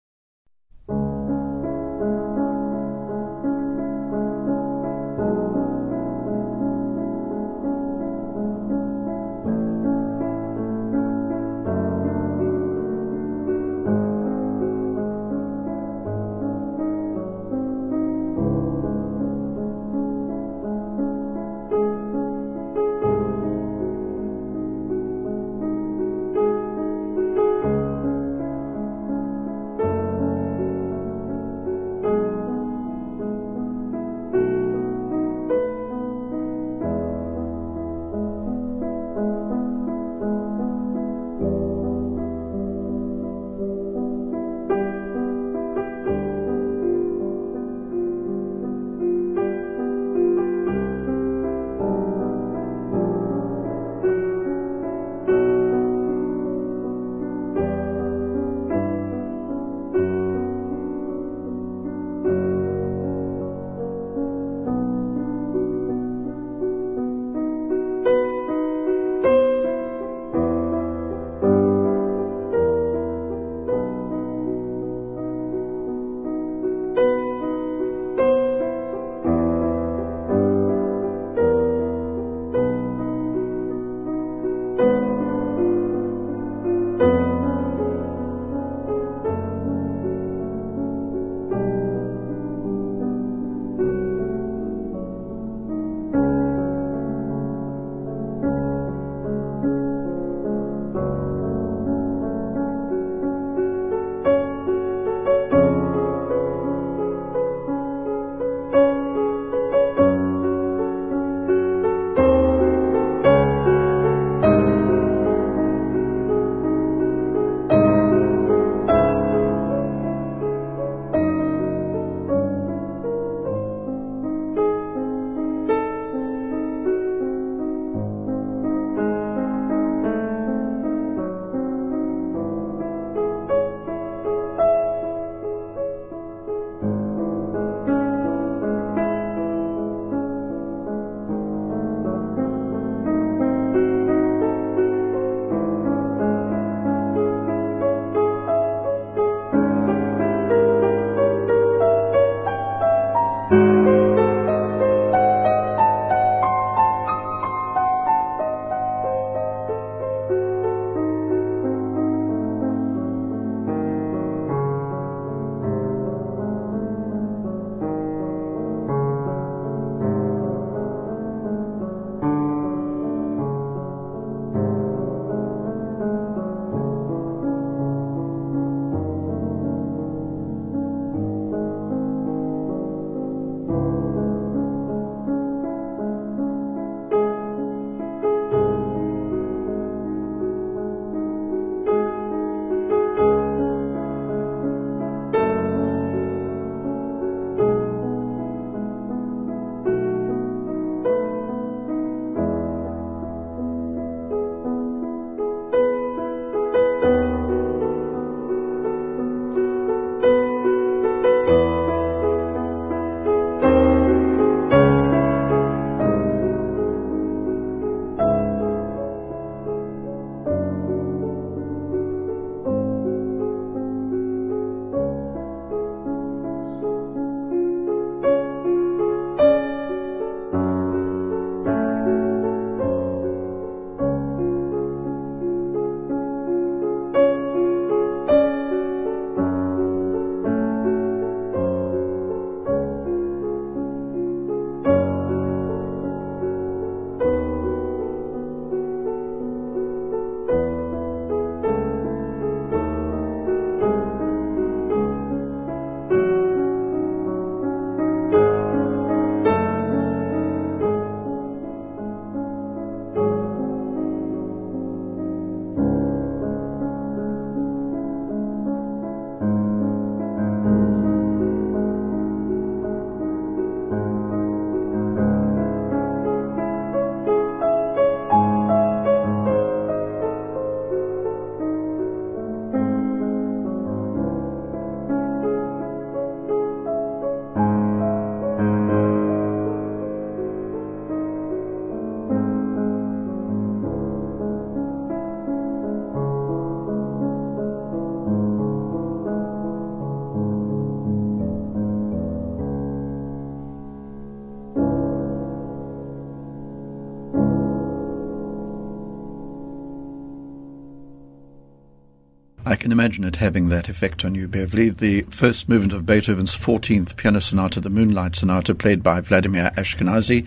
Imagine 313.00 313.24
it 313.24 313.38
having 313.38 313.70
that 313.70 313.88
effect 313.88 314.26
on 314.26 314.36
you, 314.36 314.46
Beverley. 314.46 314.90
The 314.90 315.22
first 315.30 315.70
movement 315.70 315.94
of 315.94 316.06
Beethoven's 316.06 316.54
14th 316.54 317.16
Piano 317.16 317.40
Sonata, 317.40 317.80
the 317.80 317.90
Moonlight 317.90 318.36
Sonata, 318.36 318.76
played 318.76 319.02
by 319.02 319.22
Vladimir 319.22 319.72
Ashkenazy, 319.78 320.46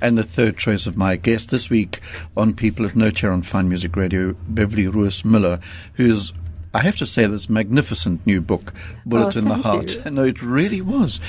and 0.00 0.18
the 0.18 0.24
third 0.24 0.56
choice 0.58 0.88
of 0.88 0.96
my 0.96 1.14
guest 1.14 1.52
this 1.52 1.70
week 1.70 2.00
on 2.36 2.54
People 2.54 2.84
of 2.84 2.96
Note 2.96 3.20
here 3.20 3.30
on 3.30 3.42
Fine 3.44 3.68
Music 3.68 3.94
Radio, 3.94 4.32
Beverley 4.48 4.88
Roos 4.88 5.24
Muller, 5.24 5.60
who's 5.94 6.32
I 6.74 6.80
have 6.80 6.96
to 6.96 7.06
say, 7.06 7.26
this 7.26 7.50
magnificent 7.50 8.26
new 8.26 8.40
book, 8.40 8.72
Bullet 9.04 9.36
Oh, 9.36 9.38
in 9.40 9.44
the 9.46 9.56
Heart. 9.56 10.04
you. 10.06 10.10
No, 10.10 10.22
it 10.22 10.42
really 10.42 10.80
was. 10.80 11.20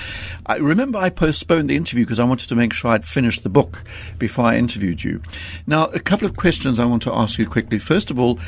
I 0.45 0.55
remember 0.55 0.97
I 0.97 1.09
postponed 1.09 1.69
the 1.69 1.75
interview 1.75 2.05
because 2.05 2.17
I 2.17 2.23
wanted 2.23 2.47
to 2.47 2.55
make 2.55 2.71
sure 2.71 2.91
I'd 2.91 3.03
finished 3.05 3.43
the 3.43 3.49
book 3.49 3.83
before 4.17 4.45
I 4.45 4.55
interviewed 4.57 5.03
you. 5.03 5.21
Now, 5.67 5.87
a 5.87 5.99
couple 5.99 6.25
of 6.25 6.37
questions 6.37 6.79
I 6.79 6.85
want 6.85 7.03
to 7.03 7.13
ask 7.13 7.37
you 7.37 7.45
quickly. 7.45 7.77
First 7.77 8.09
of 8.09 8.17
all, 8.17 8.39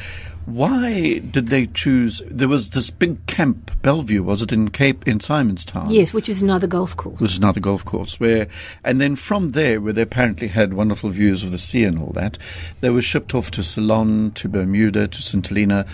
why 0.45 1.19
did 1.19 1.49
they 1.49 1.67
choose? 1.67 2.21
There 2.29 2.47
was 2.47 2.69
this 2.69 2.89
big 2.89 3.25
camp, 3.25 3.71
Bellevue, 3.81 4.23
was 4.23 4.41
it 4.41 4.51
in 4.51 4.69
Cape 4.69 5.07
in 5.07 5.19
Simonstown? 5.19 5.91
Yes, 5.91 6.13
which 6.13 6.29
is 6.29 6.41
another 6.41 6.67
golf 6.67 6.95
course. 6.95 7.19
Which 7.19 7.31
is 7.31 7.37
another 7.37 7.59
golf 7.59 7.83
course 7.83 8.19
where, 8.19 8.47
and 8.83 9.01
then 9.01 9.15
from 9.15 9.51
there, 9.51 9.81
where 9.81 9.93
they 9.93 10.03
apparently 10.03 10.47
had 10.47 10.73
wonderful 10.73 11.09
views 11.09 11.43
of 11.43 11.51
the 11.51 11.57
sea 11.57 11.83
and 11.83 11.97
all 11.99 12.11
that, 12.13 12.37
they 12.81 12.89
were 12.89 13.01
shipped 13.01 13.33
off 13.33 13.51
to 13.51 13.63
Ceylon, 13.63 14.31
to 14.31 14.47
Bermuda, 14.47 15.07
to 15.07 15.21
St 15.21 15.47
Helena. 15.47 15.85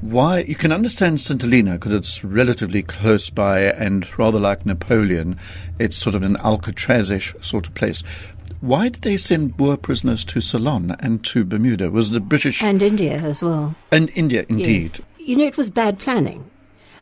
Why? 0.00 0.40
You 0.40 0.54
can 0.54 0.70
understand 0.70 1.22
St 1.22 1.40
Helena 1.40 1.72
because 1.72 1.94
it's 1.94 2.22
relatively 2.22 2.82
close 2.82 3.30
by 3.30 3.60
and 3.60 4.06
rather 4.18 4.38
like 4.38 4.66
Napoleon. 4.66 5.38
It's 5.78 5.96
sort 5.96 6.14
of 6.14 6.22
an 6.22 6.36
Alcatraz-ish 6.36 7.34
sort 7.40 7.66
of 7.66 7.74
place. 7.74 8.02
Why 8.60 8.88
did 8.88 9.02
they 9.02 9.16
send 9.16 9.56
Boer 9.56 9.76
prisoners 9.76 10.24
to 10.26 10.40
Ceylon 10.40 10.96
and 11.00 11.22
to 11.26 11.44
Bermuda? 11.44 11.90
Was 11.90 12.10
the 12.10 12.20
British 12.20 12.62
And 12.62 12.80
India 12.82 13.16
as 13.18 13.42
well. 13.42 13.74
and 13.92 14.10
India 14.14 14.46
indeed? 14.48 15.02
You 15.18 15.36
know, 15.36 15.44
it 15.46 15.56
was 15.56 15.70
bad 15.70 15.98
planning. 15.98 16.50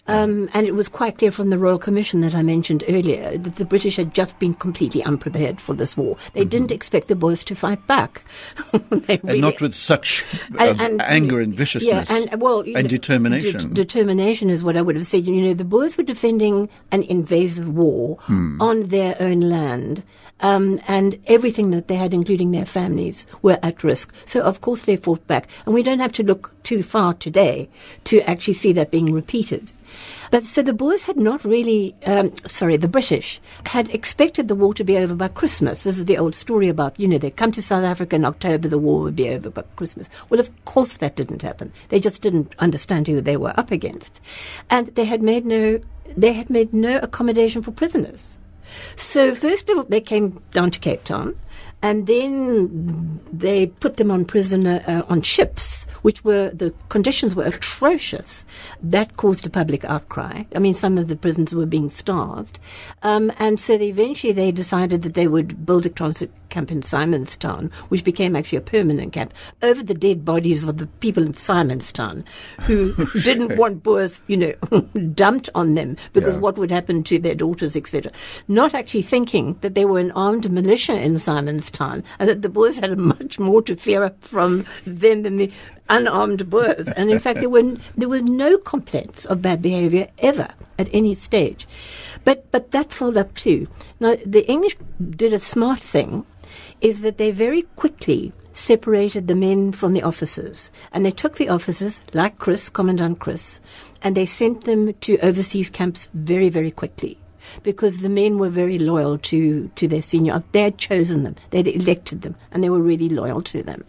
Um, 0.09 0.51
and 0.53 0.66
it 0.66 0.74
was 0.74 0.88
quite 0.88 1.18
clear 1.18 1.30
from 1.30 1.51
the 1.51 1.59
Royal 1.59 1.78
Commission 1.78 2.22
that 2.22 2.34
I 2.34 2.43
mentioned 2.43 2.82
earlier 2.88 3.38
that 3.38 3.55
the 3.55 3.64
British 3.64 3.95
had 3.95 4.12
just 4.12 4.36
been 4.40 4.53
completely 4.53 5.01
unprepared 5.05 5.61
for 5.61 5.74
this 5.74 5.97
war. 5.97 6.16
They 6.34 6.45
didn't 6.45 6.72
expect 6.72 7.07
the 7.07 7.14
Boers 7.14 7.45
to 7.45 7.55
fight 7.55 7.86
back. 7.86 8.24
Mm-hmm. 8.72 9.28
And 9.28 9.40
not 9.40 9.61
with 9.61 9.74
such 9.74 10.24
uh, 10.59 10.74
anger 11.01 11.40
and 11.40 11.55
viciousness 11.55 12.09
Yeah, 12.09 12.16
and 12.16 12.40
well, 12.40 12.61
and 12.61 12.74
know, 12.74 12.82
determination. 12.82 13.61
det- 13.68 13.74
determination 13.74 14.51
is 14.51 14.64
what 14.64 14.76
I 14.76 14.82
would 14.82 14.97
have 14.97 15.07
said. 15.07 15.26
You 15.26 15.40
know, 15.43 15.55
the 15.55 15.64
Boers 15.64 15.97
were 15.97 16.03
defending 16.05 16.68
an 16.90 17.03
invasive 17.05 17.68
war 17.68 18.16
Hmm. 18.22 18.61
on 18.61 18.88
their 18.88 19.16
own 19.20 19.40
land. 19.40 20.03
Um, 20.43 20.80
and 20.88 21.18
everything 21.26 21.70
that 21.70 21.88
they 21.88 21.95
had, 21.97 22.12
including 22.12 22.51
their 22.51 22.66
families, 22.66 23.26
were 23.40 23.59
at 23.62 23.82
risk. 23.82 24.12
So, 24.24 24.40
of 24.43 24.61
course, 24.61 24.82
they 24.82 24.97
fought 24.97 25.26
back. 25.26 25.49
And 25.64 25.74
we 25.74 25.82
don't 25.82 26.01
have 26.01 26.12
to 26.14 26.22
look 26.22 26.53
too 26.62 26.82
far 26.82 27.14
today 27.14 27.68
to 28.05 28.20
actually 28.28 28.55
see 28.55 28.72
that 28.72 28.90
being 28.90 29.12
repeated. 29.12 29.72
But 30.30 30.47
so 30.47 30.62
the 30.62 30.72
Boers 30.72 31.05
had 31.05 31.18
not 31.18 31.45
really, 31.45 31.95
um, 32.07 32.32
sorry, 32.47 32.78
the 32.78 32.88
British 32.88 33.38
had 33.66 33.90
expected 33.90 34.49
the 34.49 34.55
war 34.55 34.72
to 34.74 34.82
be 34.82 34.97
over 34.97 35.14
by 35.14 35.28
Christmas. 35.28 35.82
This 35.82 35.99
is 35.99 36.07
the 36.07 36.16
old 36.16 36.34
story 36.34 36.70
about, 36.70 36.99
you 36.99 37.07
know, 37.07 37.18
they 37.18 37.30
come 37.30 37.53
to 37.53 37.61
South 37.61 37.84
Africa 37.84 38.16
in 38.16 38.24
October, 38.24 38.66
the 38.68 38.78
war 38.78 39.03
would 39.03 39.16
be 39.16 39.28
over 39.28 39.51
by 39.51 39.62
Christmas. 39.76 40.09
Well, 40.30 40.40
of 40.40 40.51
course 40.64 40.95
that 40.95 41.16
didn't 41.16 41.43
happen. 41.43 41.70
They 41.90 42.01
just 42.01 42.22
didn't 42.22 42.55
understand 42.59 43.09
who 43.09 43.20
they 43.20 43.36
were 43.36 43.53
up 43.59 43.70
against. 43.70 44.20
And 44.70 44.86
they 44.95 45.05
had 45.05 45.22
made 45.22 45.45
no, 45.45 45.80
they 46.16 46.32
had 46.32 46.49
made 46.49 46.72
no 46.72 46.97
accommodation 47.03 47.62
for 47.62 47.70
prisoners. 47.70 48.38
So 48.97 49.35
first 49.35 49.68
of 49.68 49.79
all, 49.79 49.85
they 49.85 50.01
came 50.01 50.43
down 50.53 50.70
to 50.70 50.79
Cape 50.79 51.05
Town, 51.05 51.37
and 51.83 52.07
then 52.07 53.20
they 53.33 53.66
put 53.66 53.97
them 53.97 54.11
on 54.11 54.25
prisoner 54.25 54.83
uh, 54.87 55.03
on 55.09 55.23
ships, 55.23 55.87
which 56.03 56.24
were 56.24 56.50
the 56.50 56.72
conditions 56.88 57.34
were 57.34 57.44
atrocious. 57.44 58.44
That 58.82 59.16
caused 59.16 59.46
a 59.46 59.50
public 59.50 59.84
outcry. 59.84 60.44
I 60.55 60.59
mean, 60.59 60.74
some 60.74 60.98
of 60.98 61.09
the 61.09 61.16
prisoners 61.16 61.55
were 61.55 61.66
being 61.66 61.88
starved, 61.88 62.59
um, 63.03 63.32
and 63.38 63.59
so 63.59 63.78
they 63.78 63.88
eventually 63.88 64.32
they 64.32 64.53
decided 64.53 65.03
that 65.03 65.14
they 65.14 65.26
would 65.26 65.64
build 65.66 65.86
a 65.86 65.90
transit 65.90 66.30
camp 66.50 66.70
in 66.70 66.82
Simonstown, 66.82 67.72
which 67.88 68.05
became 68.05 68.36
actually 68.36 68.59
a 68.59 68.61
permanent 68.61 69.12
camp 69.14 69.32
over 69.62 69.82
the 69.82 69.94
dead 69.94 70.22
bodies 70.22 70.64
of 70.64 70.76
the 70.76 70.86
people 71.00 71.24
in 71.24 71.32
Simonstown 71.32 72.24
who 72.61 72.92
didn't 73.22 73.57
want 73.57 73.82
Boers, 73.82 74.20
you 74.26 74.36
know, 74.36 74.53
dumped 75.14 75.48
on 75.55 75.74
them 75.74 75.96
because 76.12 76.34
Yeah. 76.34 76.40
what 76.40 76.59
would 76.59 76.70
happen 76.70 77.03
to 77.05 77.18
their 77.18 77.34
daughters, 77.34 77.74
etc. 77.74 78.12
Not 78.48 78.74
actually 78.74 79.00
thinking 79.03 79.57
that 79.62 79.74
they 79.74 79.86
were 79.86 79.98
an 79.98 80.11
armed 80.12 80.50
militia 80.53 81.00
in 81.00 81.14
Simonstown 81.14 82.03
and 82.18 82.28
that 82.28 82.42
the 82.42 82.50
Boers 82.50 82.78
had 82.78 82.98
much 82.98 83.38
more 83.38 83.62
to 83.62 83.74
fear 83.74 84.12
from 84.20 84.66
them 84.86 85.22
than 85.22 85.36
the 85.38 85.50
unarmed 85.97 86.49
Boers. 86.51 86.88
And 86.88 87.11
in 87.11 87.20
fact, 87.20 87.40
there 87.40 87.51
were 87.51 87.76
there 87.97 88.09
were 88.09 88.22
no 88.22 88.59
complaints 88.59 89.24
of 89.26 89.43
bad 89.43 89.62
behaviour 89.62 90.09
ever 90.18 90.49
at 90.78 90.88
any 90.93 91.14
stage. 91.14 91.68
But 92.24 92.51
but 92.51 92.70
that 92.72 92.93
filled 92.93 93.16
up 93.16 93.34
too. 93.34 93.68
Now 94.01 94.16
the 94.24 94.49
English 94.49 94.76
did 94.99 95.32
a 95.32 95.38
smart 95.38 95.80
thing, 95.80 96.24
is 96.80 97.01
that 97.01 97.18
they 97.18 97.30
very 97.30 97.62
quickly 97.76 98.32
separated 98.53 99.28
the 99.28 99.34
men 99.34 99.72
from 99.72 99.93
the 99.93 100.03
officers. 100.03 100.70
And 100.93 101.05
they 101.05 101.11
took 101.11 101.36
the 101.36 101.49
officers, 101.49 102.01
like 102.12 102.38
Chris, 102.38 102.68
Commandant 102.68 103.18
Chris, 103.18 103.61
and 104.03 104.16
they 104.16 104.26
sent 104.26 104.64
them 104.64 104.93
to 104.93 105.18
overseas 105.18 105.70
camps 105.70 106.09
very, 106.12 106.49
very 106.49 106.70
quickly. 106.70 107.18
Because 107.62 107.98
the 107.98 108.09
men 108.09 108.38
were 108.38 108.48
very 108.48 108.78
loyal 108.78 109.18
to, 109.18 109.70
to 109.76 109.88
their 109.88 110.03
senior. 110.03 110.42
They 110.53 110.62
had 110.62 110.78
chosen 110.78 111.24
them, 111.24 111.36
they'd 111.50 111.68
elected 111.68 112.22
them, 112.22 112.34
and 112.50 112.62
they 112.62 112.70
were 112.70 112.80
really 112.80 113.09
loyal 113.09 113.42
to 113.42 113.62
them. 113.62 113.84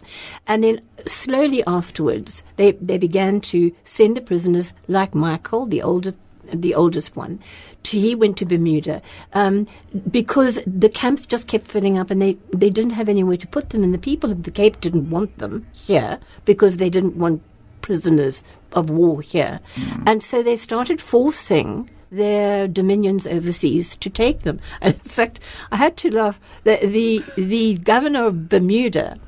And 0.46 0.64
then 0.64 0.80
slowly 1.06 1.64
afterwards, 1.66 2.42
they, 2.56 2.72
they 2.72 2.98
began 2.98 3.40
to 3.42 3.74
send 3.84 4.16
the 4.16 4.20
prisoners, 4.20 4.72
like 4.88 5.14
Michael, 5.14 5.66
the 5.66 5.82
oldest 5.82 6.16
the 6.52 6.74
oldest 6.74 7.16
one. 7.16 7.40
To, 7.84 7.98
he 7.98 8.14
went 8.14 8.36
to 8.38 8.44
Bermuda 8.44 9.02
um, 9.32 9.66
because 10.10 10.58
the 10.66 10.88
camps 10.88 11.26
just 11.26 11.46
kept 11.46 11.66
filling 11.66 11.98
up, 11.98 12.10
and 12.10 12.20
they 12.20 12.38
they 12.52 12.70
didn't 12.70 12.92
have 12.92 13.08
anywhere 13.08 13.36
to 13.36 13.46
put 13.46 13.70
them. 13.70 13.82
And 13.82 13.94
the 13.94 13.98
people 13.98 14.30
of 14.30 14.42
the 14.42 14.50
Cape 14.50 14.80
didn't 14.80 15.10
want 15.10 15.38
them 15.38 15.66
here 15.72 16.18
because 16.44 16.76
they 16.76 16.90
didn't 16.90 17.16
want 17.16 17.42
prisoners 17.80 18.42
of 18.72 18.90
war 18.90 19.20
here, 19.20 19.60
and 20.06 20.22
so 20.22 20.42
they 20.42 20.56
started 20.56 21.00
forcing 21.00 21.90
their 22.10 22.68
dominions 22.68 23.26
overseas 23.26 23.96
to 23.96 24.10
take 24.10 24.42
them. 24.42 24.60
And 24.80 24.94
in 24.94 25.00
fact, 25.00 25.40
I 25.72 25.76
had 25.76 25.96
to 25.98 26.10
laugh. 26.10 26.38
The, 26.64 26.76
the, 26.82 27.24
the 27.40 27.74
governor 27.78 28.26
of 28.26 28.48
Bermuda 28.48 29.18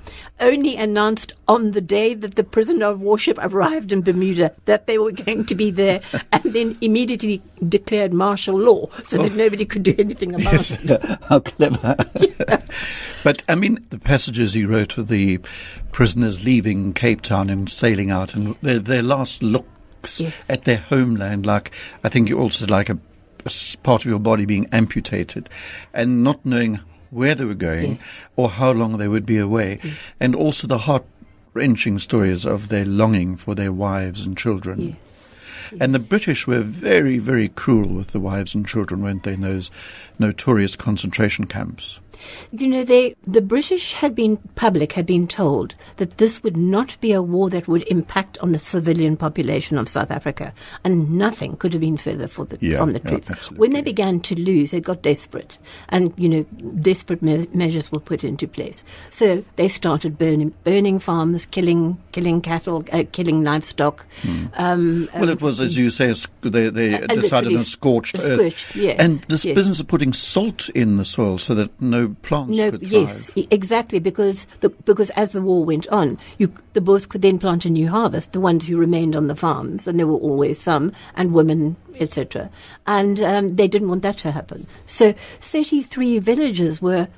only 0.40 0.76
announced 0.76 1.32
on 1.48 1.72
the 1.72 1.80
day 1.80 2.14
that 2.14 2.34
the 2.34 2.44
prisoner 2.44 2.86
of 2.86 3.00
warship 3.00 3.38
arrived 3.40 3.92
in 3.92 4.02
Bermuda 4.02 4.52
that 4.66 4.86
they 4.86 4.98
were 4.98 5.12
going 5.12 5.46
to 5.46 5.54
be 5.54 5.70
there 5.70 6.00
and 6.32 6.42
then 6.44 6.76
immediately 6.80 7.42
declared 7.68 8.12
martial 8.12 8.58
law 8.58 8.88
so 9.08 9.22
that 9.22 9.34
nobody 9.34 9.64
could 9.64 9.82
do 9.82 9.94
anything 9.98 10.34
about 10.34 10.70
it. 10.70 11.18
How 11.28 11.40
clever. 11.40 11.96
but, 13.24 13.42
I 13.48 13.54
mean, 13.54 13.84
the 13.90 13.98
passages 13.98 14.52
he 14.52 14.64
wrote 14.64 14.96
with 14.96 15.08
the 15.08 15.40
prisoners 15.92 16.44
leaving 16.44 16.92
Cape 16.92 17.22
Town 17.22 17.48
and 17.48 17.70
sailing 17.70 18.10
out 18.10 18.34
and 18.34 18.56
their, 18.60 18.78
their 18.78 19.02
last 19.02 19.42
looks 20.06 20.20
Yes. 20.20 20.32
at 20.48 20.62
their 20.62 20.76
homeland, 20.78 21.46
like, 21.46 21.70
I 22.04 22.08
think 22.08 22.28
you 22.28 22.38
also 22.38 22.66
like 22.66 22.88
a, 22.88 22.98
part 23.82 24.02
of 24.04 24.06
your 24.10 24.18
body 24.18 24.44
being 24.44 24.66
amputated 24.72 25.48
and 25.94 26.22
not 26.24 26.44
knowing 26.44 26.80
where 27.10 27.34
they 27.34 27.44
were 27.44 27.54
going 27.54 27.92
Yeah. 27.92 27.98
or 28.36 28.50
how 28.50 28.72
long 28.72 28.98
they 28.98 29.08
would 29.08 29.26
be 29.26 29.38
away. 29.38 29.78
And 30.20 30.34
also 30.34 30.66
the 30.66 30.78
heart 30.78 31.04
wrenching 31.54 31.98
stories 31.98 32.44
of 32.44 32.68
their 32.68 32.84
longing 32.84 33.36
for 33.36 33.54
their 33.54 33.72
wives 33.72 34.26
and 34.26 34.36
children. 34.36 34.96
And 35.80 35.94
the 35.94 35.98
British 35.98 36.46
were 36.46 36.60
very, 36.62 37.18
very 37.18 37.48
cruel 37.48 37.88
with 37.88 38.08
the 38.08 38.20
wives 38.20 38.54
and 38.54 38.66
children, 38.66 39.02
weren't 39.02 39.22
they, 39.24 39.34
in 39.34 39.40
those 39.40 39.70
notorious 40.18 40.76
concentration 40.76 41.46
camps? 41.46 41.98
You 42.52 42.66
know, 42.68 42.84
they, 42.84 43.14
the 43.26 43.40
British 43.40 43.92
had 43.94 44.14
been, 44.14 44.36
public 44.54 44.92
had 44.92 45.06
been 45.06 45.26
told 45.28 45.74
that 45.96 46.18
this 46.18 46.42
would 46.42 46.56
not 46.56 46.98
be 47.00 47.12
a 47.12 47.22
war 47.22 47.50
that 47.50 47.68
would 47.68 47.86
impact 47.88 48.38
on 48.38 48.52
the 48.52 48.58
civilian 48.58 49.16
population 49.16 49.78
of 49.78 49.88
South 49.88 50.10
Africa. 50.10 50.52
And 50.84 51.12
nothing 51.18 51.56
could 51.56 51.72
have 51.72 51.80
been 51.80 51.96
further 51.96 52.28
for 52.28 52.44
the, 52.44 52.58
Yeah, 52.60 52.78
from 52.78 52.92
the 52.92 53.00
yeah, 53.04 53.10
truth. 53.10 53.30
absolutely. 53.30 53.58
When 53.68 53.72
they 53.74 53.82
began 53.82 54.20
to 54.20 54.34
lose, 54.40 54.70
they 54.70 54.80
got 54.80 55.02
desperate. 55.02 55.58
And, 55.88 56.12
you 56.16 56.28
know, 56.28 56.42
desperate 56.80 57.22
me- 57.22 57.48
measures 57.52 57.90
were 57.92 58.00
put 58.00 58.24
into 58.24 58.46
place. 58.48 58.84
So 59.10 59.44
they 59.56 59.68
started 59.68 60.18
burning, 60.18 60.54
burning 60.64 60.98
farms, 60.98 61.46
killing, 61.46 61.98
killing 62.12 62.40
cattle, 62.40 62.84
uh, 62.92 63.04
killing 63.12 63.42
livestock. 63.44 64.06
Um, 64.54 65.08
Well, 65.14 65.28
it 65.28 65.40
was, 65.40 65.60
as 65.60 65.76
you 65.76 65.90
say, 65.90 66.14
they, 66.42 66.68
they 66.70 66.94
Uh, 66.94 67.06
decided 67.06 67.56
on 67.56 67.64
scorched 67.64 68.16
s- 68.16 68.24
earth. 68.24 68.76
yes, 68.76 68.96
and 68.98 69.20
this 69.28 69.44
yes. 69.44 69.54
business 69.54 69.80
of 69.80 69.86
putting 69.86 70.12
salt 70.12 70.68
in 70.70 70.96
the 70.96 71.04
soil 71.04 71.38
so 71.38 71.54
that 71.54 71.70
no 71.80 72.05
plants 72.08 72.56
No, 72.56 72.70
could 72.70 72.80
thrive. 72.80 73.30
yes, 73.34 73.46
exactly. 73.50 73.98
Because 73.98 74.46
the, 74.60 74.70
because 74.70 75.10
as 75.10 75.32
the 75.32 75.42
war 75.42 75.64
went 75.64 75.86
on, 75.88 76.18
you, 76.38 76.52
the 76.72 76.80
Boers 76.80 77.06
could 77.06 77.22
then 77.22 77.38
plant 77.38 77.64
a 77.64 77.70
new 77.70 77.88
harvest. 77.88 78.32
The 78.32 78.40
ones 78.40 78.66
who 78.66 78.76
remained 78.76 79.16
on 79.16 79.26
the 79.28 79.36
farms, 79.36 79.86
and 79.86 79.98
there 79.98 80.06
were 80.06 80.14
always 80.14 80.60
some, 80.60 80.92
and 81.14 81.32
women, 81.32 81.76
etc. 81.98 82.50
And 82.86 83.20
um, 83.22 83.56
they 83.56 83.68
didn't 83.68 83.88
want 83.88 84.02
that 84.02 84.18
to 84.18 84.32
happen. 84.32 84.66
So, 84.86 85.14
thirty-three 85.40 86.18
villages 86.18 86.80
were 86.82 87.08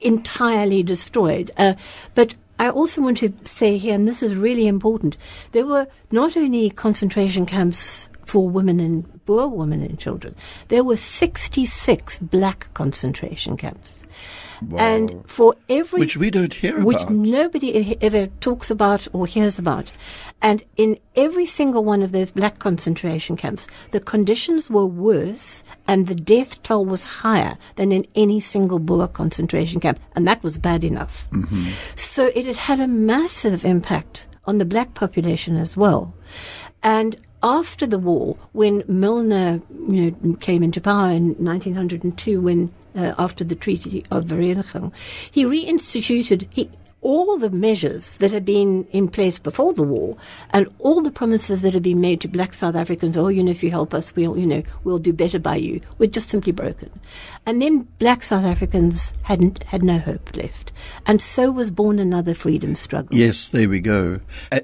entirely 0.00 0.82
destroyed. 0.82 1.50
Uh, 1.56 1.74
but 2.14 2.34
I 2.60 2.70
also 2.70 3.00
want 3.00 3.18
to 3.18 3.32
say 3.44 3.78
here, 3.78 3.94
and 3.94 4.06
this 4.08 4.22
is 4.22 4.34
really 4.34 4.66
important, 4.66 5.16
there 5.52 5.66
were 5.66 5.86
not 6.10 6.36
only 6.36 6.70
concentration 6.70 7.46
camps 7.46 8.08
for 8.26 8.48
women 8.48 8.80
and 8.80 9.24
Boer 9.26 9.48
women 9.48 9.82
and 9.82 9.98
children, 9.98 10.34
there 10.68 10.82
were 10.82 10.96
66 10.96 12.18
black 12.20 12.72
concentration 12.74 13.56
camps. 13.56 13.97
Wow. 14.62 14.78
And 14.78 15.28
for 15.28 15.54
every 15.68 16.00
Which 16.00 16.16
we 16.16 16.30
don't 16.30 16.52
hear 16.52 16.76
about 16.76 16.86
which 16.86 17.02
about. 17.02 17.12
nobody 17.12 17.96
ever 18.00 18.26
talks 18.40 18.70
about 18.70 19.06
or 19.12 19.26
hears 19.26 19.58
about. 19.58 19.92
And 20.40 20.62
in 20.76 20.98
every 21.16 21.46
single 21.46 21.84
one 21.84 22.02
of 22.02 22.12
those 22.12 22.30
black 22.30 22.58
concentration 22.58 23.36
camps, 23.36 23.66
the 23.90 24.00
conditions 24.00 24.70
were 24.70 24.86
worse 24.86 25.64
and 25.86 26.06
the 26.06 26.14
death 26.14 26.62
toll 26.62 26.84
was 26.84 27.04
higher 27.04 27.58
than 27.76 27.90
in 27.92 28.06
any 28.14 28.40
single 28.40 28.78
Boer 28.78 29.08
concentration 29.08 29.80
camp. 29.80 29.98
And 30.14 30.26
that 30.28 30.42
was 30.42 30.58
bad 30.58 30.84
enough. 30.84 31.26
Mm-hmm. 31.32 31.70
So 31.96 32.26
it 32.34 32.46
had 32.46 32.56
had 32.56 32.80
a 32.80 32.86
massive 32.86 33.64
impact 33.64 34.26
on 34.44 34.58
the 34.58 34.64
black 34.64 34.94
population 34.94 35.56
as 35.56 35.76
well. 35.76 36.14
And 36.82 37.16
after 37.42 37.86
the 37.86 37.98
war, 37.98 38.36
when 38.52 38.82
Milner 38.86 39.60
you 39.88 40.16
know, 40.22 40.34
came 40.36 40.62
into 40.62 40.80
power 40.80 41.10
in 41.10 41.34
1902, 41.34 42.40
when 42.40 42.72
uh, 42.96 43.14
after 43.18 43.44
the 43.44 43.54
Treaty 43.54 44.04
of 44.10 44.24
Vereniging, 44.24 44.92
he 45.30 45.44
reinstituted 45.44 46.46
he, 46.50 46.70
all 47.00 47.38
the 47.38 47.50
measures 47.50 48.16
that 48.16 48.32
had 48.32 48.44
been 48.44 48.84
in 48.90 49.08
place 49.08 49.38
before 49.38 49.72
the 49.72 49.82
war, 49.82 50.16
and 50.50 50.68
all 50.78 51.00
the 51.00 51.10
promises 51.10 51.62
that 51.62 51.74
had 51.74 51.82
been 51.82 52.00
made 52.00 52.20
to 52.20 52.28
black 52.28 52.52
South 52.52 52.74
Africans. 52.74 53.16
Oh, 53.16 53.28
you 53.28 53.42
know, 53.42 53.50
if 53.50 53.62
you 53.62 53.70
help 53.70 53.94
us, 53.94 54.14
we'll, 54.16 54.36
you 54.36 54.46
know, 54.46 54.62
we'll 54.84 54.98
do 54.98 55.12
better 55.12 55.38
by 55.38 55.56
you. 55.56 55.80
Were 55.98 56.06
just 56.08 56.28
simply 56.28 56.52
broken, 56.52 56.90
and 57.46 57.62
then 57.62 57.88
black 57.98 58.22
South 58.22 58.44
Africans 58.44 59.12
hadn't 59.22 59.62
had 59.64 59.82
no 59.82 59.98
hope 59.98 60.36
left, 60.36 60.72
and 61.06 61.20
so 61.20 61.50
was 61.50 61.70
born 61.70 61.98
another 61.98 62.34
freedom 62.34 62.74
struggle. 62.74 63.16
Yes, 63.16 63.48
there 63.50 63.68
we 63.68 63.80
go. 63.80 64.20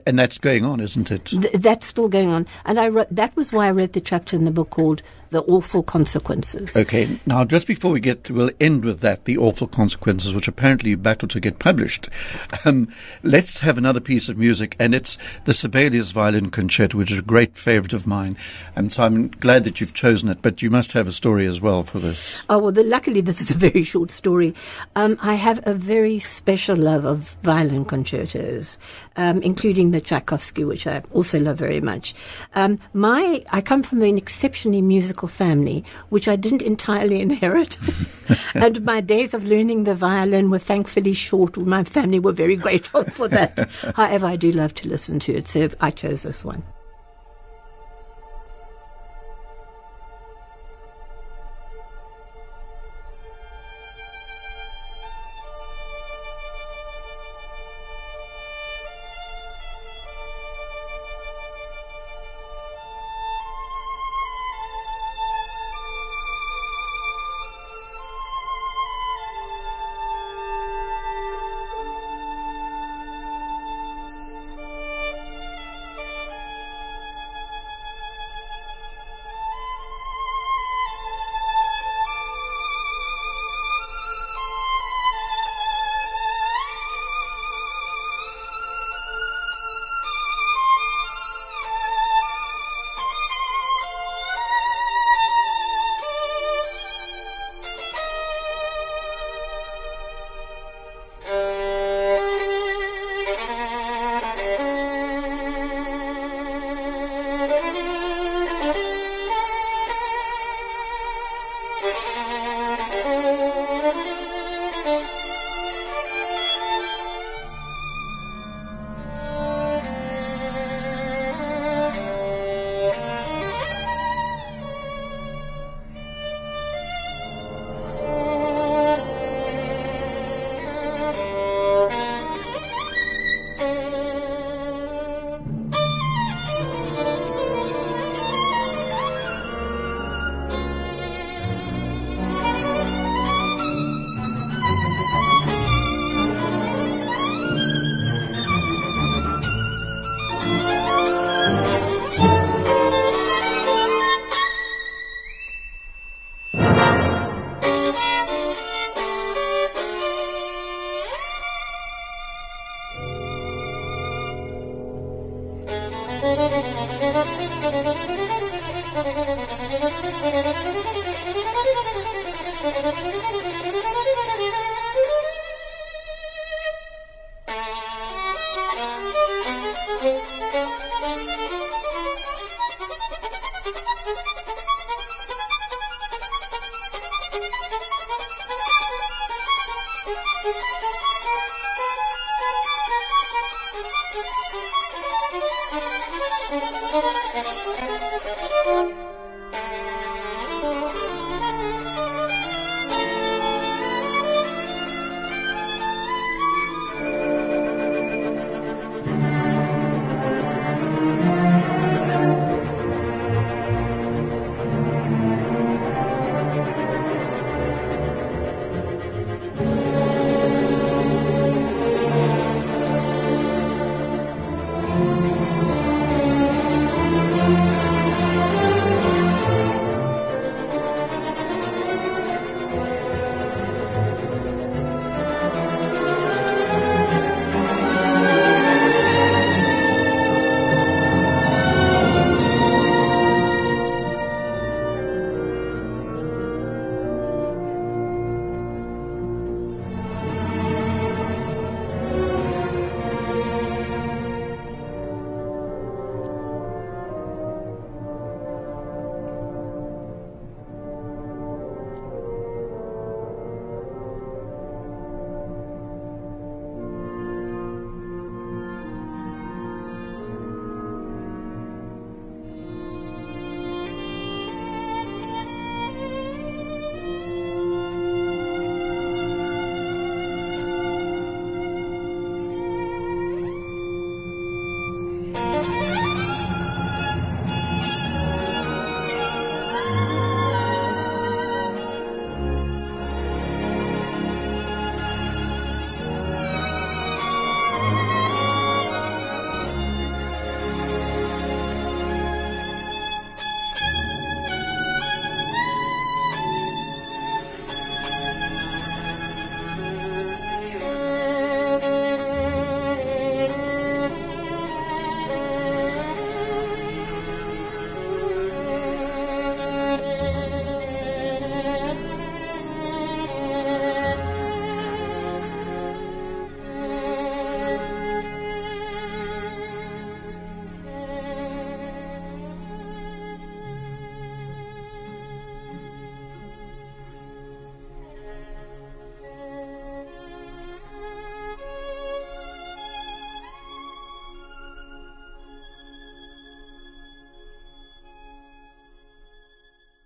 And 0.07 0.19
that's 0.19 0.39
going 0.39 0.65
on, 0.65 0.81
isn't 0.81 1.11
it? 1.11 1.27
Th- 1.27 1.53
that's 1.55 1.87
still 1.87 2.09
going 2.09 2.29
on. 2.29 2.47
And 2.65 2.79
I 2.81 2.89
wrote, 2.89 3.09
that 3.11 3.35
was 3.37 3.53
why 3.53 3.69
I 3.69 3.71
wrote 3.71 3.93
the 3.93 4.01
chapter 4.01 4.37
in 4.37 4.45
the 4.45 4.51
book 4.51 4.71
called 4.71 5.03
The 5.31 5.43
Awful 5.43 5.83
Consequences. 5.83 6.77
Okay, 6.77 7.19
now 7.27 7.45
just 7.45 7.67
before 7.67 7.93
we 7.93 8.01
get, 8.01 8.31
we'll 8.31 8.51
end 8.61 8.85
with 8.85 9.01
that, 9.01 9.25
the 9.25 9.39
awful 9.39 9.67
consequences, 9.67 10.35
which 10.35 10.49
apparently 10.49 10.91
you 10.91 10.97
battled 10.97 11.31
to 11.33 11.41
get 11.41 11.59
published. 11.59 12.09
Um, 12.65 12.89
let's 13.23 13.59
have 13.59 13.77
another 13.77 14.01
piece 14.01 14.29
of 14.31 14.39
music, 14.39 14.75
and 14.79 14.95
it's 14.95 15.19
the 15.45 15.53
Sibelius 15.53 16.13
Violin 16.13 16.49
Concerto, 16.49 16.97
which 16.97 17.11
is 17.11 17.19
a 17.19 17.23
great 17.23 17.59
favorite 17.59 17.93
of 17.93 18.07
mine. 18.07 18.39
And 18.75 18.91
so 18.91 19.03
I'm 19.03 19.29
glad 19.29 19.65
that 19.65 19.81
you've 19.81 19.93
chosen 19.93 20.31
it, 20.31 20.41
but 20.41 20.63
you 20.63 20.71
must 20.71 20.93
have 20.93 21.07
a 21.07 21.13
story 21.13 21.45
as 21.47 21.61
well 21.61 21.83
for 21.83 21.99
this. 21.99 22.43
Oh, 22.49 22.59
well, 22.59 22.73
the, 22.73 22.83
luckily 22.83 23.21
this 23.21 23.43
is 23.43 23.51
a 23.51 23.55
very 23.55 23.85
short 23.85 24.11
story. 24.11 24.55
Um, 24.97 25.19
I 25.21 25.35
have 25.35 25.61
a 25.67 25.75
very 25.75 26.21
special 26.21 26.77
love 26.77 27.05
of 27.05 27.29
violin 27.43 27.85
concertos, 27.85 28.79
um, 29.17 29.43
including 29.43 29.91
the 29.91 30.01
Tchaikovsky, 30.01 30.65
which 30.65 30.87
I 30.87 31.03
also 31.13 31.39
love 31.39 31.59
very 31.59 31.81
much. 31.81 32.15
Um, 32.55 32.79
my, 32.93 33.45
I 33.51 33.61
come 33.61 33.83
from 33.83 34.03
an 34.03 34.17
exceptionally 34.17 34.83
musical 34.83 35.29
family, 35.29 35.85
which 36.09 36.29
I 36.29 36.37
didn't 36.37 36.63
entirely 36.63 37.21
inherit. 37.29 37.79
and 38.55 38.85
my 38.85 39.01
days 39.01 39.35
of 39.35 39.45
learning 39.45 39.85
the 39.85 39.95
violin 39.95 40.51
were 40.51 40.59
thankfully 40.59 41.13
short. 41.13 41.57
My 41.57 41.85
family 41.85 42.14
were 42.19 42.33
very 42.33 42.57
grateful 42.65 43.05
for 43.05 43.29
that. 43.29 43.69
However, 43.97 44.27
I 44.27 44.37
do 44.37 44.53
love 44.53 44.75
to 44.75 44.89
listen 44.89 45.19
to 45.21 45.35
it, 45.35 45.49
so 45.49 45.69
I 45.81 45.91
chose 45.91 46.23
this 46.23 46.45
one. 46.45 46.63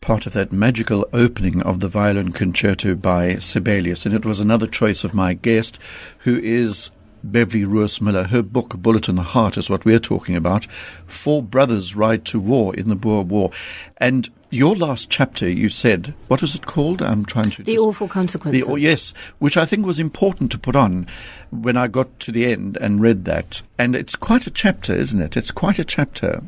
Part 0.08 0.24
of 0.24 0.32
that 0.32 0.52
magical 0.52 1.06
opening 1.12 1.60
of 1.64 1.80
the 1.80 1.88
violin 1.88 2.32
concerto 2.32 2.94
by 2.94 3.34
Sibelius. 3.34 4.06
And 4.06 4.14
it 4.14 4.24
was 4.24 4.40
another 4.40 4.66
choice 4.66 5.04
of 5.04 5.12
my 5.12 5.34
guest, 5.34 5.78
who 6.20 6.38
is 6.38 6.90
Beverley 7.22 7.66
Roos 7.66 8.00
Muller. 8.00 8.24
Her 8.24 8.40
book, 8.40 8.70
Bullet 8.78 9.10
in 9.10 9.16
the 9.16 9.22
Heart, 9.22 9.58
is 9.58 9.68
what 9.68 9.84
we're 9.84 9.98
talking 9.98 10.34
about. 10.34 10.66
Four 11.06 11.42
brothers 11.42 11.94
ride 11.94 12.24
to 12.24 12.40
war 12.40 12.74
in 12.74 12.88
the 12.88 12.94
Boer 12.94 13.22
War. 13.22 13.50
And 13.98 14.30
your 14.48 14.74
last 14.74 15.10
chapter, 15.10 15.46
you 15.46 15.68
said, 15.68 16.14
what 16.28 16.40
was 16.40 16.54
it 16.54 16.64
called? 16.64 17.02
I'm 17.02 17.26
trying 17.26 17.50
to. 17.50 17.62
The 17.62 17.74
just, 17.74 17.84
awful 17.84 18.08
consequences. 18.08 18.64
The, 18.64 18.72
oh, 18.72 18.76
yes, 18.76 19.12
which 19.40 19.58
I 19.58 19.66
think 19.66 19.84
was 19.84 20.00
important 20.00 20.50
to 20.52 20.58
put 20.58 20.74
on 20.74 21.06
when 21.50 21.76
I 21.76 21.86
got 21.86 22.18
to 22.20 22.32
the 22.32 22.46
end 22.46 22.78
and 22.78 23.02
read 23.02 23.26
that. 23.26 23.60
And 23.78 23.94
it's 23.94 24.16
quite 24.16 24.46
a 24.46 24.50
chapter, 24.50 24.94
isn't 24.94 25.20
it? 25.20 25.36
It's 25.36 25.50
quite 25.50 25.78
a 25.78 25.84
chapter. 25.84 26.44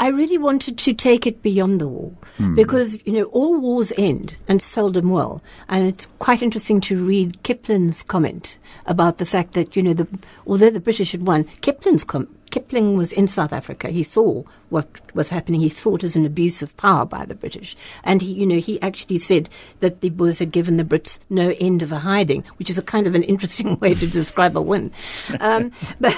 I 0.00 0.08
really 0.08 0.38
wanted 0.38 0.78
to 0.78 0.94
take 0.94 1.26
it 1.26 1.42
beyond 1.42 1.78
the 1.78 1.86
war 1.86 2.12
mm. 2.38 2.56
because, 2.56 2.98
you 3.04 3.12
know, 3.12 3.24
all 3.24 3.60
wars 3.60 3.92
end 3.98 4.34
and 4.48 4.62
seldom 4.62 5.10
well. 5.10 5.42
And 5.68 5.86
it's 5.86 6.08
quite 6.18 6.40
interesting 6.40 6.80
to 6.82 7.04
read 7.04 7.42
Kipling's 7.42 8.02
comment 8.02 8.56
about 8.86 9.18
the 9.18 9.26
fact 9.26 9.52
that, 9.52 9.76
you 9.76 9.82
know, 9.82 9.92
the, 9.92 10.08
although 10.46 10.70
the 10.70 10.80
British 10.80 11.12
had 11.12 11.26
won, 11.26 11.44
Kipling's 11.60 12.04
com- 12.04 12.34
Kipling 12.50 12.96
was 12.96 13.12
in 13.12 13.28
South 13.28 13.52
Africa. 13.52 13.88
He 13.88 14.02
saw 14.02 14.42
what 14.70 14.88
was 15.14 15.28
happening. 15.28 15.60
He 15.60 15.68
saw 15.68 15.96
it 15.96 16.04
as 16.04 16.16
an 16.16 16.26
abuse 16.26 16.62
of 16.62 16.76
power 16.76 17.04
by 17.04 17.24
the 17.24 17.34
British. 17.34 17.76
And 18.04 18.22
he, 18.22 18.32
you 18.32 18.46
know, 18.46 18.58
he 18.58 18.80
actually 18.82 19.18
said 19.18 19.48
that 19.80 20.00
the 20.00 20.10
Boers 20.10 20.38
had 20.38 20.52
given 20.52 20.76
the 20.76 20.84
Brits 20.84 21.18
no 21.28 21.54
end 21.60 21.82
of 21.82 21.92
a 21.92 21.98
hiding, 21.98 22.44
which 22.58 22.70
is 22.70 22.78
a 22.78 22.82
kind 22.82 23.06
of 23.06 23.14
an 23.14 23.22
interesting 23.22 23.78
way 23.80 23.94
to 23.94 24.06
describe 24.06 24.56
a 24.56 24.62
win. 24.62 24.92
Um, 25.40 25.72
but, 26.00 26.16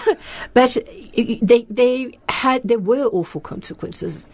but 0.54 0.76
they, 1.16 1.66
they 1.68 2.18
had, 2.28 2.62
there 2.64 2.78
were 2.78 3.06
awful 3.06 3.40
consequences. 3.40 4.24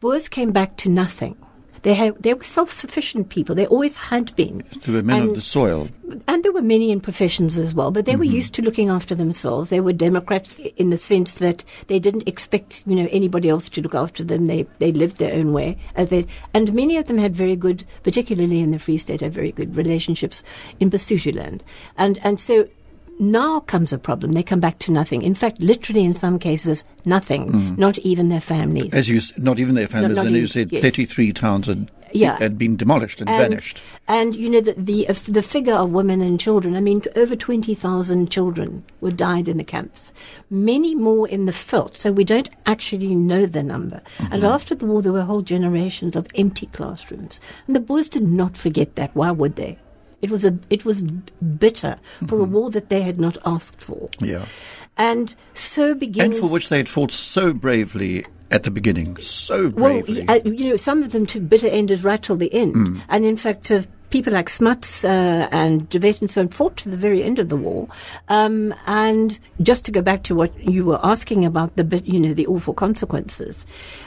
Boers 0.00 0.28
came 0.28 0.52
back 0.52 0.76
to 0.78 0.88
nothing. 0.88 1.36
They 1.84 1.92
had, 1.92 2.20
they 2.22 2.32
were 2.32 2.42
self-sufficient 2.42 3.28
people. 3.28 3.54
They 3.54 3.66
always 3.66 3.94
had 3.94 4.34
been. 4.36 4.64
They 4.84 4.92
were 4.92 5.02
men 5.02 5.20
and, 5.20 5.28
of 5.28 5.34
the 5.34 5.42
soil. 5.42 5.90
And 6.26 6.42
there 6.42 6.50
were 6.50 6.62
many 6.62 6.90
in 6.90 6.98
professions 6.98 7.58
as 7.58 7.74
well, 7.74 7.90
but 7.90 8.06
they 8.06 8.12
mm-hmm. 8.12 8.20
were 8.20 8.24
used 8.24 8.54
to 8.54 8.62
looking 8.62 8.88
after 8.88 9.14
themselves. 9.14 9.68
They 9.68 9.80
were 9.80 9.92
Democrats 9.92 10.58
in 10.76 10.88
the 10.88 10.96
sense 10.96 11.34
that 11.34 11.62
they 11.88 11.98
didn't 11.98 12.26
expect, 12.26 12.82
you 12.86 12.96
know, 12.96 13.06
anybody 13.10 13.50
else 13.50 13.68
to 13.68 13.82
look 13.82 13.94
after 13.94 14.24
them. 14.24 14.46
They 14.46 14.66
they 14.78 14.92
lived 14.92 15.18
their 15.18 15.34
own 15.34 15.52
way 15.52 15.76
as 15.94 16.08
they, 16.08 16.26
and 16.54 16.72
many 16.72 16.96
of 16.96 17.06
them 17.06 17.18
had 17.18 17.36
very 17.36 17.54
good, 17.54 17.84
particularly 18.02 18.60
in 18.60 18.70
the 18.70 18.78
Free 18.78 18.96
State, 18.96 19.20
had 19.20 19.34
very 19.34 19.52
good 19.52 19.76
relationships 19.76 20.42
in 20.80 20.90
Basutoland, 20.90 21.60
and 21.98 22.18
and 22.24 22.40
so 22.40 22.66
now 23.18 23.60
comes 23.60 23.92
a 23.92 23.98
problem. 23.98 24.32
They 24.32 24.42
come 24.42 24.60
back 24.60 24.78
to 24.80 24.92
nothing. 24.92 25.22
In 25.22 25.34
fact, 25.34 25.60
literally 25.60 26.04
in 26.04 26.14
some 26.14 26.38
cases, 26.38 26.84
nothing. 27.04 27.52
Mm. 27.52 27.78
Not 27.78 27.98
even 27.98 28.28
their 28.28 28.40
families. 28.40 28.92
As 28.92 29.08
you, 29.08 29.20
not 29.36 29.58
even 29.58 29.74
their 29.74 29.88
families. 29.88 30.16
Not, 30.16 30.24
not 30.24 30.26
and 30.28 30.36
you 30.36 30.46
said 30.46 30.72
yes. 30.72 30.82
33 30.82 31.32
towns 31.32 31.66
had, 31.66 31.90
yeah. 32.12 32.38
had 32.38 32.58
been 32.58 32.76
demolished 32.76 33.20
and, 33.20 33.30
and 33.30 33.50
vanished. 33.50 33.82
And 34.08 34.34
you 34.34 34.50
know 34.50 34.60
the 34.60 34.74
the, 34.74 35.08
uh, 35.08 35.14
the 35.28 35.42
figure 35.42 35.74
of 35.74 35.90
women 35.90 36.20
and 36.20 36.40
children. 36.40 36.76
I 36.76 36.80
mean, 36.80 37.02
over 37.16 37.36
20,000 37.36 38.30
children 38.30 38.84
were 39.00 39.10
died 39.10 39.48
in 39.48 39.58
the 39.58 39.64
camps. 39.64 40.12
Many 40.50 40.94
more 40.94 41.28
in 41.28 41.46
the 41.46 41.52
veld. 41.52 41.96
So 41.96 42.12
we 42.12 42.24
don't 42.24 42.50
actually 42.66 43.14
know 43.14 43.46
the 43.46 43.62
number. 43.62 44.02
Mm-hmm. 44.18 44.32
And 44.32 44.44
after 44.44 44.74
the 44.74 44.86
war, 44.86 45.02
there 45.02 45.12
were 45.12 45.22
whole 45.22 45.42
generations 45.42 46.16
of 46.16 46.26
empty 46.34 46.66
classrooms. 46.66 47.40
And 47.66 47.76
the 47.76 47.80
boys 47.80 48.08
did 48.08 48.22
not 48.22 48.56
forget 48.56 48.96
that. 48.96 49.14
Why 49.14 49.30
would 49.30 49.56
they? 49.56 49.78
It 50.24 50.30
was 50.30 50.44
a 50.44 50.58
it 50.70 50.84
was 50.84 51.02
bitter 51.02 51.98
for 52.20 52.36
mm-hmm. 52.36 52.40
a 52.40 52.44
war 52.44 52.70
that 52.70 52.88
they 52.88 53.02
had 53.02 53.20
not 53.20 53.36
asked 53.44 53.82
for. 53.82 54.08
Yeah. 54.20 54.46
And 54.96 55.34
so 55.52 55.94
began 55.94 56.32
And 56.32 56.34
for 56.34 56.48
which 56.48 56.70
they 56.70 56.78
had 56.78 56.88
fought 56.88 57.10
so 57.10 57.52
bravely 57.52 58.24
at 58.50 58.62
the 58.62 58.70
beginning, 58.70 59.18
so 59.18 59.68
bravely. 59.68 60.24
Well, 60.24 60.40
uh, 60.46 60.48
you 60.48 60.70
know, 60.70 60.76
some 60.76 61.02
of 61.02 61.12
them 61.12 61.26
to 61.26 61.40
bitter 61.40 61.66
enders 61.66 62.04
right 62.04 62.22
till 62.22 62.36
the 62.36 62.52
end. 62.54 62.74
Mm. 62.74 63.02
And 63.08 63.24
in 63.24 63.36
fact, 63.36 63.70
uh, 63.70 63.82
people 64.10 64.32
like 64.32 64.48
Smuts 64.48 65.04
uh, 65.04 65.48
and 65.50 65.88
De 65.88 65.98
Wet 65.98 66.20
and 66.20 66.30
so 66.30 66.40
on 66.40 66.48
fought 66.48 66.76
to 66.76 66.88
the 66.88 66.96
very 66.96 67.24
end 67.24 67.40
of 67.40 67.48
the 67.48 67.56
war. 67.56 67.88
Um, 68.28 68.72
and 68.86 69.36
just 69.60 69.84
to 69.86 69.90
go 69.90 70.02
back 70.02 70.22
to 70.24 70.36
what 70.36 70.56
you 70.60 70.84
were 70.84 71.04
asking 71.04 71.44
about 71.44 71.74
the, 71.74 72.00
you 72.04 72.20
know, 72.20 72.32
the 72.32 72.46
awful 72.46 72.74
consequences, 72.74 73.66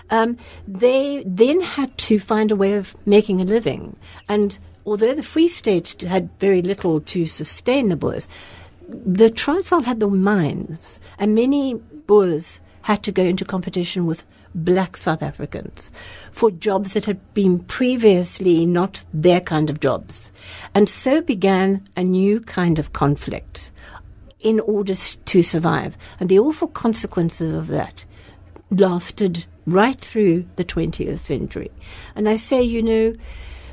um, 0.09 0.37
they 0.65 1.23
then 1.25 1.59
had 1.59 1.97
to 1.97 2.19
find 2.19 2.51
a 2.51 2.55
way 2.55 2.75
of 2.75 2.95
making 3.05 3.41
a 3.41 3.43
living. 3.43 3.97
And 4.29 4.57
although 4.87 5.13
the 5.13 5.21
Free 5.21 5.49
State 5.49 6.01
had 6.01 6.29
very 6.39 6.61
little 6.61 7.01
to 7.01 7.25
sustain 7.25 7.89
the 7.89 7.97
Boers, 7.97 8.27
the 8.87 9.29
Transvaal 9.29 9.81
had 9.81 9.99
the 9.99 10.07
mines, 10.07 10.97
and 11.19 11.35
many 11.35 11.73
Boers 12.07 12.61
had 12.83 13.03
to 13.03 13.11
go 13.11 13.23
into 13.23 13.43
competition 13.43 14.05
with 14.05 14.23
black 14.55 14.95
South 14.95 15.21
Africans 15.21 15.91
for 16.31 16.49
jobs 16.49 16.93
that 16.93 17.03
had 17.03 17.33
been 17.33 17.59
previously 17.59 18.65
not 18.65 19.03
their 19.13 19.41
kind 19.41 19.69
of 19.69 19.81
jobs. 19.81 20.31
And 20.73 20.89
so 20.89 21.21
began 21.21 21.87
a 21.97 22.03
new 22.03 22.39
kind 22.39 22.79
of 22.79 22.93
conflict 22.93 23.71
in 24.39 24.61
order 24.61 24.95
to 24.95 25.41
survive. 25.41 25.97
And 26.19 26.29
the 26.29 26.39
awful 26.39 26.69
consequences 26.69 27.53
of 27.53 27.67
that 27.67 28.05
lasted 28.71 29.45
right 29.65 29.99
through 29.99 30.45
the 30.55 30.63
20th 30.63 31.19
century. 31.19 31.71
And 32.15 32.29
I 32.29 32.37
say, 32.37 32.61
you 32.61 32.81
know, 32.81 33.13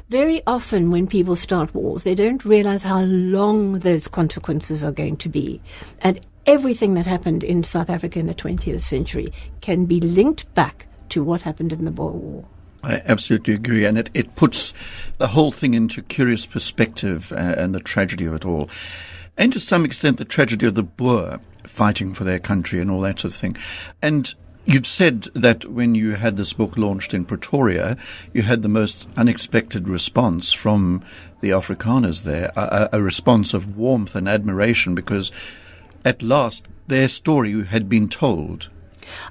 very 0.08 0.42
often 0.46 0.90
when 0.90 1.06
people 1.06 1.36
start 1.36 1.74
wars, 1.74 2.04
they 2.04 2.14
don't 2.14 2.44
realize 2.44 2.82
how 2.82 3.02
long 3.02 3.80
those 3.80 4.08
consequences 4.08 4.84
are 4.84 4.92
going 4.92 5.16
to 5.18 5.28
be. 5.28 5.60
And 6.02 6.20
everything 6.46 6.94
that 6.94 7.06
happened 7.06 7.42
in 7.42 7.62
South 7.62 7.90
Africa 7.90 8.18
in 8.18 8.26
the 8.26 8.34
20th 8.34 8.82
century 8.82 9.32
can 9.60 9.86
be 9.86 10.00
linked 10.00 10.52
back 10.54 10.86
to 11.10 11.22
what 11.22 11.42
happened 11.42 11.72
in 11.72 11.84
the 11.84 11.90
Boer 11.90 12.12
War. 12.12 12.44
I 12.82 13.02
absolutely 13.06 13.54
agree, 13.54 13.86
and 13.86 13.96
it, 13.96 14.10
it 14.12 14.36
puts 14.36 14.74
the 15.16 15.28
whole 15.28 15.50
thing 15.50 15.72
into 15.72 16.02
curious 16.02 16.44
perspective 16.44 17.32
uh, 17.32 17.36
and 17.36 17.74
the 17.74 17.80
tragedy 17.80 18.26
of 18.26 18.34
it 18.34 18.44
all. 18.44 18.68
And 19.38 19.52
to 19.54 19.60
some 19.60 19.86
extent, 19.86 20.18
the 20.18 20.24
tragedy 20.26 20.66
of 20.66 20.74
the 20.74 20.82
Boer 20.82 21.40
fighting 21.64 22.12
for 22.12 22.24
their 22.24 22.38
country 22.38 22.80
and 22.80 22.90
all 22.90 23.00
that 23.00 23.20
sort 23.20 23.32
of 23.32 23.40
thing. 23.40 23.56
And 24.02 24.34
You've 24.66 24.86
said 24.86 25.24
that 25.34 25.66
when 25.66 25.94
you 25.94 26.12
had 26.14 26.38
this 26.38 26.54
book 26.54 26.78
launched 26.78 27.12
in 27.12 27.26
Pretoria, 27.26 27.98
you 28.32 28.42
had 28.42 28.62
the 28.62 28.68
most 28.68 29.06
unexpected 29.14 29.86
response 29.86 30.52
from 30.52 31.04
the 31.42 31.50
Afrikaners 31.50 32.22
there, 32.22 32.50
a, 32.56 32.88
a, 32.94 33.02
response 33.02 33.52
of 33.52 33.76
warmth 33.76 34.16
and 34.16 34.26
admiration 34.26 34.94
because 34.94 35.30
at 36.02 36.22
last 36.22 36.66
their 36.86 37.08
story 37.08 37.66
had 37.66 37.90
been 37.90 38.08
told. 38.08 38.70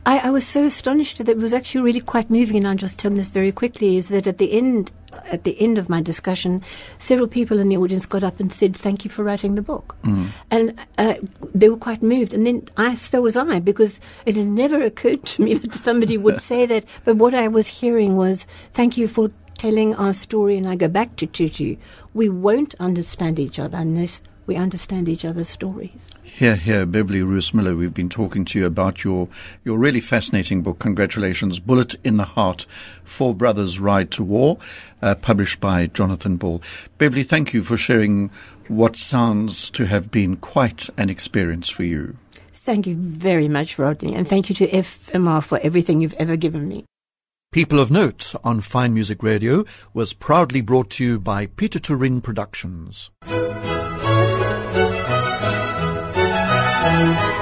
I, 0.05 0.19
I 0.19 0.30
was 0.30 0.45
so 0.45 0.65
astonished 0.65 1.17
that 1.17 1.30
it 1.30 1.38
was 1.38 1.53
actually 1.53 1.82
really 1.82 2.01
quite 2.01 2.30
moving, 2.30 2.57
and 2.57 2.67
I'll 2.67 2.76
just 2.76 2.97
tell 2.97 3.11
this 3.11 3.30
very 3.30 3.51
quickly, 3.51 3.97
is 3.97 4.09
that 4.09 4.28
at 4.28 4.38
the 4.38 4.51
end 4.51 4.91
at 5.26 5.43
the 5.43 5.59
end 5.61 5.78
of 5.78 5.89
my 5.89 6.01
discussion, 6.01 6.61
several 6.97 7.28
people 7.28 7.59
in 7.59 7.69
the 7.69 7.78
audience 7.78 8.05
got 8.05 8.24
up 8.24 8.39
and 8.39 8.51
said, 8.51 8.76
"Thank 8.76 9.05
you 9.05 9.11
for 9.11 9.24
writing 9.24 9.55
the 9.55 9.61
book," 9.61 9.95
mm. 10.03 10.28
and 10.49 10.80
uh, 10.97 11.15
they 11.53 11.69
were 11.69 11.78
quite 11.78 12.01
moved. 12.01 12.34
And 12.34 12.45
then 12.45 12.67
I, 12.78 12.95
so 12.95 13.21
was 13.21 13.36
I, 13.36 13.59
because 13.59 13.99
it 14.26 14.36
had 14.36 14.47
never 14.47 14.82
occurred 14.82 15.24
to 15.24 15.41
me 15.41 15.53
that 15.61 15.76
somebody 15.76 16.17
would 16.17 16.41
say 16.51 16.65
that. 16.65 16.86
But 17.05 17.17
what 17.17 17.34
I 17.34 17.47
was 17.47 17.67
hearing 17.67 18.15
was, 18.15 18.45
"Thank 18.74 18.97
you 18.97 19.07
for 19.07 19.32
telling 19.57 19.95
our 19.95 20.13
story." 20.13 20.57
And 20.57 20.67
I 20.67 20.76
go 20.76 20.88
back 20.88 21.15
to 21.17 21.28
Tutu. 21.28 21.78
We 22.13 22.30
won't 22.30 22.76
understand 22.80 23.39
each 23.39 23.59
other 23.59 23.78
unless 23.78 24.21
we 24.45 24.55
understand 24.55 25.07
each 25.07 25.25
other's 25.25 25.49
stories. 25.49 26.09
Here, 26.23 26.55
here, 26.55 26.85
Beverley 26.85 27.21
Roos 27.21 27.53
Muller, 27.53 27.75
we've 27.75 27.93
been 27.93 28.09
talking 28.09 28.45
to 28.45 28.59
you 28.59 28.65
about 28.65 29.03
your, 29.03 29.27
your 29.63 29.77
really 29.77 30.01
fascinating 30.01 30.61
book. 30.61 30.79
Congratulations. 30.79 31.59
Bullet 31.59 31.95
in 32.03 32.17
the 32.17 32.25
Heart 32.25 32.65
Four 33.03 33.35
Brothers 33.35 33.79
Ride 33.79 34.11
to 34.11 34.23
War, 34.23 34.57
uh, 35.01 35.15
published 35.15 35.59
by 35.59 35.87
Jonathan 35.87 36.37
Ball. 36.37 36.61
Beverley, 36.97 37.23
thank 37.23 37.53
you 37.53 37.63
for 37.63 37.77
sharing 37.77 38.29
what 38.67 38.95
sounds 38.95 39.69
to 39.71 39.85
have 39.85 40.09
been 40.11 40.37
quite 40.37 40.89
an 40.97 41.09
experience 41.09 41.69
for 41.69 41.83
you. 41.83 42.17
Thank 42.53 42.87
you 42.87 42.95
very 42.95 43.49
much, 43.49 43.77
Rodney, 43.77 44.15
and 44.15 44.27
thank 44.27 44.49
you 44.49 44.55
to 44.55 44.67
FMR 44.67 45.43
for 45.43 45.59
everything 45.59 46.01
you've 46.01 46.13
ever 46.13 46.37
given 46.37 46.67
me. 46.67 46.85
People 47.51 47.79
of 47.79 47.91
Note 47.91 48.33
on 48.43 48.61
Fine 48.61 48.95
Music 48.95 49.21
Radio 49.21 49.63
was 49.93 50.13
proudly 50.13 50.61
brought 50.61 50.89
to 50.91 51.03
you 51.03 51.19
by 51.19 51.45
Pieter 51.45 51.79
Toerien 51.79 52.23
Productions. 52.23 53.11
Thank 57.04 57.22
you. 57.28 57.32